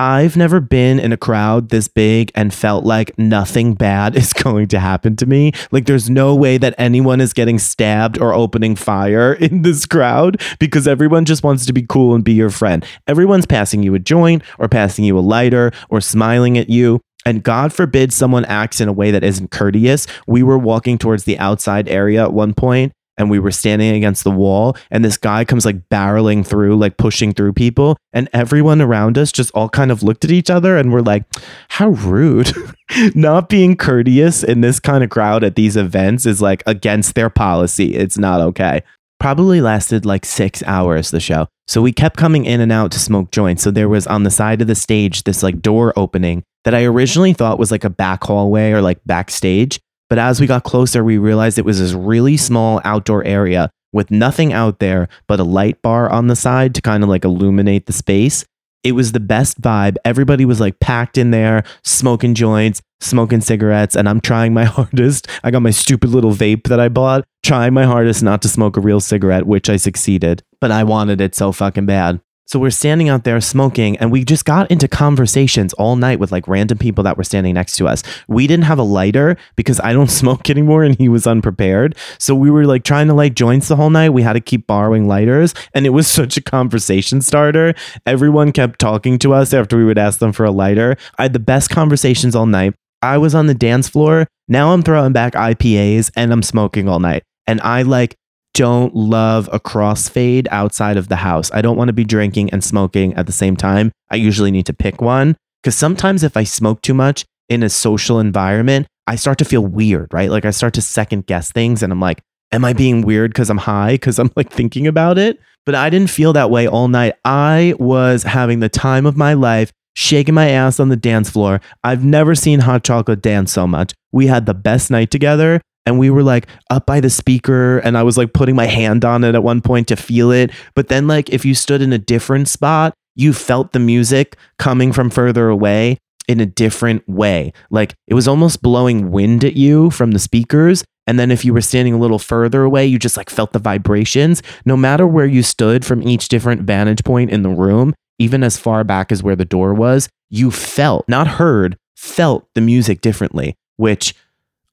I've 0.00 0.34
never 0.34 0.60
been 0.60 0.98
in 0.98 1.12
a 1.12 1.18
crowd 1.18 1.68
this 1.68 1.86
big 1.86 2.32
and 2.34 2.54
felt 2.54 2.86
like 2.86 3.18
nothing 3.18 3.74
bad 3.74 4.16
is 4.16 4.32
going 4.32 4.68
to 4.68 4.80
happen 4.80 5.14
to 5.16 5.26
me. 5.26 5.52
Like, 5.72 5.84
there's 5.84 6.08
no 6.08 6.34
way 6.34 6.56
that 6.56 6.74
anyone 6.78 7.20
is 7.20 7.34
getting 7.34 7.58
stabbed 7.58 8.18
or 8.18 8.32
opening 8.32 8.76
fire 8.76 9.34
in 9.40 9.60
this 9.60 9.84
crowd 9.84 10.40
because 10.58 10.88
everyone 10.88 11.26
just 11.26 11.44
wants 11.44 11.66
to 11.66 11.74
be 11.74 11.84
cool 11.86 12.14
and 12.14 12.24
be 12.24 12.32
your 12.32 12.48
friend. 12.48 12.82
Everyone's 13.06 13.44
passing 13.44 13.82
you 13.82 13.94
a 13.94 13.98
joint 13.98 14.42
or 14.58 14.68
passing 14.68 15.04
you 15.04 15.18
a 15.18 15.20
lighter 15.20 15.70
or 15.90 16.00
smiling 16.00 16.56
at 16.56 16.70
you. 16.70 17.02
And 17.26 17.42
God 17.42 17.70
forbid 17.70 18.10
someone 18.10 18.46
acts 18.46 18.80
in 18.80 18.88
a 18.88 18.94
way 18.94 19.10
that 19.10 19.22
isn't 19.22 19.50
courteous. 19.50 20.06
We 20.26 20.42
were 20.42 20.56
walking 20.56 20.96
towards 20.96 21.24
the 21.24 21.38
outside 21.38 21.90
area 21.90 22.22
at 22.22 22.32
one 22.32 22.54
point 22.54 22.94
and 23.20 23.28
we 23.28 23.38
were 23.38 23.50
standing 23.50 23.94
against 23.94 24.24
the 24.24 24.30
wall 24.30 24.74
and 24.90 25.04
this 25.04 25.18
guy 25.18 25.44
comes 25.44 25.66
like 25.66 25.88
barreling 25.90 26.44
through, 26.44 26.76
like 26.76 26.96
pushing 26.96 27.34
through 27.34 27.52
people. 27.52 27.98
And 28.14 28.30
everyone 28.32 28.80
around 28.80 29.18
us 29.18 29.30
just 29.30 29.50
all 29.52 29.68
kind 29.68 29.92
of 29.92 30.02
looked 30.02 30.24
at 30.24 30.30
each 30.30 30.48
other 30.48 30.78
and 30.78 30.90
were 30.90 31.02
like, 31.02 31.24
how 31.68 31.90
rude. 31.90 32.50
not 33.14 33.50
being 33.50 33.76
courteous 33.76 34.42
in 34.42 34.62
this 34.62 34.80
kind 34.80 35.04
of 35.04 35.10
crowd 35.10 35.44
at 35.44 35.54
these 35.54 35.76
events 35.76 36.24
is 36.24 36.40
like 36.40 36.62
against 36.66 37.14
their 37.14 37.28
policy. 37.28 37.94
It's 37.94 38.16
not 38.16 38.40
okay. 38.40 38.82
Probably 39.20 39.60
lasted 39.60 40.06
like 40.06 40.24
six 40.24 40.62
hours, 40.62 41.10
the 41.10 41.20
show. 41.20 41.46
So 41.68 41.82
we 41.82 41.92
kept 41.92 42.16
coming 42.16 42.46
in 42.46 42.62
and 42.62 42.72
out 42.72 42.90
to 42.92 42.98
smoke 42.98 43.30
joints. 43.30 43.62
So 43.62 43.70
there 43.70 43.88
was 43.88 44.06
on 44.06 44.22
the 44.22 44.30
side 44.30 44.62
of 44.62 44.66
the 44.66 44.74
stage 44.74 45.24
this 45.24 45.42
like 45.42 45.60
door 45.60 45.92
opening 45.94 46.42
that 46.64 46.74
I 46.74 46.84
originally 46.84 47.34
thought 47.34 47.58
was 47.58 47.70
like 47.70 47.84
a 47.84 47.90
back 47.90 48.24
hallway 48.24 48.72
or 48.72 48.80
like 48.80 49.00
backstage. 49.04 49.78
But 50.10 50.18
as 50.18 50.40
we 50.40 50.48
got 50.48 50.64
closer, 50.64 51.02
we 51.02 51.16
realized 51.16 51.56
it 51.56 51.64
was 51.64 51.78
this 51.78 51.92
really 51.92 52.36
small 52.36 52.80
outdoor 52.84 53.24
area 53.24 53.70
with 53.92 54.10
nothing 54.10 54.52
out 54.52 54.80
there 54.80 55.08
but 55.28 55.40
a 55.40 55.44
light 55.44 55.80
bar 55.82 56.10
on 56.10 56.26
the 56.26 56.36
side 56.36 56.74
to 56.74 56.82
kind 56.82 57.02
of 57.02 57.08
like 57.08 57.24
illuminate 57.24 57.86
the 57.86 57.92
space. 57.92 58.44
It 58.82 58.92
was 58.92 59.12
the 59.12 59.20
best 59.20 59.60
vibe. 59.60 59.96
Everybody 60.04 60.44
was 60.44 60.58
like 60.58 60.80
packed 60.80 61.16
in 61.16 61.30
there, 61.30 61.62
smoking 61.84 62.34
joints, 62.34 62.82
smoking 63.00 63.40
cigarettes, 63.40 63.94
and 63.94 64.08
I'm 64.08 64.20
trying 64.20 64.52
my 64.52 64.64
hardest. 64.76 65.28
I 65.44 65.50
got 65.50 65.62
my 65.62 65.70
stupid 65.70 66.10
little 66.10 66.32
vape 66.32 66.64
that 66.68 66.80
I 66.80 66.88
bought, 66.88 67.24
trying 67.44 67.72
my 67.72 67.84
hardest 67.84 68.22
not 68.22 68.42
to 68.42 68.48
smoke 68.48 68.76
a 68.76 68.80
real 68.80 69.00
cigarette, 69.00 69.46
which 69.46 69.70
I 69.70 69.76
succeeded, 69.76 70.42
but 70.60 70.72
I 70.72 70.82
wanted 70.82 71.20
it 71.20 71.34
so 71.34 71.52
fucking 71.52 71.86
bad. 71.86 72.20
So 72.50 72.58
we're 72.58 72.70
standing 72.70 73.08
out 73.08 73.22
there 73.22 73.40
smoking, 73.40 73.96
and 73.98 74.10
we 74.10 74.24
just 74.24 74.44
got 74.44 74.68
into 74.72 74.88
conversations 74.88 75.72
all 75.74 75.94
night 75.94 76.18
with 76.18 76.32
like 76.32 76.48
random 76.48 76.78
people 76.78 77.04
that 77.04 77.16
were 77.16 77.22
standing 77.22 77.54
next 77.54 77.76
to 77.76 77.86
us. 77.86 78.02
We 78.26 78.48
didn't 78.48 78.64
have 78.64 78.80
a 78.80 78.82
lighter 78.82 79.36
because 79.54 79.78
I 79.78 79.92
don't 79.92 80.10
smoke 80.10 80.50
anymore, 80.50 80.82
and 80.82 80.98
he 80.98 81.08
was 81.08 81.28
unprepared. 81.28 81.94
So 82.18 82.34
we 82.34 82.50
were 82.50 82.66
like 82.66 82.82
trying 82.82 83.06
to 83.06 83.14
light 83.14 83.36
joints 83.36 83.68
the 83.68 83.76
whole 83.76 83.88
night. 83.88 84.10
We 84.10 84.22
had 84.22 84.32
to 84.32 84.40
keep 84.40 84.66
borrowing 84.66 85.06
lighters, 85.06 85.54
and 85.74 85.86
it 85.86 85.90
was 85.90 86.08
such 86.08 86.36
a 86.36 86.42
conversation 86.42 87.20
starter. 87.20 87.72
Everyone 88.04 88.50
kept 88.50 88.80
talking 88.80 89.16
to 89.20 89.32
us 89.32 89.54
after 89.54 89.76
we 89.76 89.84
would 89.84 89.96
ask 89.96 90.18
them 90.18 90.32
for 90.32 90.44
a 90.44 90.50
lighter. 90.50 90.96
I 91.18 91.22
had 91.22 91.34
the 91.34 91.38
best 91.38 91.70
conversations 91.70 92.34
all 92.34 92.46
night. 92.46 92.74
I 93.00 93.18
was 93.18 93.32
on 93.32 93.46
the 93.46 93.54
dance 93.54 93.88
floor. 93.88 94.26
Now 94.48 94.72
I'm 94.72 94.82
throwing 94.82 95.12
back 95.12 95.34
IPAs 95.34 96.10
and 96.16 96.32
I'm 96.32 96.42
smoking 96.42 96.88
all 96.88 96.98
night. 96.98 97.22
And 97.46 97.60
I 97.60 97.82
like 97.82 98.16
don't 98.54 98.94
love 98.94 99.48
a 99.52 99.60
crossfade 99.60 100.46
outside 100.50 100.96
of 100.96 101.08
the 101.08 101.16
house. 101.16 101.50
I 101.52 101.62
don't 101.62 101.76
want 101.76 101.88
to 101.88 101.92
be 101.94 102.04
drinking 102.04 102.50
and 102.50 102.62
smoking 102.62 103.14
at 103.14 103.26
the 103.26 103.32
same 103.32 103.56
time. 103.56 103.92
I 104.10 104.16
usually 104.16 104.50
need 104.50 104.66
to 104.66 104.72
pick 104.72 105.00
one 105.00 105.36
because 105.62 105.76
sometimes 105.76 106.22
if 106.22 106.36
I 106.36 106.44
smoke 106.44 106.82
too 106.82 106.94
much 106.94 107.24
in 107.48 107.62
a 107.62 107.68
social 107.68 108.18
environment, 108.18 108.86
I 109.06 109.16
start 109.16 109.38
to 109.38 109.44
feel 109.44 109.64
weird, 109.64 110.12
right? 110.12 110.30
Like 110.30 110.44
I 110.44 110.50
start 110.50 110.74
to 110.74 110.82
second 110.82 111.26
guess 111.26 111.52
things 111.52 111.82
and 111.82 111.92
I'm 111.92 112.00
like, 112.00 112.22
am 112.52 112.64
I 112.64 112.72
being 112.72 113.02
weird 113.02 113.32
because 113.32 113.50
I'm 113.50 113.58
high? 113.58 113.92
Because 113.92 114.18
I'm 114.18 114.30
like 114.36 114.50
thinking 114.50 114.86
about 114.86 115.18
it. 115.18 115.38
But 115.66 115.74
I 115.74 115.90
didn't 115.90 116.10
feel 116.10 116.32
that 116.32 116.50
way 116.50 116.66
all 116.66 116.88
night. 116.88 117.14
I 117.24 117.74
was 117.78 118.22
having 118.24 118.60
the 118.60 118.68
time 118.68 119.06
of 119.06 119.16
my 119.16 119.34
life, 119.34 119.72
shaking 119.94 120.34
my 120.34 120.48
ass 120.48 120.80
on 120.80 120.88
the 120.88 120.96
dance 120.96 121.30
floor. 121.30 121.60
I've 121.84 122.04
never 122.04 122.34
seen 122.34 122.60
Hot 122.60 122.82
Chocolate 122.82 123.22
dance 123.22 123.52
so 123.52 123.66
much. 123.66 123.92
We 124.10 124.26
had 124.26 124.46
the 124.46 124.54
best 124.54 124.90
night 124.90 125.10
together 125.10 125.60
and 125.86 125.98
we 125.98 126.10
were 126.10 126.22
like 126.22 126.46
up 126.70 126.86
by 126.86 127.00
the 127.00 127.10
speaker 127.10 127.78
and 127.78 127.96
I 127.96 128.02
was 128.02 128.16
like 128.16 128.32
putting 128.32 128.54
my 128.54 128.66
hand 128.66 129.04
on 129.04 129.24
it 129.24 129.34
at 129.34 129.42
one 129.42 129.60
point 129.60 129.88
to 129.88 129.96
feel 129.96 130.30
it. 130.30 130.50
But 130.74 130.88
then 130.88 131.06
like 131.06 131.30
if 131.30 131.44
you 131.44 131.54
stood 131.54 131.82
in 131.82 131.92
a 131.92 131.98
different 131.98 132.48
spot, 132.48 132.94
you 133.16 133.32
felt 133.32 133.72
the 133.72 133.78
music 133.78 134.36
coming 134.58 134.92
from 134.92 135.10
further 135.10 135.48
away 135.48 135.98
in 136.28 136.40
a 136.40 136.46
different 136.46 137.06
way. 137.08 137.52
Like 137.70 137.94
it 138.06 138.14
was 138.14 138.28
almost 138.28 138.62
blowing 138.62 139.10
wind 139.10 139.44
at 139.44 139.56
you 139.56 139.90
from 139.90 140.12
the 140.12 140.18
speakers. 140.18 140.84
And 141.06 141.18
then 141.18 141.30
if 141.30 141.44
you 141.44 141.52
were 141.52 141.60
standing 141.60 141.94
a 141.94 141.98
little 141.98 142.20
further 142.20 142.62
away, 142.62 142.86
you 142.86 142.98
just 142.98 143.16
like 143.16 143.30
felt 143.30 143.52
the 143.52 143.58
vibrations. 143.58 144.42
No 144.64 144.76
matter 144.76 145.06
where 145.06 145.26
you 145.26 145.42
stood 145.42 145.84
from 145.84 146.06
each 146.06 146.28
different 146.28 146.62
vantage 146.62 147.02
point 147.02 147.30
in 147.30 147.42
the 147.42 147.48
room, 147.48 147.94
even 148.20 148.44
as 148.44 148.56
far 148.56 148.84
back 148.84 149.10
as 149.10 149.22
where 149.22 149.34
the 149.34 149.44
door 149.44 149.74
was, 149.74 150.08
you 150.28 150.50
felt, 150.50 151.08
not 151.08 151.26
heard, 151.26 151.76
felt 151.96 152.46
the 152.54 152.60
music 152.60 153.00
differently, 153.00 153.56
which 153.76 154.14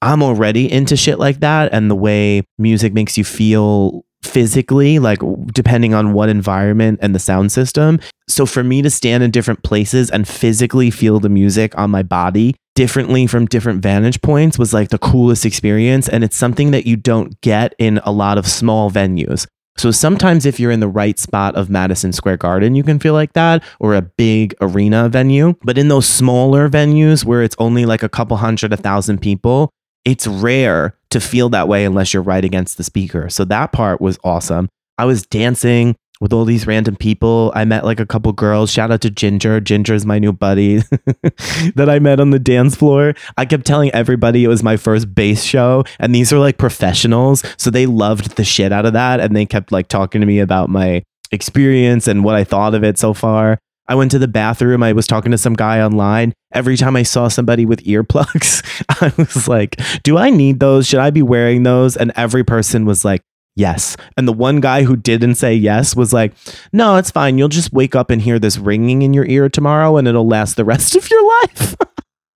I'm 0.01 0.21
already 0.21 0.71
into 0.71 0.95
shit 0.95 1.19
like 1.19 1.39
that 1.39 1.73
and 1.73 1.89
the 1.89 1.95
way 1.95 2.43
music 2.57 2.93
makes 2.93 3.17
you 3.17 3.23
feel 3.23 4.05
physically, 4.23 4.99
like 4.99 5.19
depending 5.53 5.93
on 5.93 6.13
what 6.13 6.29
environment 6.29 6.99
and 7.01 7.15
the 7.15 7.19
sound 7.19 7.51
system. 7.51 7.99
So 8.27 8.45
for 8.45 8.63
me 8.63 8.81
to 8.81 8.89
stand 8.89 9.23
in 9.23 9.31
different 9.31 9.63
places 9.63 10.09
and 10.09 10.27
physically 10.27 10.91
feel 10.91 11.19
the 11.19 11.29
music 11.29 11.77
on 11.77 11.89
my 11.89 12.03
body 12.03 12.55
differently 12.75 13.25
from 13.25 13.45
different 13.45 13.81
vantage 13.81 14.21
points 14.21 14.59
was 14.59 14.73
like 14.73 14.89
the 14.89 14.99
coolest 14.99 15.45
experience. 15.45 16.07
And 16.07 16.23
it's 16.23 16.37
something 16.37 16.71
that 16.71 16.85
you 16.85 16.95
don't 16.95 17.39
get 17.41 17.73
in 17.79 17.99
a 18.03 18.11
lot 18.11 18.37
of 18.37 18.47
small 18.47 18.91
venues. 18.91 19.47
So 19.77 19.91
sometimes 19.91 20.45
if 20.45 20.59
you're 20.59 20.71
in 20.71 20.79
the 20.79 20.87
right 20.87 21.19
spot 21.19 21.55
of 21.55 21.69
Madison 21.69 22.11
Square 22.11 22.37
Garden, 22.37 22.73
you 22.73 22.83
can 22.83 22.99
feel 22.99 23.13
like 23.13 23.33
that 23.33 23.63
or 23.79 23.93
a 23.93 24.01
big 24.01 24.55
arena 24.59 25.07
venue. 25.07 25.53
But 25.63 25.77
in 25.77 25.87
those 25.87 26.07
smaller 26.07 26.67
venues 26.67 27.23
where 27.23 27.43
it's 27.43 27.55
only 27.59 27.85
like 27.85 28.01
a 28.01 28.09
couple 28.09 28.37
hundred, 28.37 28.73
a 28.73 28.77
thousand 28.77 29.21
people, 29.21 29.71
it's 30.07 30.25
rare 30.25 30.95
to 31.09 31.19
feel 31.19 31.49
that 31.49 31.67
way 31.67 31.83
unless 31.83 32.13
you're 32.13 32.23
right 32.23 32.45
against 32.45 32.77
the 32.77 32.83
speaker. 32.83 33.29
So 33.29 33.43
that 33.45 33.73
part 33.73 33.99
was 33.99 34.17
awesome. 34.23 34.69
I 34.97 35.03
was 35.03 35.25
dancing 35.25 35.95
with 36.21 36.31
all 36.31 36.45
these 36.45 36.65
random 36.65 36.95
people. 36.95 37.51
I 37.53 37.65
met 37.65 37.83
like 37.83 37.99
a 37.99 38.05
couple 38.05 38.31
girls. 38.31 38.71
Shout 38.71 38.89
out 38.89 39.01
to 39.01 39.09
Ginger. 39.09 39.59
Ginger 39.59 39.93
is 39.93 40.05
my 40.05 40.17
new 40.17 40.31
buddy 40.31 40.77
that 41.75 41.87
I 41.89 41.99
met 41.99 42.21
on 42.21 42.29
the 42.29 42.39
dance 42.39 42.73
floor. 42.73 43.15
I 43.35 43.43
kept 43.43 43.65
telling 43.65 43.91
everybody 43.91 44.45
it 44.45 44.47
was 44.47 44.63
my 44.63 44.77
first 44.77 45.13
bass 45.13 45.43
show, 45.43 45.83
and 45.99 46.15
these 46.15 46.31
are 46.31 46.39
like 46.39 46.57
professionals. 46.57 47.43
So 47.57 47.69
they 47.69 47.85
loved 47.85 48.37
the 48.37 48.45
shit 48.45 48.71
out 48.71 48.85
of 48.85 48.93
that. 48.93 49.19
And 49.19 49.35
they 49.35 49.45
kept 49.45 49.73
like 49.73 49.89
talking 49.89 50.21
to 50.21 50.27
me 50.27 50.39
about 50.39 50.69
my 50.69 51.03
experience 51.33 52.07
and 52.07 52.23
what 52.23 52.35
I 52.35 52.45
thought 52.45 52.73
of 52.73 52.83
it 52.83 52.97
so 52.97 53.13
far. 53.13 53.59
I 53.87 53.95
went 53.95 54.11
to 54.11 54.19
the 54.19 54.27
bathroom. 54.27 54.83
I 54.83 54.93
was 54.93 55.07
talking 55.07 55.31
to 55.31 55.37
some 55.37 55.53
guy 55.53 55.81
online. 55.81 56.33
Every 56.53 56.77
time 56.77 56.95
I 56.95 57.03
saw 57.03 57.27
somebody 57.27 57.65
with 57.65 57.83
earplugs, 57.83 58.63
I 59.01 59.13
was 59.17 59.47
like, 59.47 59.79
Do 60.03 60.17
I 60.17 60.29
need 60.29 60.59
those? 60.59 60.87
Should 60.87 60.99
I 60.99 61.09
be 61.09 61.21
wearing 61.21 61.63
those? 61.63 61.95
And 61.95 62.11
every 62.15 62.43
person 62.43 62.85
was 62.85 63.05
like, 63.05 63.21
Yes. 63.55 63.97
And 64.15 64.27
the 64.27 64.33
one 64.33 64.59
guy 64.59 64.83
who 64.83 64.95
didn't 64.95 65.35
say 65.35 65.53
yes 65.55 65.95
was 65.95 66.13
like, 66.13 66.33
No, 66.73 66.97
it's 66.97 67.11
fine. 67.11 67.37
You'll 67.37 67.47
just 67.49 67.73
wake 67.73 67.95
up 67.95 68.09
and 68.09 68.21
hear 68.21 68.39
this 68.39 68.57
ringing 68.57 69.01
in 69.01 69.13
your 69.13 69.25
ear 69.25 69.49
tomorrow 69.49 69.97
and 69.97 70.07
it'll 70.07 70.27
last 70.27 70.57
the 70.57 70.65
rest 70.65 70.95
of 70.95 71.09
your 71.09 71.25
life. 71.41 71.75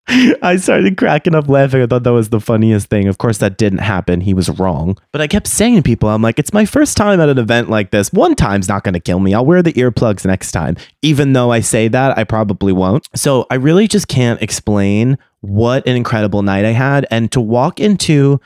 I 0.10 0.58
started 0.58 0.98
cracking 0.98 1.36
up 1.36 1.48
laughing. 1.48 1.82
I 1.82 1.86
thought 1.86 2.04
that 2.04 2.12
was 2.12 2.30
the 2.30 2.40
funniest 2.40 2.90
thing. 2.90 3.08
Of 3.08 3.20
course, 3.20 3.38
that 3.40 3.58
didn't 3.58 3.80
happen. 3.80 4.22
He 4.22 4.34
was 4.34 4.50
wrong. 4.50 4.98
But 5.12 5.22
I 5.22 5.28
kept 5.28 5.48
saying 5.48 5.76
to 5.76 5.82
people, 5.84 6.10
I'm 6.10 6.22
like, 6.22 6.40
it's 6.40 6.54
my 6.54 6.66
first 6.66 6.98
time 6.98 7.20
at 7.20 7.30
an 7.30 7.38
event 7.38 7.70
like 7.70 7.92
this. 7.92 8.12
One 8.12 8.36
time's 8.36 8.68
not 8.68 8.84
going 8.84 8.94
to 8.94 9.00
kill 9.00 9.20
me. 9.20 9.34
I'll 9.34 9.46
wear 9.46 9.62
the 9.62 9.74
earplugs 9.74 10.26
next 10.26 10.52
time. 10.52 10.78
Even 11.04 11.34
though 11.34 11.52
I 11.52 11.60
say 11.60 11.88
that, 11.90 12.18
I 12.18 12.24
probably 12.24 12.74
won't. 12.74 13.08
So 13.16 13.46
I 13.52 13.56
really 13.56 13.88
just 13.88 14.08
can't 14.08 14.42
explain 14.42 15.18
what 15.42 15.88
an 15.88 15.96
incredible 15.96 16.42
night 16.42 16.66
I 16.66 16.72
had. 16.72 17.06
And 17.12 17.32
to 17.32 17.40
walk 17.40 17.80
into 17.80 18.42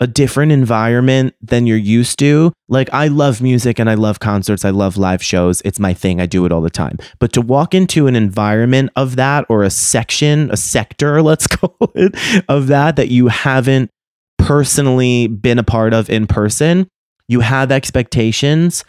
a 0.00 0.06
different 0.06 0.52
environment 0.52 1.34
than 1.40 1.66
you're 1.66 1.76
used 1.76 2.18
to. 2.20 2.52
Like, 2.68 2.88
I 2.92 3.08
love 3.08 3.40
music 3.40 3.78
and 3.78 3.90
I 3.90 3.94
love 3.94 4.20
concerts. 4.20 4.64
I 4.64 4.70
love 4.70 4.96
live 4.96 5.22
shows. 5.22 5.60
It's 5.64 5.80
my 5.80 5.92
thing. 5.92 6.20
I 6.20 6.26
do 6.26 6.44
it 6.44 6.52
all 6.52 6.60
the 6.60 6.70
time. 6.70 6.98
But 7.18 7.32
to 7.32 7.40
walk 7.40 7.74
into 7.74 8.06
an 8.06 8.14
environment 8.14 8.90
of 8.94 9.16
that 9.16 9.44
or 9.48 9.64
a 9.64 9.70
section, 9.70 10.50
a 10.50 10.56
sector, 10.56 11.20
let's 11.28 11.46
call 11.46 11.76
it, 11.94 12.14
of 12.48 12.68
that, 12.68 12.96
that 12.96 13.08
you 13.08 13.28
haven't 13.28 13.90
personally 14.38 15.26
been 15.26 15.58
a 15.58 15.64
part 15.64 15.92
of 15.92 16.08
in 16.08 16.26
person, 16.26 16.88
you 17.26 17.40
have 17.40 17.72
expectations 17.72 18.84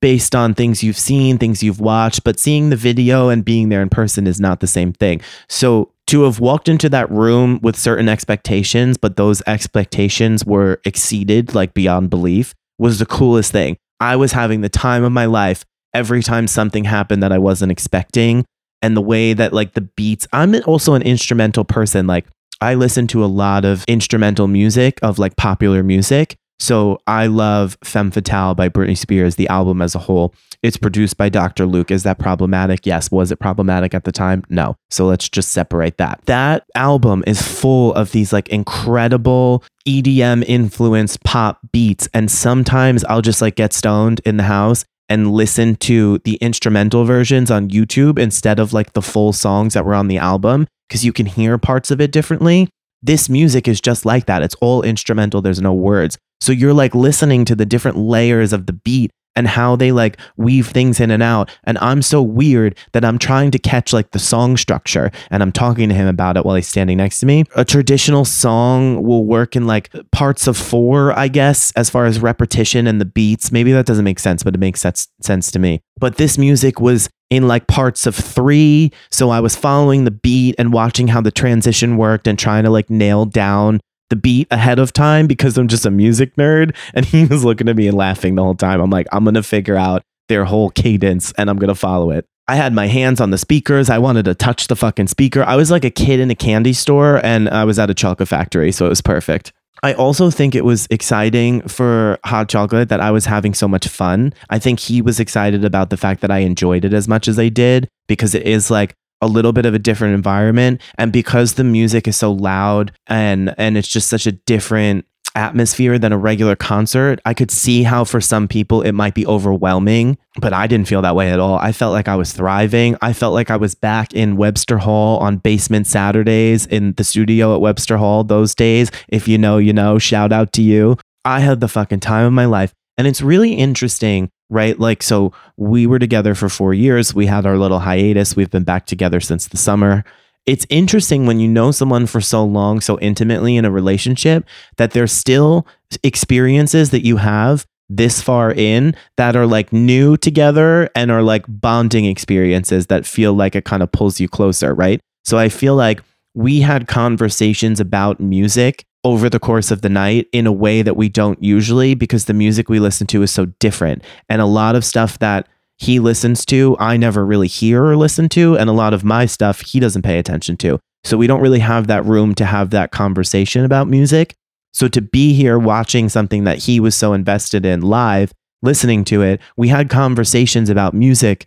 based 0.00 0.34
on 0.34 0.52
things 0.52 0.82
you've 0.82 0.98
seen, 0.98 1.38
things 1.38 1.62
you've 1.62 1.80
watched, 1.80 2.24
but 2.24 2.38
seeing 2.38 2.70
the 2.70 2.76
video 2.76 3.28
and 3.28 3.44
being 3.44 3.68
there 3.68 3.80
in 3.80 3.88
person 3.88 4.26
is 4.26 4.40
not 4.40 4.58
the 4.58 4.66
same 4.66 4.92
thing. 4.92 5.20
So 5.48 5.91
to 6.12 6.24
have 6.24 6.40
walked 6.40 6.68
into 6.68 6.90
that 6.90 7.10
room 7.10 7.58
with 7.62 7.74
certain 7.74 8.06
expectations, 8.06 8.98
but 8.98 9.16
those 9.16 9.40
expectations 9.46 10.44
were 10.44 10.78
exceeded 10.84 11.54
like 11.54 11.72
beyond 11.72 12.10
belief 12.10 12.54
was 12.78 12.98
the 12.98 13.06
coolest 13.06 13.50
thing. 13.50 13.78
I 13.98 14.16
was 14.16 14.32
having 14.32 14.60
the 14.60 14.68
time 14.68 15.04
of 15.04 15.12
my 15.12 15.24
life 15.24 15.64
every 15.94 16.22
time 16.22 16.46
something 16.46 16.84
happened 16.84 17.22
that 17.22 17.32
I 17.32 17.38
wasn't 17.38 17.72
expecting. 17.72 18.44
And 18.82 18.94
the 18.94 19.00
way 19.00 19.32
that 19.32 19.54
like 19.54 19.72
the 19.72 19.80
beats, 19.80 20.28
I'm 20.34 20.54
also 20.66 20.92
an 20.92 21.00
instrumental 21.00 21.64
person. 21.64 22.06
Like 22.06 22.26
I 22.60 22.74
listen 22.74 23.06
to 23.06 23.24
a 23.24 23.26
lot 23.26 23.64
of 23.64 23.82
instrumental 23.88 24.48
music 24.48 24.98
of 25.00 25.18
like 25.18 25.36
popular 25.36 25.82
music. 25.82 26.36
So 26.62 27.00
I 27.08 27.26
love 27.26 27.76
Femme 27.82 28.12
Fatale 28.12 28.54
by 28.54 28.68
Britney 28.68 28.96
Spears, 28.96 29.34
the 29.34 29.48
album 29.48 29.82
as 29.82 29.96
a 29.96 29.98
whole. 29.98 30.32
It's 30.62 30.76
produced 30.76 31.16
by 31.16 31.28
Dr. 31.28 31.66
Luke. 31.66 31.90
Is 31.90 32.04
that 32.04 32.20
problematic? 32.20 32.86
Yes. 32.86 33.10
Was 33.10 33.32
it 33.32 33.40
problematic 33.40 33.94
at 33.94 34.04
the 34.04 34.12
time? 34.12 34.44
No. 34.48 34.76
So 34.88 35.06
let's 35.06 35.28
just 35.28 35.50
separate 35.50 35.96
that. 35.96 36.20
That 36.26 36.62
album 36.76 37.24
is 37.26 37.42
full 37.42 37.92
of 37.94 38.12
these 38.12 38.32
like 38.32 38.48
incredible 38.50 39.64
EDM 39.88 40.44
influenced 40.46 41.24
pop 41.24 41.58
beats. 41.72 42.08
And 42.14 42.30
sometimes 42.30 43.02
I'll 43.06 43.22
just 43.22 43.42
like 43.42 43.56
get 43.56 43.72
stoned 43.72 44.20
in 44.24 44.36
the 44.36 44.44
house 44.44 44.84
and 45.08 45.32
listen 45.32 45.74
to 45.74 46.18
the 46.18 46.36
instrumental 46.36 47.04
versions 47.04 47.50
on 47.50 47.70
YouTube 47.70 48.20
instead 48.20 48.60
of 48.60 48.72
like 48.72 48.92
the 48.92 49.02
full 49.02 49.32
songs 49.32 49.74
that 49.74 49.84
were 49.84 49.94
on 49.94 50.06
the 50.06 50.18
album 50.18 50.68
because 50.88 51.04
you 51.04 51.12
can 51.12 51.26
hear 51.26 51.58
parts 51.58 51.90
of 51.90 52.00
it 52.00 52.12
differently. 52.12 52.68
This 53.02 53.28
music 53.28 53.68
is 53.68 53.80
just 53.80 54.04
like 54.04 54.26
that. 54.26 54.42
It's 54.42 54.54
all 54.56 54.82
instrumental, 54.82 55.42
there's 55.42 55.60
no 55.60 55.72
words. 55.72 56.18
So 56.40 56.52
you're 56.52 56.74
like 56.74 56.94
listening 56.94 57.44
to 57.46 57.54
the 57.54 57.66
different 57.66 57.98
layers 57.98 58.52
of 58.52 58.66
the 58.66 58.72
beat 58.72 59.10
and 59.34 59.46
how 59.46 59.76
they 59.76 59.92
like 59.92 60.18
weave 60.36 60.68
things 60.68 61.00
in 61.00 61.10
and 61.10 61.22
out. 61.22 61.50
And 61.64 61.78
I'm 61.78 62.02
so 62.02 62.22
weird 62.22 62.76
that 62.92 63.04
I'm 63.04 63.18
trying 63.18 63.50
to 63.52 63.58
catch 63.58 63.92
like 63.92 64.10
the 64.10 64.18
song 64.18 64.56
structure 64.56 65.10
and 65.30 65.42
I'm 65.42 65.52
talking 65.52 65.88
to 65.88 65.94
him 65.94 66.06
about 66.06 66.36
it 66.36 66.44
while 66.44 66.56
he's 66.56 66.68
standing 66.68 66.98
next 66.98 67.20
to 67.20 67.26
me. 67.26 67.44
A 67.56 67.64
traditional 67.64 68.24
song 68.24 69.02
will 69.02 69.24
work 69.24 69.56
in 69.56 69.66
like 69.66 69.90
parts 70.10 70.46
of 70.46 70.56
four, 70.56 71.16
I 71.18 71.28
guess, 71.28 71.72
as 71.72 71.88
far 71.88 72.04
as 72.04 72.20
repetition 72.20 72.86
and 72.86 73.00
the 73.00 73.06
beats. 73.06 73.52
Maybe 73.52 73.72
that 73.72 73.86
doesn't 73.86 74.04
make 74.04 74.18
sense, 74.18 74.42
but 74.42 74.54
it 74.54 74.58
makes 74.58 74.80
sense 74.80 75.08
sense 75.20 75.50
to 75.52 75.58
me. 75.58 75.80
But 75.98 76.16
this 76.16 76.36
music 76.36 76.80
was 76.80 77.08
in 77.32 77.48
like 77.48 77.66
parts 77.66 78.06
of 78.06 78.14
three. 78.14 78.92
So 79.10 79.30
I 79.30 79.40
was 79.40 79.56
following 79.56 80.04
the 80.04 80.10
beat 80.10 80.54
and 80.58 80.70
watching 80.70 81.08
how 81.08 81.22
the 81.22 81.30
transition 81.30 81.96
worked 81.96 82.26
and 82.26 82.38
trying 82.38 82.64
to 82.64 82.70
like 82.70 82.90
nail 82.90 83.24
down 83.24 83.80
the 84.10 84.16
beat 84.16 84.46
ahead 84.50 84.78
of 84.78 84.92
time 84.92 85.26
because 85.26 85.56
I'm 85.56 85.66
just 85.66 85.86
a 85.86 85.90
music 85.90 86.36
nerd. 86.36 86.76
And 86.92 87.06
he 87.06 87.24
was 87.24 87.42
looking 87.42 87.70
at 87.70 87.76
me 87.76 87.88
and 87.88 87.96
laughing 87.96 88.34
the 88.34 88.42
whole 88.42 88.54
time. 88.54 88.82
I'm 88.82 88.90
like, 88.90 89.06
I'm 89.12 89.24
going 89.24 89.32
to 89.34 89.42
figure 89.42 89.76
out 89.76 90.02
their 90.28 90.44
whole 90.44 90.68
cadence 90.68 91.32
and 91.38 91.48
I'm 91.48 91.56
going 91.56 91.68
to 91.68 91.74
follow 91.74 92.10
it. 92.10 92.26
I 92.48 92.56
had 92.56 92.74
my 92.74 92.86
hands 92.86 93.18
on 93.18 93.30
the 93.30 93.38
speakers. 93.38 93.88
I 93.88 93.96
wanted 93.96 94.26
to 94.26 94.34
touch 94.34 94.66
the 94.66 94.76
fucking 94.76 95.06
speaker. 95.06 95.42
I 95.42 95.56
was 95.56 95.70
like 95.70 95.84
a 95.84 95.90
kid 95.90 96.20
in 96.20 96.30
a 96.30 96.34
candy 96.34 96.74
store 96.74 97.24
and 97.24 97.48
I 97.48 97.64
was 97.64 97.78
at 97.78 97.88
a 97.88 97.94
chocolate 97.94 98.28
factory. 98.28 98.72
So 98.72 98.84
it 98.84 98.90
was 98.90 99.00
perfect. 99.00 99.54
I 99.82 99.94
also 99.94 100.30
think 100.30 100.54
it 100.54 100.64
was 100.64 100.86
exciting 100.90 101.62
for 101.62 102.18
hot 102.24 102.48
chocolate 102.48 102.88
that 102.88 103.00
I 103.00 103.10
was 103.10 103.26
having 103.26 103.52
so 103.52 103.66
much 103.66 103.88
fun. 103.88 104.32
I 104.48 104.58
think 104.60 104.78
he 104.78 105.02
was 105.02 105.18
excited 105.18 105.64
about 105.64 105.90
the 105.90 105.96
fact 105.96 106.20
that 106.20 106.30
I 106.30 106.38
enjoyed 106.38 106.84
it 106.84 106.92
as 106.92 107.08
much 107.08 107.26
as 107.26 107.38
I 107.38 107.48
did 107.48 107.88
because 108.06 108.34
it 108.34 108.46
is 108.46 108.70
like 108.70 108.94
a 109.20 109.26
little 109.26 109.52
bit 109.52 109.66
of 109.66 109.74
a 109.74 109.78
different 109.78 110.14
environment 110.14 110.80
and 110.98 111.12
because 111.12 111.54
the 111.54 111.64
music 111.64 112.08
is 112.08 112.16
so 112.16 112.32
loud 112.32 112.92
and 113.06 113.54
and 113.56 113.78
it's 113.78 113.88
just 113.88 114.08
such 114.08 114.26
a 114.26 114.32
different 114.32 115.04
atmosphere 115.34 115.98
than 115.98 116.12
a 116.12 116.18
regular 116.18 116.56
concert 116.56 117.20
i 117.24 117.34
could 117.34 117.50
see 117.50 117.82
how 117.82 118.04
for 118.04 118.20
some 118.20 118.46
people 118.46 118.82
it 118.82 118.92
might 118.92 119.14
be 119.14 119.26
overwhelming 119.26 120.16
but 120.40 120.52
i 120.52 120.66
didn't 120.66 120.88
feel 120.88 121.02
that 121.02 121.16
way 121.16 121.30
at 121.30 121.40
all 121.40 121.56
i 121.58 121.72
felt 121.72 121.92
like 121.92 122.08
i 122.08 122.16
was 122.16 122.32
thriving 122.32 122.96
i 123.02 123.12
felt 123.12 123.34
like 123.34 123.50
i 123.50 123.56
was 123.56 123.74
back 123.74 124.12
in 124.14 124.36
webster 124.36 124.78
hall 124.78 125.18
on 125.18 125.36
basement 125.38 125.86
saturdays 125.86 126.66
in 126.66 126.92
the 126.94 127.04
studio 127.04 127.54
at 127.54 127.60
webster 127.60 127.96
hall 127.96 128.24
those 128.24 128.54
days 128.54 128.90
if 129.08 129.26
you 129.26 129.38
know 129.38 129.58
you 129.58 129.72
know 129.72 129.98
shout 129.98 130.32
out 130.32 130.52
to 130.52 130.62
you 130.62 130.96
i 131.24 131.40
had 131.40 131.60
the 131.60 131.68
fucking 131.68 132.00
time 132.00 132.26
of 132.26 132.32
my 132.32 132.46
life 132.46 132.72
and 132.98 133.06
it's 133.06 133.22
really 133.22 133.54
interesting 133.54 134.30
right? 134.52 134.78
Like, 134.78 135.02
so 135.02 135.32
we 135.56 135.86
were 135.86 135.98
together 135.98 136.34
for 136.34 136.48
four 136.48 136.74
years. 136.74 137.14
We 137.14 137.26
had 137.26 137.46
our 137.46 137.56
little 137.56 137.78
hiatus. 137.80 138.36
We've 138.36 138.50
been 138.50 138.64
back 138.64 138.84
together 138.84 139.18
since 139.18 139.48
the 139.48 139.56
summer. 139.56 140.04
It's 140.46 140.66
interesting 140.70 141.26
when 141.26 141.38
you 141.38 141.48
know 141.48 141.70
someone 141.70 142.06
for 142.06 142.20
so 142.20 142.44
long, 142.44 142.80
so 142.80 142.98
intimately 142.98 143.56
in 143.56 143.64
a 143.64 143.70
relationship, 143.70 144.44
that 144.76 144.90
there's 144.90 145.12
still 145.12 145.66
experiences 146.02 146.90
that 146.90 147.04
you 147.04 147.18
have 147.18 147.64
this 147.88 148.20
far 148.22 148.52
in 148.52 148.96
that 149.16 149.36
are 149.36 149.46
like 149.46 149.72
new 149.72 150.16
together 150.16 150.88
and 150.96 151.10
are 151.10 151.22
like 151.22 151.44
bonding 151.48 152.06
experiences 152.06 152.86
that 152.86 153.06
feel 153.06 153.34
like 153.34 153.54
it 153.54 153.64
kind 153.64 153.82
of 153.82 153.92
pulls 153.92 154.18
you 154.18 154.28
closer, 154.28 154.74
right? 154.74 155.00
So 155.24 155.38
I 155.38 155.48
feel 155.48 155.76
like 155.76 156.02
we 156.34 156.60
had 156.60 156.88
conversations 156.88 157.78
about 157.78 158.18
music 158.18 158.84
over 159.04 159.28
the 159.28 159.40
course 159.40 159.70
of 159.70 159.82
the 159.82 159.88
night 159.88 160.28
in 160.32 160.46
a 160.46 160.52
way 160.52 160.80
that 160.82 160.96
we 160.96 161.08
don't 161.08 161.42
usually 161.42 161.94
because 161.94 162.24
the 162.24 162.34
music 162.34 162.68
we 162.68 162.78
listen 162.78 163.06
to 163.08 163.22
is 163.22 163.30
so 163.30 163.46
different. 163.58 164.02
And 164.28 164.40
a 164.40 164.46
lot 164.46 164.74
of 164.74 164.84
stuff 164.84 165.18
that 165.18 165.48
he 165.78 165.98
listens 165.98 166.44
to, 166.46 166.76
I 166.78 166.96
never 166.96 167.24
really 167.24 167.48
hear 167.48 167.84
or 167.84 167.96
listen 167.96 168.28
to. 168.30 168.56
And 168.56 168.70
a 168.70 168.74
lot 168.74 168.94
of 168.94 169.04
my 169.04 169.26
stuff, 169.26 169.60
he 169.60 169.80
doesn't 169.80 170.02
pay 170.02 170.18
attention 170.18 170.56
to. 170.58 170.78
So 171.04 171.16
we 171.16 171.26
don't 171.26 171.40
really 171.40 171.58
have 171.58 171.88
that 171.88 172.04
room 172.04 172.34
to 172.36 172.44
have 172.44 172.70
that 172.70 172.92
conversation 172.92 173.64
about 173.64 173.88
music. 173.88 174.34
So 174.72 174.88
to 174.88 175.02
be 175.02 175.34
here 175.34 175.58
watching 175.58 176.08
something 176.08 176.44
that 176.44 176.58
he 176.58 176.80
was 176.80 176.94
so 176.94 177.12
invested 177.12 177.66
in 177.66 177.80
live, 177.82 178.32
listening 178.62 179.04
to 179.06 179.22
it, 179.22 179.40
we 179.56 179.68
had 179.68 179.90
conversations 179.90 180.70
about 180.70 180.94
music 180.94 181.46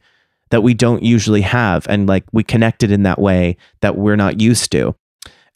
that 0.52 0.62
we 0.62 0.74
don't 0.74 1.02
usually 1.02 1.42
have. 1.42 1.88
And 1.88 2.08
like 2.08 2.26
we 2.34 2.44
connected 2.44 2.92
in 2.92 3.04
that 3.04 3.20
way 3.20 3.58
that 3.82 3.98
we're 3.98 4.18
not 4.18 4.42
used 4.42 4.72
to 4.74 4.96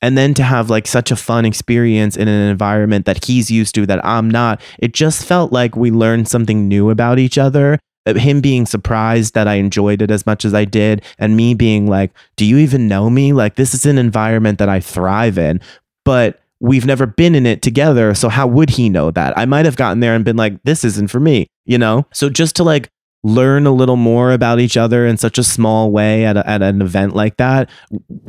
and 0.02 0.18
then 0.18 0.34
to 0.36 0.44
have 0.44 0.70
like 0.70 0.88
such 0.88 1.12
a 1.12 1.16
fun 1.16 1.46
experience 1.46 2.16
in 2.16 2.28
an 2.28 2.50
environment 2.50 3.06
that 3.06 3.26
he's 3.26 3.52
used 3.52 3.76
to 3.76 3.86
that 3.86 4.04
I'm 4.06 4.30
not, 4.30 4.62
it 4.80 4.94
just 4.94 5.26
felt 5.26 5.52
like 5.52 5.76
we 5.76 5.92
learned 5.92 6.28
something 6.28 6.68
new 6.68 6.90
about 6.90 7.20
each 7.20 7.38
other. 7.38 7.80
Him 8.18 8.42
being 8.42 8.66
surprised 8.66 9.34
that 9.34 9.48
I 9.48 9.56
enjoyed 9.56 10.02
it 10.02 10.12
as 10.12 10.26
much 10.26 10.46
as 10.46 10.54
I 10.54 10.66
did, 10.66 11.04
and 11.18 11.36
me 11.36 11.54
being 11.54 11.88
like, 11.88 12.12
Do 12.36 12.46
you 12.46 12.58
even 12.58 12.88
know 12.88 13.10
me? 13.10 13.34
Like, 13.34 13.56
this 13.56 13.74
is 13.74 13.86
an 13.86 13.98
environment 13.98 14.60
that 14.60 14.70
I 14.70 14.80
thrive 14.80 15.38
in, 15.38 15.62
but 16.06 16.42
we've 16.60 16.86
never 16.86 17.06
been 17.06 17.36
in 17.36 17.46
it 17.46 17.62
together. 17.62 18.14
So, 18.14 18.30
how 18.30 18.48
would 18.48 18.72
he 18.72 18.90
know 18.90 19.12
that? 19.12 19.38
I 19.38 19.46
might 19.46 19.66
have 19.66 19.76
gotten 19.76 20.00
there 20.00 20.16
and 20.16 20.26
been 20.26 20.38
like, 20.38 20.62
This 20.64 20.84
isn't 20.84 21.10
for 21.10 21.20
me, 21.20 21.48
you 21.66 21.78
know? 21.78 22.06
So, 22.14 22.30
just 22.30 22.56
to 22.58 22.64
like 22.64 22.90
learn 23.24 23.66
a 23.66 23.72
little 23.72 23.98
more 23.98 24.32
about 24.32 24.60
each 24.60 24.78
other 24.78 25.06
in 25.06 25.18
such 25.18 25.38
a 25.38 25.44
small 25.44 25.92
way 25.92 26.26
at, 26.26 26.38
a, 26.38 26.50
at 26.50 26.62
an 26.62 26.82
event 26.82 27.14
like 27.14 27.36
that 27.38 27.70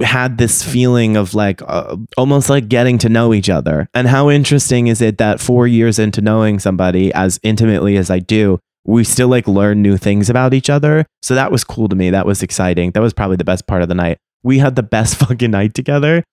had 0.00 0.36
this 0.36 0.64
feeling 0.64 1.16
of 1.16 1.32
like 1.32 1.62
uh, 1.62 1.96
almost 2.16 2.50
like 2.50 2.68
getting 2.68 2.98
to 2.98 3.08
know 3.08 3.32
each 3.32 3.48
other 3.48 3.88
and 3.94 4.08
how 4.08 4.28
interesting 4.28 4.88
is 4.88 5.00
it 5.00 5.18
that 5.18 5.38
four 5.38 5.68
years 5.68 6.00
into 6.00 6.20
knowing 6.20 6.58
somebody 6.58 7.12
as 7.12 7.38
intimately 7.44 7.96
as 7.96 8.10
i 8.10 8.18
do 8.18 8.58
we 8.84 9.04
still 9.04 9.28
like 9.28 9.46
learn 9.46 9.82
new 9.82 9.96
things 9.96 10.30
about 10.30 10.54
each 10.54 10.70
other. 10.70 11.06
So 11.22 11.34
that 11.34 11.52
was 11.52 11.64
cool 11.64 11.88
to 11.88 11.96
me. 11.96 12.10
That 12.10 12.26
was 12.26 12.42
exciting. 12.42 12.92
That 12.92 13.00
was 13.00 13.12
probably 13.12 13.36
the 13.36 13.44
best 13.44 13.66
part 13.66 13.82
of 13.82 13.88
the 13.88 13.94
night. 13.94 14.18
We 14.42 14.58
had 14.58 14.76
the 14.76 14.82
best 14.82 15.16
fucking 15.18 15.50
night 15.50 15.74
together. 15.74 16.24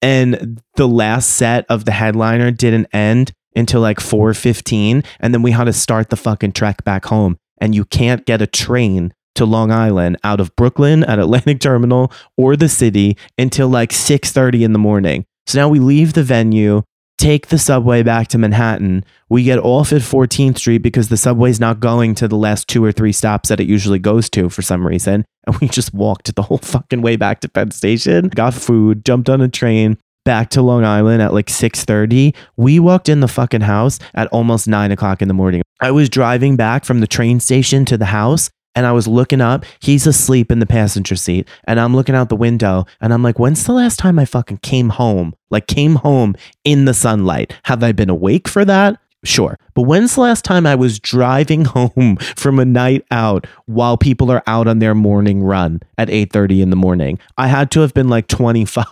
And 0.00 0.62
the 0.76 0.86
last 0.86 1.30
set 1.30 1.66
of 1.68 1.84
the 1.84 1.92
headliner 1.92 2.50
didn't 2.50 2.86
end 2.92 3.32
until 3.56 3.80
like 3.80 3.98
4:15 3.98 5.04
and 5.18 5.34
then 5.34 5.42
we 5.42 5.50
had 5.50 5.64
to 5.64 5.72
start 5.72 6.10
the 6.10 6.16
fucking 6.16 6.52
trek 6.52 6.84
back 6.84 7.06
home. 7.06 7.36
And 7.60 7.74
you 7.74 7.84
can't 7.84 8.24
get 8.24 8.40
a 8.40 8.46
train 8.46 9.12
to 9.34 9.44
Long 9.44 9.72
Island 9.72 10.18
out 10.22 10.40
of 10.40 10.54
Brooklyn 10.54 11.02
at 11.04 11.18
Atlantic 11.18 11.60
Terminal 11.60 12.12
or 12.36 12.56
the 12.56 12.68
city 12.68 13.16
until 13.36 13.68
like 13.68 13.90
6:30 13.90 14.62
in 14.62 14.72
the 14.72 14.78
morning. 14.78 15.24
So 15.46 15.58
now 15.58 15.68
we 15.68 15.80
leave 15.80 16.12
the 16.12 16.22
venue, 16.22 16.82
take 17.18 17.48
the 17.48 17.58
subway 17.58 18.02
back 18.02 18.28
to 18.28 18.38
Manhattan. 18.38 19.04
We 19.28 19.42
get 19.42 19.58
off 19.58 19.92
at 19.92 20.00
14th 20.00 20.58
Street 20.58 20.78
because 20.78 21.08
the 21.08 21.16
subway's 21.16 21.60
not 21.60 21.80
going 21.80 22.14
to 22.16 22.28
the 22.28 22.36
last 22.36 22.68
two 22.68 22.82
or 22.82 22.92
three 22.92 23.12
stops 23.12 23.50
that 23.50 23.60
it 23.60 23.66
usually 23.66 23.98
goes 23.98 24.30
to 24.30 24.48
for 24.48 24.62
some 24.62 24.86
reason. 24.86 25.24
And 25.48 25.56
we 25.60 25.68
just 25.68 25.94
walked 25.94 26.34
the 26.34 26.42
whole 26.42 26.58
fucking 26.58 27.00
way 27.00 27.16
back 27.16 27.40
to 27.40 27.48
Penn 27.48 27.70
Station, 27.70 28.28
got 28.28 28.52
food, 28.52 29.02
jumped 29.02 29.30
on 29.30 29.40
a 29.40 29.48
train, 29.48 29.96
back 30.26 30.50
to 30.50 30.60
Long 30.60 30.84
Island 30.84 31.22
at 31.22 31.32
like 31.32 31.46
6:30. 31.46 32.34
We 32.58 32.78
walked 32.78 33.08
in 33.08 33.20
the 33.20 33.28
fucking 33.28 33.62
house 33.62 33.98
at 34.12 34.26
almost 34.26 34.68
nine 34.68 34.92
o'clock 34.92 35.22
in 35.22 35.28
the 35.28 35.32
morning. 35.32 35.62
I 35.80 35.90
was 35.90 36.10
driving 36.10 36.54
back 36.54 36.84
from 36.84 37.00
the 37.00 37.06
train 37.06 37.40
station 37.40 37.86
to 37.86 37.96
the 37.96 38.06
house 38.06 38.50
and 38.78 38.86
I 38.86 38.92
was 38.92 39.08
looking 39.08 39.40
up. 39.40 39.64
He's 39.80 40.06
asleep 40.06 40.52
in 40.52 40.60
the 40.60 40.66
passenger 40.66 41.16
seat, 41.16 41.48
and 41.64 41.80
I'm 41.80 41.96
looking 41.96 42.14
out 42.14 42.28
the 42.28 42.36
window, 42.36 42.86
and 43.00 43.12
I'm 43.12 43.24
like, 43.24 43.36
when's 43.36 43.64
the 43.64 43.72
last 43.72 43.98
time 43.98 44.20
I 44.20 44.24
fucking 44.24 44.58
came 44.58 44.90
home? 44.90 45.34
Like, 45.50 45.66
came 45.66 45.96
home 45.96 46.36
in 46.62 46.84
the 46.84 46.94
sunlight? 46.94 47.52
Have 47.64 47.82
I 47.82 47.90
been 47.90 48.08
awake 48.08 48.46
for 48.46 48.64
that? 48.64 49.00
Sure. 49.24 49.58
But 49.74 49.82
when's 49.82 50.14
the 50.14 50.20
last 50.20 50.44
time 50.44 50.64
I 50.64 50.76
was 50.76 51.00
driving 51.00 51.64
home 51.64 52.18
from 52.36 52.60
a 52.60 52.64
night 52.64 53.04
out 53.10 53.48
while 53.66 53.96
people 53.96 54.30
are 54.30 54.44
out 54.46 54.68
on 54.68 54.78
their 54.78 54.94
morning 54.94 55.42
run 55.42 55.80
at 55.98 56.08
8:30 56.08 56.62
in 56.62 56.70
the 56.70 56.76
morning? 56.76 57.18
I 57.36 57.48
had 57.48 57.72
to 57.72 57.80
have 57.80 57.94
been 57.94 58.08
like 58.08 58.28
25 58.28 58.86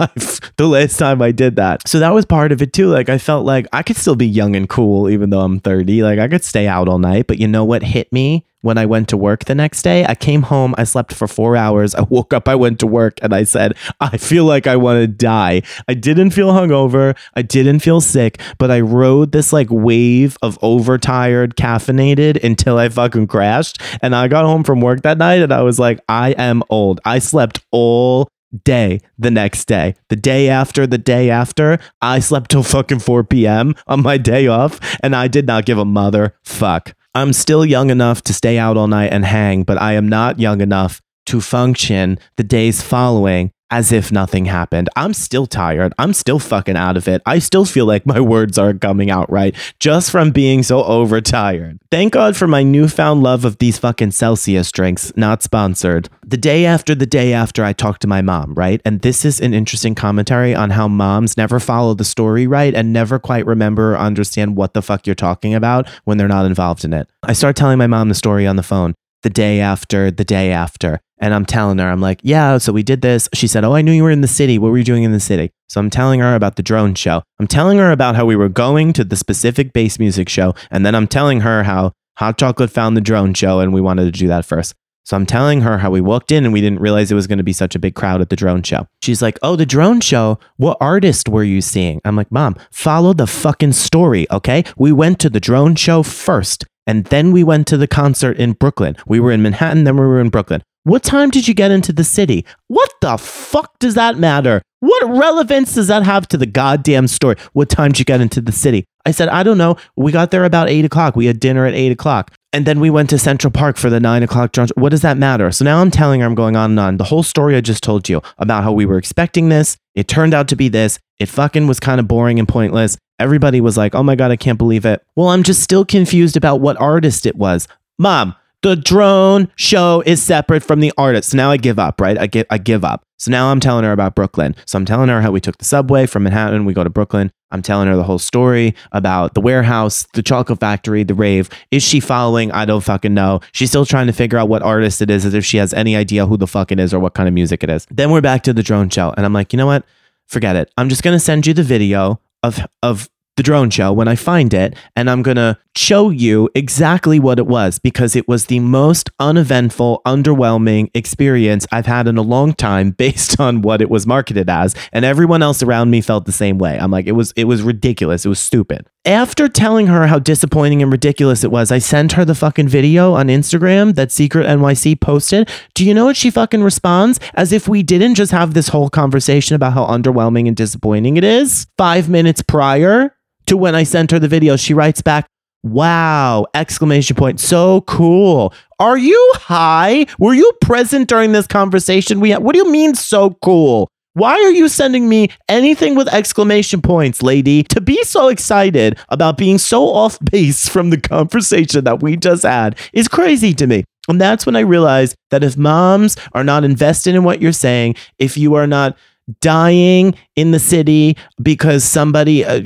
the 0.56 0.66
last 0.66 0.98
time 0.98 1.22
I 1.22 1.30
did 1.30 1.54
that. 1.56 1.86
So 1.86 2.00
that 2.00 2.10
was 2.10 2.26
part 2.26 2.50
of 2.50 2.60
it 2.60 2.72
too. 2.72 2.88
Like 2.88 3.08
I 3.08 3.18
felt 3.18 3.46
like 3.46 3.68
I 3.72 3.84
could 3.84 3.96
still 3.96 4.16
be 4.16 4.26
young 4.26 4.56
and 4.56 4.68
cool 4.68 5.08
even 5.08 5.30
though 5.30 5.42
I'm 5.42 5.60
30. 5.60 6.02
Like 6.02 6.18
I 6.18 6.26
could 6.26 6.42
stay 6.42 6.66
out 6.66 6.88
all 6.88 6.98
night, 6.98 7.28
but 7.28 7.38
you 7.38 7.46
know 7.46 7.64
what 7.64 7.84
hit 7.84 8.12
me? 8.12 8.44
When 8.66 8.76
I 8.76 8.84
went 8.84 9.08
to 9.08 9.16
work 9.16 9.44
the 9.44 9.54
next 9.54 9.82
day. 9.82 10.04
I 10.04 10.14
came 10.14 10.42
home, 10.42 10.74
I 10.76 10.84
slept 10.84 11.14
for 11.14 11.26
four 11.28 11.56
hours. 11.56 11.94
I 11.94 12.02
woke 12.02 12.34
up, 12.34 12.48
I 12.48 12.56
went 12.56 12.80
to 12.80 12.86
work, 12.86 13.18
and 13.22 13.32
I 13.32 13.44
said, 13.44 13.74
I 14.00 14.16
feel 14.18 14.44
like 14.44 14.66
I 14.66 14.76
want 14.76 15.00
to 15.00 15.06
die. 15.06 15.62
I 15.88 15.94
didn't 15.94 16.30
feel 16.30 16.52
hungover, 16.52 17.16
I 17.34 17.42
didn't 17.42 17.80
feel 17.80 18.00
sick, 18.00 18.40
but 18.58 18.70
I 18.70 18.80
rode 18.80 19.32
this 19.32 19.52
like 19.52 19.68
wave 19.70 20.36
of 20.42 20.58
overtired, 20.60 21.56
caffeinated 21.56 22.42
until 22.42 22.76
I 22.76 22.88
fucking 22.88 23.28
crashed. 23.28 23.80
And 24.02 24.14
I 24.14 24.26
got 24.28 24.44
home 24.44 24.64
from 24.64 24.80
work 24.80 25.02
that 25.02 25.18
night 25.18 25.40
and 25.42 25.52
I 25.52 25.62
was 25.62 25.78
like, 25.78 26.00
I 26.08 26.30
am 26.32 26.62
old. 26.68 27.00
I 27.04 27.20
slept 27.20 27.60
all 27.70 28.28
day 28.64 29.00
the 29.18 29.30
next 29.30 29.66
day. 29.66 29.94
The 30.08 30.16
day 30.16 30.48
after, 30.48 30.86
the 30.86 30.98
day 30.98 31.30
after, 31.30 31.78
I 32.00 32.18
slept 32.18 32.50
till 32.50 32.62
fucking 32.62 33.00
4 33.00 33.24
p.m. 33.24 33.74
on 33.86 34.02
my 34.02 34.18
day 34.18 34.46
off 34.46 34.80
and 35.02 35.14
I 35.14 35.28
did 35.28 35.46
not 35.46 35.66
give 35.66 35.78
a 35.78 35.84
mother 35.84 36.36
fuck. 36.44 36.95
I'm 37.16 37.32
still 37.32 37.64
young 37.64 37.88
enough 37.88 38.20
to 38.24 38.34
stay 38.34 38.58
out 38.58 38.76
all 38.76 38.88
night 38.88 39.10
and 39.10 39.24
hang, 39.24 39.62
but 39.62 39.80
I 39.80 39.94
am 39.94 40.06
not 40.06 40.38
young 40.38 40.60
enough 40.60 41.00
to 41.24 41.40
function 41.40 42.18
the 42.36 42.44
days 42.44 42.82
following 42.82 43.52
as 43.70 43.92
if 43.92 44.12
nothing 44.12 44.44
happened. 44.44 44.88
I'm 44.96 45.12
still 45.14 45.46
tired. 45.46 45.92
I'm 45.98 46.12
still 46.12 46.38
fucking 46.38 46.76
out 46.76 46.96
of 46.96 47.08
it. 47.08 47.22
I 47.26 47.38
still 47.38 47.64
feel 47.64 47.86
like 47.86 48.06
my 48.06 48.20
words 48.26 48.58
aren't 48.58 48.80
coming 48.80 49.10
out 49.10 49.30
right 49.30 49.54
just 49.80 50.10
from 50.10 50.30
being 50.30 50.62
so 50.62 50.84
overtired. 50.84 51.78
Thank 51.90 52.12
God 52.12 52.36
for 52.36 52.46
my 52.46 52.62
newfound 52.62 53.22
love 53.22 53.44
of 53.44 53.58
these 53.58 53.78
fucking 53.78 54.12
Celsius 54.12 54.70
drinks, 54.70 55.12
not 55.16 55.42
sponsored. 55.42 56.08
The 56.26 56.36
day 56.36 56.64
after 56.66 56.94
the 56.94 57.06
day 57.06 57.32
after 57.32 57.64
I 57.64 57.72
talked 57.72 58.02
to 58.02 58.08
my 58.08 58.22
mom, 58.22 58.54
right? 58.54 58.80
And 58.84 59.00
this 59.02 59.24
is 59.24 59.40
an 59.40 59.54
interesting 59.54 59.94
commentary 59.94 60.54
on 60.54 60.70
how 60.70 60.88
moms 60.88 61.36
never 61.36 61.60
follow 61.60 61.94
the 61.94 62.04
story 62.04 62.46
right 62.46 62.74
and 62.74 62.92
never 62.92 63.18
quite 63.18 63.46
remember 63.46 63.94
or 63.94 63.98
understand 63.98 64.56
what 64.56 64.74
the 64.74 64.82
fuck 64.82 65.06
you're 65.06 65.14
talking 65.14 65.54
about 65.54 65.88
when 66.04 66.18
they're 66.18 66.28
not 66.28 66.46
involved 66.46 66.84
in 66.84 66.92
it. 66.92 67.08
I 67.22 67.32
start 67.32 67.56
telling 67.56 67.78
my 67.78 67.86
mom 67.86 68.08
the 68.08 68.14
story 68.14 68.46
on 68.46 68.56
the 68.56 68.62
phone 68.62 68.94
the 69.22 69.30
day 69.30 69.60
after 69.60 70.10
the 70.10 70.24
day 70.24 70.52
after. 70.52 71.00
And 71.18 71.32
I'm 71.32 71.46
telling 71.46 71.78
her, 71.78 71.88
I'm 71.88 72.00
like, 72.00 72.20
yeah, 72.22 72.58
so 72.58 72.72
we 72.72 72.82
did 72.82 73.00
this. 73.00 73.28
She 73.32 73.46
said, 73.46 73.64
Oh, 73.64 73.74
I 73.74 73.82
knew 73.82 73.92
you 73.92 74.02
were 74.02 74.10
in 74.10 74.20
the 74.20 74.28
city. 74.28 74.58
What 74.58 74.70
were 74.70 74.78
you 74.78 74.84
doing 74.84 75.02
in 75.02 75.12
the 75.12 75.20
city? 75.20 75.50
So 75.68 75.80
I'm 75.80 75.90
telling 75.90 76.20
her 76.20 76.34
about 76.34 76.56
the 76.56 76.62
drone 76.62 76.94
show. 76.94 77.22
I'm 77.40 77.46
telling 77.46 77.78
her 77.78 77.90
about 77.90 78.16
how 78.16 78.26
we 78.26 78.36
were 78.36 78.48
going 78.48 78.92
to 78.94 79.04
the 79.04 79.16
specific 79.16 79.72
bass 79.72 79.98
music 79.98 80.28
show. 80.28 80.54
And 80.70 80.84
then 80.84 80.94
I'm 80.94 81.08
telling 81.08 81.40
her 81.40 81.62
how 81.62 81.92
Hot 82.18 82.38
Chocolate 82.38 82.70
found 82.70 82.96
the 82.96 83.00
drone 83.00 83.34
show 83.34 83.60
and 83.60 83.72
we 83.72 83.80
wanted 83.80 84.04
to 84.04 84.18
do 84.18 84.28
that 84.28 84.44
first. 84.44 84.74
So 85.04 85.16
I'm 85.16 85.26
telling 85.26 85.60
her 85.60 85.78
how 85.78 85.90
we 85.90 86.00
walked 86.00 86.32
in 86.32 86.44
and 86.44 86.52
we 86.52 86.60
didn't 86.60 86.80
realize 86.80 87.12
it 87.12 87.14
was 87.14 87.28
going 87.28 87.38
to 87.38 87.44
be 87.44 87.52
such 87.52 87.76
a 87.76 87.78
big 87.78 87.94
crowd 87.94 88.20
at 88.20 88.28
the 88.28 88.36
drone 88.36 88.62
show. 88.62 88.86
She's 89.02 89.22
like, 89.22 89.38
Oh, 89.42 89.56
the 89.56 89.64
drone 89.64 90.00
show? 90.00 90.38
What 90.56 90.76
artist 90.80 91.28
were 91.28 91.44
you 91.44 91.60
seeing? 91.60 92.00
I'm 92.04 92.16
like, 92.16 92.32
Mom, 92.32 92.56
follow 92.70 93.12
the 93.12 93.26
fucking 93.26 93.72
story, 93.72 94.26
okay? 94.30 94.64
We 94.76 94.92
went 94.92 95.18
to 95.20 95.30
the 95.30 95.40
drone 95.40 95.76
show 95.76 96.02
first. 96.02 96.64
And 96.88 97.04
then 97.06 97.32
we 97.32 97.42
went 97.42 97.66
to 97.68 97.76
the 97.76 97.88
concert 97.88 98.36
in 98.36 98.52
Brooklyn. 98.52 98.96
We 99.06 99.18
were 99.18 99.32
in 99.32 99.42
Manhattan, 99.42 99.84
then 99.84 99.96
we 99.96 100.06
were 100.06 100.20
in 100.20 100.28
Brooklyn. 100.28 100.62
What 100.86 101.02
time 101.02 101.30
did 101.30 101.48
you 101.48 101.52
get 101.52 101.72
into 101.72 101.92
the 101.92 102.04
city? 102.04 102.44
What 102.68 102.92
the 103.00 103.16
fuck 103.16 103.76
does 103.80 103.94
that 103.94 104.18
matter? 104.18 104.62
What 104.78 105.18
relevance 105.18 105.74
does 105.74 105.88
that 105.88 106.04
have 106.04 106.28
to 106.28 106.36
the 106.36 106.46
goddamn 106.46 107.08
story? 107.08 107.34
What 107.54 107.68
time 107.68 107.90
did 107.90 107.98
you 107.98 108.04
get 108.04 108.20
into 108.20 108.40
the 108.40 108.52
city? 108.52 108.84
I 109.04 109.10
said, 109.10 109.28
I 109.28 109.42
don't 109.42 109.58
know. 109.58 109.78
We 109.96 110.12
got 110.12 110.30
there 110.30 110.44
about 110.44 110.68
eight 110.68 110.84
o'clock. 110.84 111.16
We 111.16 111.26
had 111.26 111.40
dinner 111.40 111.66
at 111.66 111.74
eight 111.74 111.90
o'clock. 111.90 112.30
And 112.52 112.66
then 112.66 112.78
we 112.78 112.88
went 112.88 113.10
to 113.10 113.18
Central 113.18 113.50
Park 113.50 113.78
for 113.78 113.90
the 113.90 113.98
nine 113.98 114.22
o'clock. 114.22 114.54
What 114.76 114.90
does 114.90 115.02
that 115.02 115.18
matter? 115.18 115.50
So 115.50 115.64
now 115.64 115.80
I'm 115.80 115.90
telling 115.90 116.20
her 116.20 116.26
I'm 116.26 116.36
going 116.36 116.54
on 116.54 116.70
and 116.70 116.78
on. 116.78 116.96
The 116.98 117.04
whole 117.04 117.24
story 117.24 117.56
I 117.56 117.62
just 117.62 117.82
told 117.82 118.08
you 118.08 118.22
about 118.38 118.62
how 118.62 118.70
we 118.70 118.86
were 118.86 118.96
expecting 118.96 119.48
this. 119.48 119.76
It 119.96 120.06
turned 120.06 120.34
out 120.34 120.46
to 120.50 120.56
be 120.56 120.68
this. 120.68 121.00
It 121.18 121.28
fucking 121.28 121.66
was 121.66 121.80
kind 121.80 121.98
of 121.98 122.06
boring 122.06 122.38
and 122.38 122.46
pointless. 122.46 122.96
Everybody 123.18 123.60
was 123.60 123.76
like, 123.76 123.96
oh 123.96 124.04
my 124.04 124.14
God, 124.14 124.30
I 124.30 124.36
can't 124.36 124.56
believe 124.56 124.84
it. 124.84 125.02
Well, 125.16 125.30
I'm 125.30 125.42
just 125.42 125.64
still 125.64 125.84
confused 125.84 126.36
about 126.36 126.60
what 126.60 126.80
artist 126.80 127.26
it 127.26 127.34
was. 127.34 127.66
Mom, 127.98 128.36
the 128.66 128.74
drone 128.74 129.46
show 129.54 130.02
is 130.06 130.20
separate 130.20 130.60
from 130.60 130.80
the 130.80 130.92
artist. 130.98 131.30
So 131.30 131.36
now 131.36 131.52
I 131.52 131.56
give 131.56 131.78
up, 131.78 132.00
right? 132.00 132.18
I 132.18 132.26
give 132.26 132.46
I 132.50 132.58
give 132.58 132.84
up. 132.84 133.04
So 133.16 133.30
now 133.30 133.52
I'm 133.52 133.60
telling 133.60 133.84
her 133.84 133.92
about 133.92 134.16
Brooklyn. 134.16 134.56
So 134.66 134.76
I'm 134.76 134.84
telling 134.84 135.08
her 135.08 135.22
how 135.22 135.30
we 135.30 135.40
took 135.40 135.58
the 135.58 135.64
subway 135.64 136.04
from 136.04 136.24
Manhattan, 136.24 136.64
we 136.64 136.74
go 136.74 136.82
to 136.82 136.90
Brooklyn. 136.90 137.30
I'm 137.52 137.62
telling 137.62 137.86
her 137.86 137.94
the 137.94 138.02
whole 138.02 138.18
story 138.18 138.74
about 138.90 139.34
the 139.34 139.40
warehouse, 139.40 140.04
the 140.14 140.22
chocolate 140.22 140.58
factory, 140.58 141.04
the 141.04 141.14
rave. 141.14 141.48
Is 141.70 141.84
she 141.84 142.00
following? 142.00 142.50
I 142.50 142.64
don't 142.64 142.82
fucking 142.82 143.14
know. 143.14 143.38
She's 143.52 143.68
still 143.68 143.86
trying 143.86 144.08
to 144.08 144.12
figure 144.12 144.36
out 144.36 144.48
what 144.48 144.62
artist 144.62 145.00
it 145.00 145.10
is, 145.10 145.24
as 145.24 145.32
if 145.32 145.44
she 145.44 145.58
has 145.58 145.72
any 145.72 145.94
idea 145.94 146.26
who 146.26 146.36
the 146.36 146.48
fuck 146.48 146.72
it 146.72 146.80
is 146.80 146.92
or 146.92 146.98
what 146.98 147.14
kind 147.14 147.28
of 147.28 147.34
music 147.34 147.62
it 147.62 147.70
is. 147.70 147.86
Then 147.88 148.10
we're 148.10 148.20
back 148.20 148.42
to 148.42 148.52
the 148.52 148.64
drone 148.64 148.90
show, 148.90 149.14
and 149.16 149.24
I'm 149.24 149.32
like, 149.32 149.52
you 149.52 149.58
know 149.58 149.66
what? 149.66 149.84
Forget 150.26 150.56
it. 150.56 150.72
I'm 150.76 150.88
just 150.88 151.04
gonna 151.04 151.20
send 151.20 151.46
you 151.46 151.54
the 151.54 151.62
video 151.62 152.20
of 152.42 152.66
of 152.82 153.08
the 153.36 153.42
drone 153.42 153.70
show 153.70 153.92
when 153.92 154.08
I 154.08 154.16
find 154.16 154.52
it, 154.52 154.74
and 154.96 155.08
I'm 155.08 155.22
going 155.22 155.36
to 155.36 155.58
show 155.76 156.08
you 156.08 156.48
exactly 156.54 157.20
what 157.20 157.38
it 157.38 157.46
was 157.46 157.78
because 157.78 158.16
it 158.16 158.26
was 158.26 158.46
the 158.46 158.60
most 158.60 159.10
uneventful, 159.20 160.00
underwhelming 160.06 160.90
experience 160.94 161.66
I've 161.70 161.86
had 161.86 162.08
in 162.08 162.16
a 162.16 162.22
long 162.22 162.54
time 162.54 162.90
based 163.06 163.38
on 163.38 163.62
what 163.62 163.82
it 163.82 163.90
was 163.90 164.06
marketed 164.06 164.48
as. 164.48 164.74
And 164.92 165.04
everyone 165.04 165.42
else 165.42 165.62
around 165.62 165.90
me 165.90 166.00
felt 166.00 166.24
the 166.24 166.32
same 166.32 166.58
way. 166.58 166.78
I'm 166.78 166.90
like, 166.90 167.06
it 167.06 167.12
was, 167.12 167.32
it 167.36 167.44
was 167.44 167.62
ridiculous. 167.62 168.24
It 168.24 168.30
was 168.30 168.40
stupid. 168.40 168.86
After 169.04 169.48
telling 169.48 169.86
her 169.86 170.08
how 170.08 170.18
disappointing 170.18 170.82
and 170.82 170.90
ridiculous 170.90 171.44
it 171.44 171.52
was, 171.52 171.70
I 171.70 171.78
sent 171.78 172.12
her 172.12 172.24
the 172.24 172.34
fucking 172.34 172.66
video 172.66 173.14
on 173.14 173.28
Instagram 173.28 173.94
that 173.94 174.10
Secret 174.10 174.46
NYC 174.46 175.00
posted. 175.00 175.48
Do 175.74 175.84
you 175.84 175.94
know 175.94 176.06
what 176.06 176.16
she 176.16 176.30
fucking 176.30 176.62
responds? 176.62 177.20
As 177.34 177.52
if 177.52 177.68
we 177.68 177.84
didn't 177.84 178.16
just 178.16 178.32
have 178.32 178.54
this 178.54 178.68
whole 178.68 178.90
conversation 178.90 179.54
about 179.54 179.74
how 179.74 179.86
underwhelming 179.86 180.48
and 180.48 180.56
disappointing 180.56 181.16
it 181.18 181.24
is 181.24 181.68
five 181.76 182.08
minutes 182.08 182.42
prior 182.42 183.12
to 183.46 183.56
when 183.56 183.74
I 183.74 183.82
sent 183.82 184.10
her 184.10 184.18
the 184.18 184.28
video, 184.28 184.56
she 184.56 184.74
writes 184.74 185.02
back, 185.02 185.26
Wow, 185.62 186.46
exclamation 186.54 187.16
point. 187.16 187.40
So 187.40 187.80
cool. 187.82 188.54
Are 188.78 188.96
you 188.96 189.32
high? 189.34 190.06
Were 190.18 190.34
you 190.34 190.52
present 190.60 191.08
during 191.08 191.32
this 191.32 191.46
conversation 191.48 192.20
we 192.20 192.30
had? 192.30 192.42
What 192.42 192.52
do 192.52 192.58
you 192.58 192.70
mean 192.70 192.94
so 192.94 193.30
cool? 193.42 193.88
Why 194.12 194.32
are 194.32 194.52
you 194.52 194.68
sending 194.68 195.08
me 195.08 195.28
anything 195.48 195.94
with 195.94 196.08
exclamation 196.08 196.80
points, 196.80 197.22
lady? 197.22 197.64
To 197.64 197.80
be 197.80 198.02
so 198.04 198.28
excited 198.28 198.98
about 199.08 199.36
being 199.36 199.58
so 199.58 199.88
off 199.88 200.18
base 200.20 200.68
from 200.68 200.90
the 200.90 201.00
conversation 201.00 201.84
that 201.84 202.02
we 202.02 202.16
just 202.16 202.44
had 202.44 202.78
is 202.92 203.08
crazy 203.08 203.52
to 203.54 203.66
me. 203.66 203.84
And 204.08 204.20
that's 204.20 204.46
when 204.46 204.56
I 204.56 204.60
realized 204.60 205.16
that 205.30 205.44
if 205.44 205.58
moms 205.58 206.16
are 206.32 206.44
not 206.44 206.64
invested 206.64 207.14
in 207.14 207.24
what 207.24 207.42
you're 207.42 207.52
saying, 207.52 207.96
if 208.18 208.38
you 208.38 208.54
are 208.54 208.66
not 208.66 208.96
dying 209.40 210.14
in 210.36 210.50
the 210.50 210.58
city 210.58 211.16
because 211.42 211.84
somebody 211.84 212.44
uh, 212.44 212.62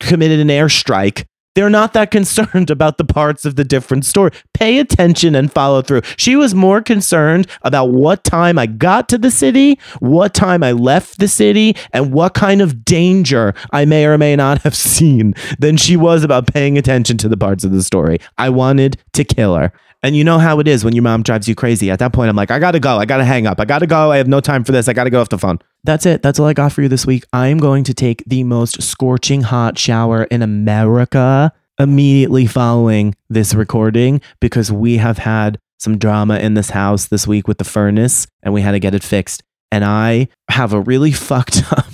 committed 0.00 0.40
an 0.40 0.48
airstrike. 0.48 1.26
They're 1.54 1.70
not 1.70 1.92
that 1.92 2.10
concerned 2.10 2.70
about 2.70 2.98
the 2.98 3.04
parts 3.04 3.44
of 3.44 3.56
the 3.56 3.64
different 3.64 4.04
story. 4.04 4.30
Pay 4.54 4.78
attention 4.78 5.34
and 5.34 5.52
follow 5.52 5.82
through. 5.82 6.02
She 6.16 6.36
was 6.36 6.54
more 6.54 6.80
concerned 6.82 7.46
about 7.62 7.86
what 7.86 8.24
time 8.24 8.58
I 8.58 8.66
got 8.66 9.08
to 9.10 9.18
the 9.18 9.30
city, 9.30 9.78
what 10.00 10.34
time 10.34 10.62
I 10.62 10.72
left 10.72 11.18
the 11.18 11.28
city, 11.28 11.76
and 11.92 12.12
what 12.12 12.34
kind 12.34 12.60
of 12.60 12.84
danger 12.84 13.54
I 13.70 13.84
may 13.84 14.06
or 14.06 14.18
may 14.18 14.36
not 14.36 14.62
have 14.62 14.74
seen 14.74 15.34
than 15.58 15.76
she 15.76 15.96
was 15.96 16.24
about 16.24 16.52
paying 16.52 16.78
attention 16.78 17.18
to 17.18 17.28
the 17.28 17.36
parts 17.36 17.64
of 17.64 17.72
the 17.72 17.82
story. 17.82 18.18
I 18.38 18.48
wanted 18.48 18.98
to 19.14 19.24
kill 19.24 19.56
her. 19.56 19.72
And 20.04 20.16
you 20.16 20.24
know 20.24 20.38
how 20.38 20.58
it 20.58 20.66
is 20.66 20.84
when 20.84 20.94
your 20.94 21.02
mom 21.02 21.22
drives 21.22 21.48
you 21.48 21.54
crazy. 21.54 21.90
At 21.90 22.00
that 22.00 22.12
point, 22.12 22.28
I'm 22.28 22.34
like, 22.36 22.50
I 22.50 22.58
gotta 22.58 22.80
go. 22.80 22.96
I 22.96 23.04
gotta 23.04 23.24
hang 23.24 23.46
up. 23.46 23.60
I 23.60 23.64
gotta 23.64 23.86
go. 23.86 24.10
I 24.10 24.16
have 24.16 24.26
no 24.26 24.40
time 24.40 24.64
for 24.64 24.72
this. 24.72 24.88
I 24.88 24.92
gotta 24.92 25.10
go 25.10 25.20
off 25.20 25.28
the 25.28 25.38
phone. 25.38 25.60
That's 25.84 26.06
it. 26.06 26.22
That's 26.22 26.40
all 26.40 26.46
I 26.46 26.54
got 26.54 26.72
for 26.72 26.82
you 26.82 26.88
this 26.88 27.06
week. 27.06 27.24
I 27.32 27.48
am 27.48 27.58
going 27.58 27.84
to 27.84 27.94
take 27.94 28.24
the 28.26 28.42
most 28.42 28.82
scorching 28.82 29.42
hot 29.42 29.78
shower 29.78 30.24
in 30.24 30.42
America 30.42 31.52
immediately 31.78 32.46
following 32.46 33.14
this 33.30 33.54
recording 33.54 34.20
because 34.40 34.72
we 34.72 34.96
have 34.98 35.18
had 35.18 35.58
some 35.78 35.98
drama 35.98 36.38
in 36.38 36.54
this 36.54 36.70
house 36.70 37.06
this 37.06 37.26
week 37.26 37.48
with 37.48 37.58
the 37.58 37.64
furnace 37.64 38.26
and 38.42 38.52
we 38.54 38.60
had 38.60 38.72
to 38.72 38.80
get 38.80 38.94
it 38.94 39.02
fixed. 39.02 39.42
And 39.70 39.84
I 39.84 40.28
have 40.50 40.72
a 40.72 40.80
really 40.80 41.12
fucked 41.12 41.62
up 41.72 41.86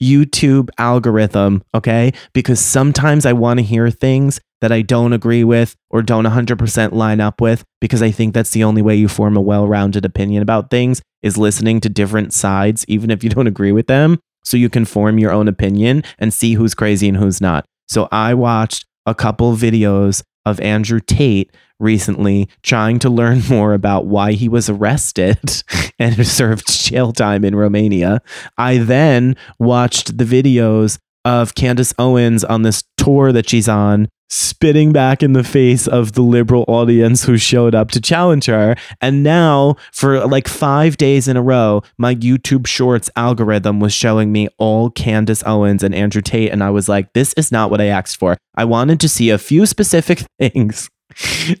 YouTube 0.00 0.68
algorithm, 0.78 1.62
okay? 1.74 2.12
Because 2.32 2.60
sometimes 2.60 3.26
I 3.26 3.32
want 3.32 3.58
to 3.58 3.64
hear 3.64 3.90
things 3.90 4.40
that 4.60 4.72
I 4.72 4.82
don't 4.82 5.12
agree 5.12 5.44
with 5.44 5.74
or 5.90 6.02
don't 6.02 6.24
100% 6.24 6.92
line 6.92 7.20
up 7.20 7.40
with 7.40 7.64
because 7.80 8.02
I 8.02 8.10
think 8.10 8.34
that's 8.34 8.50
the 8.50 8.64
only 8.64 8.82
way 8.82 8.96
you 8.96 9.08
form 9.08 9.36
a 9.36 9.40
well-rounded 9.40 10.04
opinion 10.04 10.42
about 10.42 10.70
things 10.70 11.02
is 11.22 11.38
listening 11.38 11.80
to 11.80 11.88
different 11.88 12.32
sides 12.32 12.84
even 12.88 13.10
if 13.10 13.24
you 13.24 13.30
don't 13.30 13.46
agree 13.46 13.72
with 13.72 13.86
them 13.86 14.18
so 14.44 14.56
you 14.56 14.68
can 14.68 14.84
form 14.84 15.18
your 15.18 15.32
own 15.32 15.48
opinion 15.48 16.02
and 16.18 16.32
see 16.32 16.54
who's 16.54 16.74
crazy 16.74 17.08
and 17.08 17.18
who's 17.18 17.40
not. 17.40 17.64
So 17.88 18.08
I 18.10 18.34
watched 18.34 18.86
a 19.06 19.14
couple 19.14 19.54
videos 19.54 20.22
of 20.46 20.60
Andrew 20.60 21.00
Tate 21.00 21.54
recently 21.78 22.48
trying 22.62 22.98
to 23.00 23.10
learn 23.10 23.42
more 23.48 23.74
about 23.74 24.06
why 24.06 24.32
he 24.32 24.48
was 24.48 24.68
arrested 24.68 25.62
and 25.98 26.26
served 26.26 26.68
jail 26.68 27.12
time 27.12 27.44
in 27.44 27.54
Romania. 27.54 28.20
I 28.56 28.78
then 28.78 29.36
watched 29.58 30.18
the 30.18 30.24
videos 30.24 30.98
of 31.24 31.54
Candace 31.54 31.92
Owens 31.98 32.44
on 32.44 32.62
this 32.62 32.82
tour 32.96 33.32
that 33.32 33.48
she's 33.48 33.68
on 33.68 34.08
spitting 34.30 34.92
back 34.92 35.22
in 35.22 35.32
the 35.32 35.44
face 35.44 35.86
of 35.86 36.12
the 36.12 36.22
liberal 36.22 36.64
audience 36.68 37.24
who 37.24 37.36
showed 37.36 37.74
up 37.74 37.90
to 37.90 38.00
challenge 38.00 38.46
her. 38.46 38.76
And 39.00 39.22
now, 39.22 39.76
for 39.92 40.24
like 40.26 40.48
five 40.48 40.96
days 40.96 41.28
in 41.28 41.36
a 41.36 41.42
row, 41.42 41.82
my 41.98 42.14
YouTube 42.14 42.66
Shorts 42.66 43.10
algorithm 43.16 43.80
was 43.80 43.92
showing 43.92 44.32
me 44.32 44.48
all 44.56 44.90
Candace 44.90 45.42
Owens 45.44 45.82
and 45.82 45.94
Andrew 45.94 46.22
Tate. 46.22 46.52
And 46.52 46.62
I 46.62 46.70
was 46.70 46.88
like, 46.88 47.12
this 47.12 47.32
is 47.34 47.50
not 47.50 47.70
what 47.70 47.80
I 47.80 47.86
asked 47.86 48.18
for. 48.18 48.36
I 48.54 48.64
wanted 48.64 49.00
to 49.00 49.08
see 49.08 49.30
a 49.30 49.38
few 49.38 49.66
specific 49.66 50.22
things. 50.38 50.88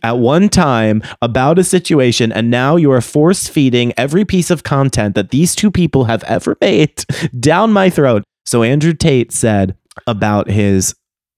At 0.04 0.18
one 0.18 0.48
time 0.48 1.02
about 1.20 1.58
a 1.58 1.64
situation, 1.64 2.30
and 2.30 2.52
now 2.52 2.76
you 2.76 2.92
are 2.92 3.00
force 3.00 3.48
feeding 3.48 3.92
every 3.96 4.24
piece 4.24 4.48
of 4.48 4.62
content 4.62 5.16
that 5.16 5.30
these 5.30 5.56
two 5.56 5.72
people 5.72 6.04
have 6.04 6.22
ever 6.22 6.56
made 6.60 7.04
down 7.40 7.72
my 7.72 7.90
throat. 7.90 8.22
So, 8.46 8.62
Andrew 8.62 8.92
Tate 8.92 9.32
said 9.32 9.74
about 10.06 10.48
his 10.48 10.94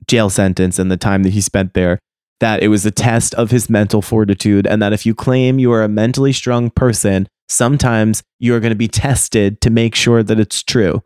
jail 0.08 0.30
sentence 0.30 0.78
and 0.78 0.90
the 0.90 0.96
time 0.96 1.22
that 1.22 1.32
he 1.32 1.40
spent 1.40 1.74
there 1.74 1.98
that 2.40 2.62
it 2.62 2.68
was 2.68 2.84
a 2.84 2.90
test 2.90 3.34
of 3.34 3.52
his 3.52 3.70
mental 3.70 4.02
fortitude 4.02 4.66
and 4.66 4.82
that 4.82 4.92
if 4.92 5.06
you 5.06 5.14
claim 5.14 5.58
you 5.58 5.70
are 5.72 5.84
a 5.84 5.88
mentally 5.88 6.32
strong 6.32 6.70
person 6.70 7.28
sometimes 7.48 8.22
you 8.38 8.54
are 8.54 8.60
going 8.60 8.72
to 8.72 8.76
be 8.76 8.88
tested 8.88 9.60
to 9.60 9.70
make 9.70 9.94
sure 9.94 10.22
that 10.22 10.40
it's 10.40 10.62
true 10.62 11.02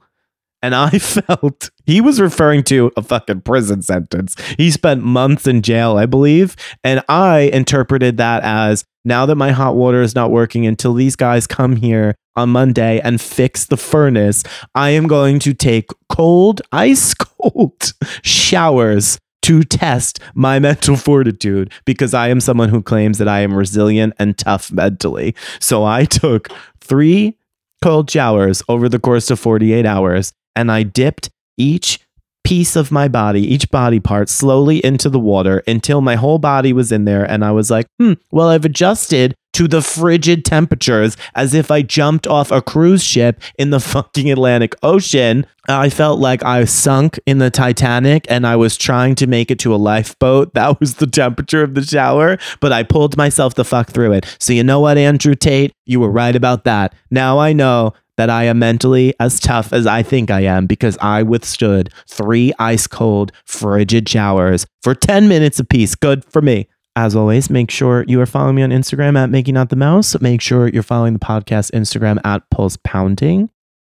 And 0.62 0.74
I 0.74 0.90
felt 0.98 1.70
he 1.84 2.00
was 2.00 2.20
referring 2.20 2.64
to 2.64 2.92
a 2.96 3.02
fucking 3.02 3.42
prison 3.42 3.82
sentence. 3.82 4.34
He 4.57 4.70
spent 4.70 5.02
months 5.02 5.46
in 5.46 5.62
jail, 5.62 5.96
I 5.96 6.07
believe. 6.07 6.57
And 6.82 7.02
I 7.09 7.50
interpreted 7.52 8.16
that 8.16 8.42
as 8.42 8.84
now 9.04 9.26
that 9.26 9.36
my 9.36 9.52
hot 9.52 9.76
water 9.76 10.02
is 10.02 10.14
not 10.14 10.30
working 10.30 10.66
until 10.66 10.94
these 10.94 11.14
guys 11.14 11.46
come 11.46 11.76
here 11.76 12.16
on 12.34 12.50
Monday 12.50 13.00
and 13.00 13.20
fix 13.20 13.66
the 13.66 13.76
furnace, 13.76 14.42
I 14.74 14.90
am 14.90 15.07
going 15.07 15.38
to 15.40 15.54
take 15.54 15.90
cold, 16.09 16.61
ice 16.72 17.14
cold 17.14 17.92
showers 18.22 19.18
to 19.42 19.62
test 19.62 20.18
my 20.34 20.59
mental 20.59 20.96
fortitude 20.96 21.72
because 21.84 22.14
I 22.14 22.28
am 22.28 22.40
someone 22.40 22.68
who 22.68 22.82
claims 22.82 23.18
that 23.18 23.28
I 23.28 23.40
am 23.40 23.54
resilient 23.54 24.14
and 24.18 24.36
tough 24.36 24.72
mentally. 24.72 25.36
So 25.61 25.84
I 25.84 26.04
took 26.04 26.48
three 26.80 27.38
cold 27.80 28.11
showers 28.11 28.62
over 28.68 28.88
the 28.88 28.98
course 28.98 29.30
of 29.30 29.38
48 29.38 29.86
hours 29.86 30.32
and 30.57 30.72
I 30.72 30.82
dipped 30.82 31.30
each 31.57 32.00
piece 32.46 32.76
of 32.76 32.92
my 32.92 33.09
body, 33.09 33.40
each 33.40 33.68
body 33.72 33.98
part, 33.98 34.28
slowly 34.28 34.84
into 34.84 35.11
the 35.11 35.18
water 35.18 35.64
until 35.66 36.00
my 36.00 36.14
whole 36.14 36.38
body 36.38 36.72
was 36.72 36.92
in 36.92 37.04
there. 37.04 37.24
And 37.24 37.44
I 37.44 37.50
was 37.50 37.72
like, 37.72 37.88
hmm, 37.98 38.12
well, 38.30 38.48
I've 38.48 38.64
adjusted 38.64 39.34
to 39.54 39.66
the 39.66 39.82
frigid 39.82 40.44
temperatures 40.44 41.16
as 41.34 41.54
if 41.54 41.72
I 41.72 41.82
jumped 41.82 42.26
off 42.28 42.52
a 42.52 42.62
cruise 42.62 43.02
ship 43.02 43.40
in 43.59 43.70
the 43.70 43.80
fucking 43.92 44.30
Atlantic 44.30 44.76
Ocean. 44.84 45.44
I 45.68 45.90
felt 45.90 46.20
like 46.20 46.44
I 46.44 46.64
sunk 46.66 47.18
in 47.26 47.38
the 47.38 47.50
Titanic 47.50 48.26
and 48.30 48.46
I 48.46 48.54
was 48.54 48.76
trying 48.76 49.16
to 49.16 49.26
make 49.26 49.50
it 49.50 49.59
to 49.61 49.74
a 49.74 49.76
lifeboat. 49.76 50.52
That 50.54 50.78
was 50.78 50.94
the 50.94 51.07
temperature 51.07 51.62
of 51.64 51.74
the 51.74 51.82
shower, 51.82 52.38
but 52.61 52.72
I 52.72 52.82
pulled 52.84 53.16
myself 53.16 53.54
the 53.54 53.64
fuck 53.64 53.90
through 53.90 54.12
it. 54.12 54.36
So, 54.38 54.52
you 54.52 54.62
know 54.62 54.80
what, 54.80 54.98
Andrew 54.98 55.34
Tate? 55.34 55.72
You 55.84 56.00
were 56.00 56.11
right 56.11 56.36
about 56.36 56.64
that. 56.64 56.94
Now 57.11 57.38
I 57.38 57.52
know 57.52 57.92
that 58.16 58.30
I 58.30 58.44
am 58.44 58.58
mentally 58.58 59.14
as 59.20 59.38
tough 59.40 59.72
as 59.72 59.86
I 59.86 60.02
think 60.02 60.30
I 60.30 60.40
am 60.42 60.66
because 60.66 60.96
I 61.00 61.22
withstood 61.22 61.90
three 62.08 62.52
ice 62.58 62.86
cold, 62.86 63.32
frigid 63.44 64.08
showers 64.08 64.66
for 64.82 64.94
10 64.94 65.28
minutes 65.28 65.58
apiece. 65.58 65.94
Good 65.94 66.24
for 66.24 66.42
me. 66.42 66.68
As 66.96 67.14
always, 67.14 67.50
make 67.50 67.70
sure 67.70 68.06
you 68.08 68.18
are 68.22 68.26
following 68.26 68.54
me 68.54 68.62
on 68.62 68.70
Instagram 68.70 69.18
at 69.18 69.28
Mickey 69.28 69.52
Not 69.52 69.68
the 69.68 69.76
Mouse. 69.76 70.18
Make 70.20 70.40
sure 70.40 70.68
you're 70.68 70.82
following 70.82 71.12
the 71.12 71.18
podcast 71.18 71.70
Instagram 71.72 72.18
at 72.24 72.48
Pulse 72.50 72.78
Pounding. 72.84 73.50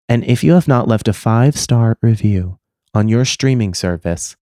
And 0.09 0.25
if 0.25 0.43
you 0.43 0.53
have 0.53 0.67
not 0.67 0.89
left 0.89 1.07
a 1.09 1.13
five 1.13 1.57
star 1.57 1.99
review 2.01 2.59
on 2.95 3.09
your 3.09 3.27
streaming 3.27 3.75
service, 3.75 4.37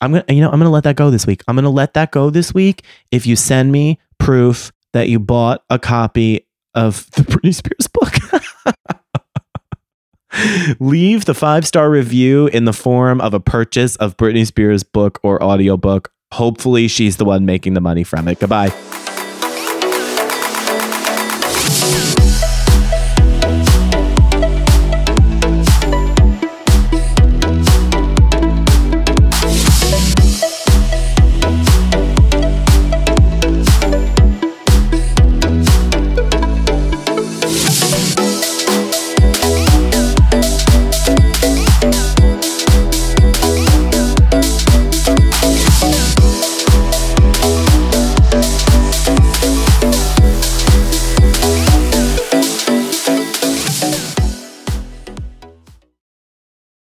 I'm 0.00 0.12
gonna 0.12 0.24
you 0.28 0.40
know 0.40 0.50
I'm 0.50 0.58
gonna 0.58 0.70
let 0.70 0.84
that 0.84 0.96
go 0.96 1.10
this 1.10 1.26
week. 1.26 1.42
I'm 1.48 1.56
gonna 1.56 1.70
let 1.70 1.94
that 1.94 2.12
go 2.12 2.30
this 2.30 2.54
week 2.54 2.84
if 3.10 3.26
you 3.26 3.34
send 3.34 3.72
me 3.72 3.98
proof 4.18 4.72
that 4.92 5.08
you 5.08 5.18
bought 5.18 5.64
a 5.68 5.78
copy 5.78 6.46
of 6.74 7.10
the 7.12 7.22
Britney 7.22 7.54
Spears 7.54 7.88
book. 7.88 8.15
Leave 10.80 11.24
the 11.24 11.34
five 11.34 11.66
star 11.66 11.90
review 11.90 12.46
in 12.48 12.64
the 12.64 12.72
form 12.72 13.20
of 13.20 13.34
a 13.34 13.40
purchase 13.40 13.96
of 13.96 14.16
Britney 14.16 14.46
Spears 14.46 14.82
book 14.82 15.18
or 15.22 15.42
audiobook. 15.42 16.12
Hopefully, 16.32 16.88
she's 16.88 17.16
the 17.16 17.24
one 17.24 17.46
making 17.46 17.74
the 17.74 17.80
money 17.80 18.04
from 18.04 18.28
it. 18.28 18.40
Goodbye. 18.40 18.72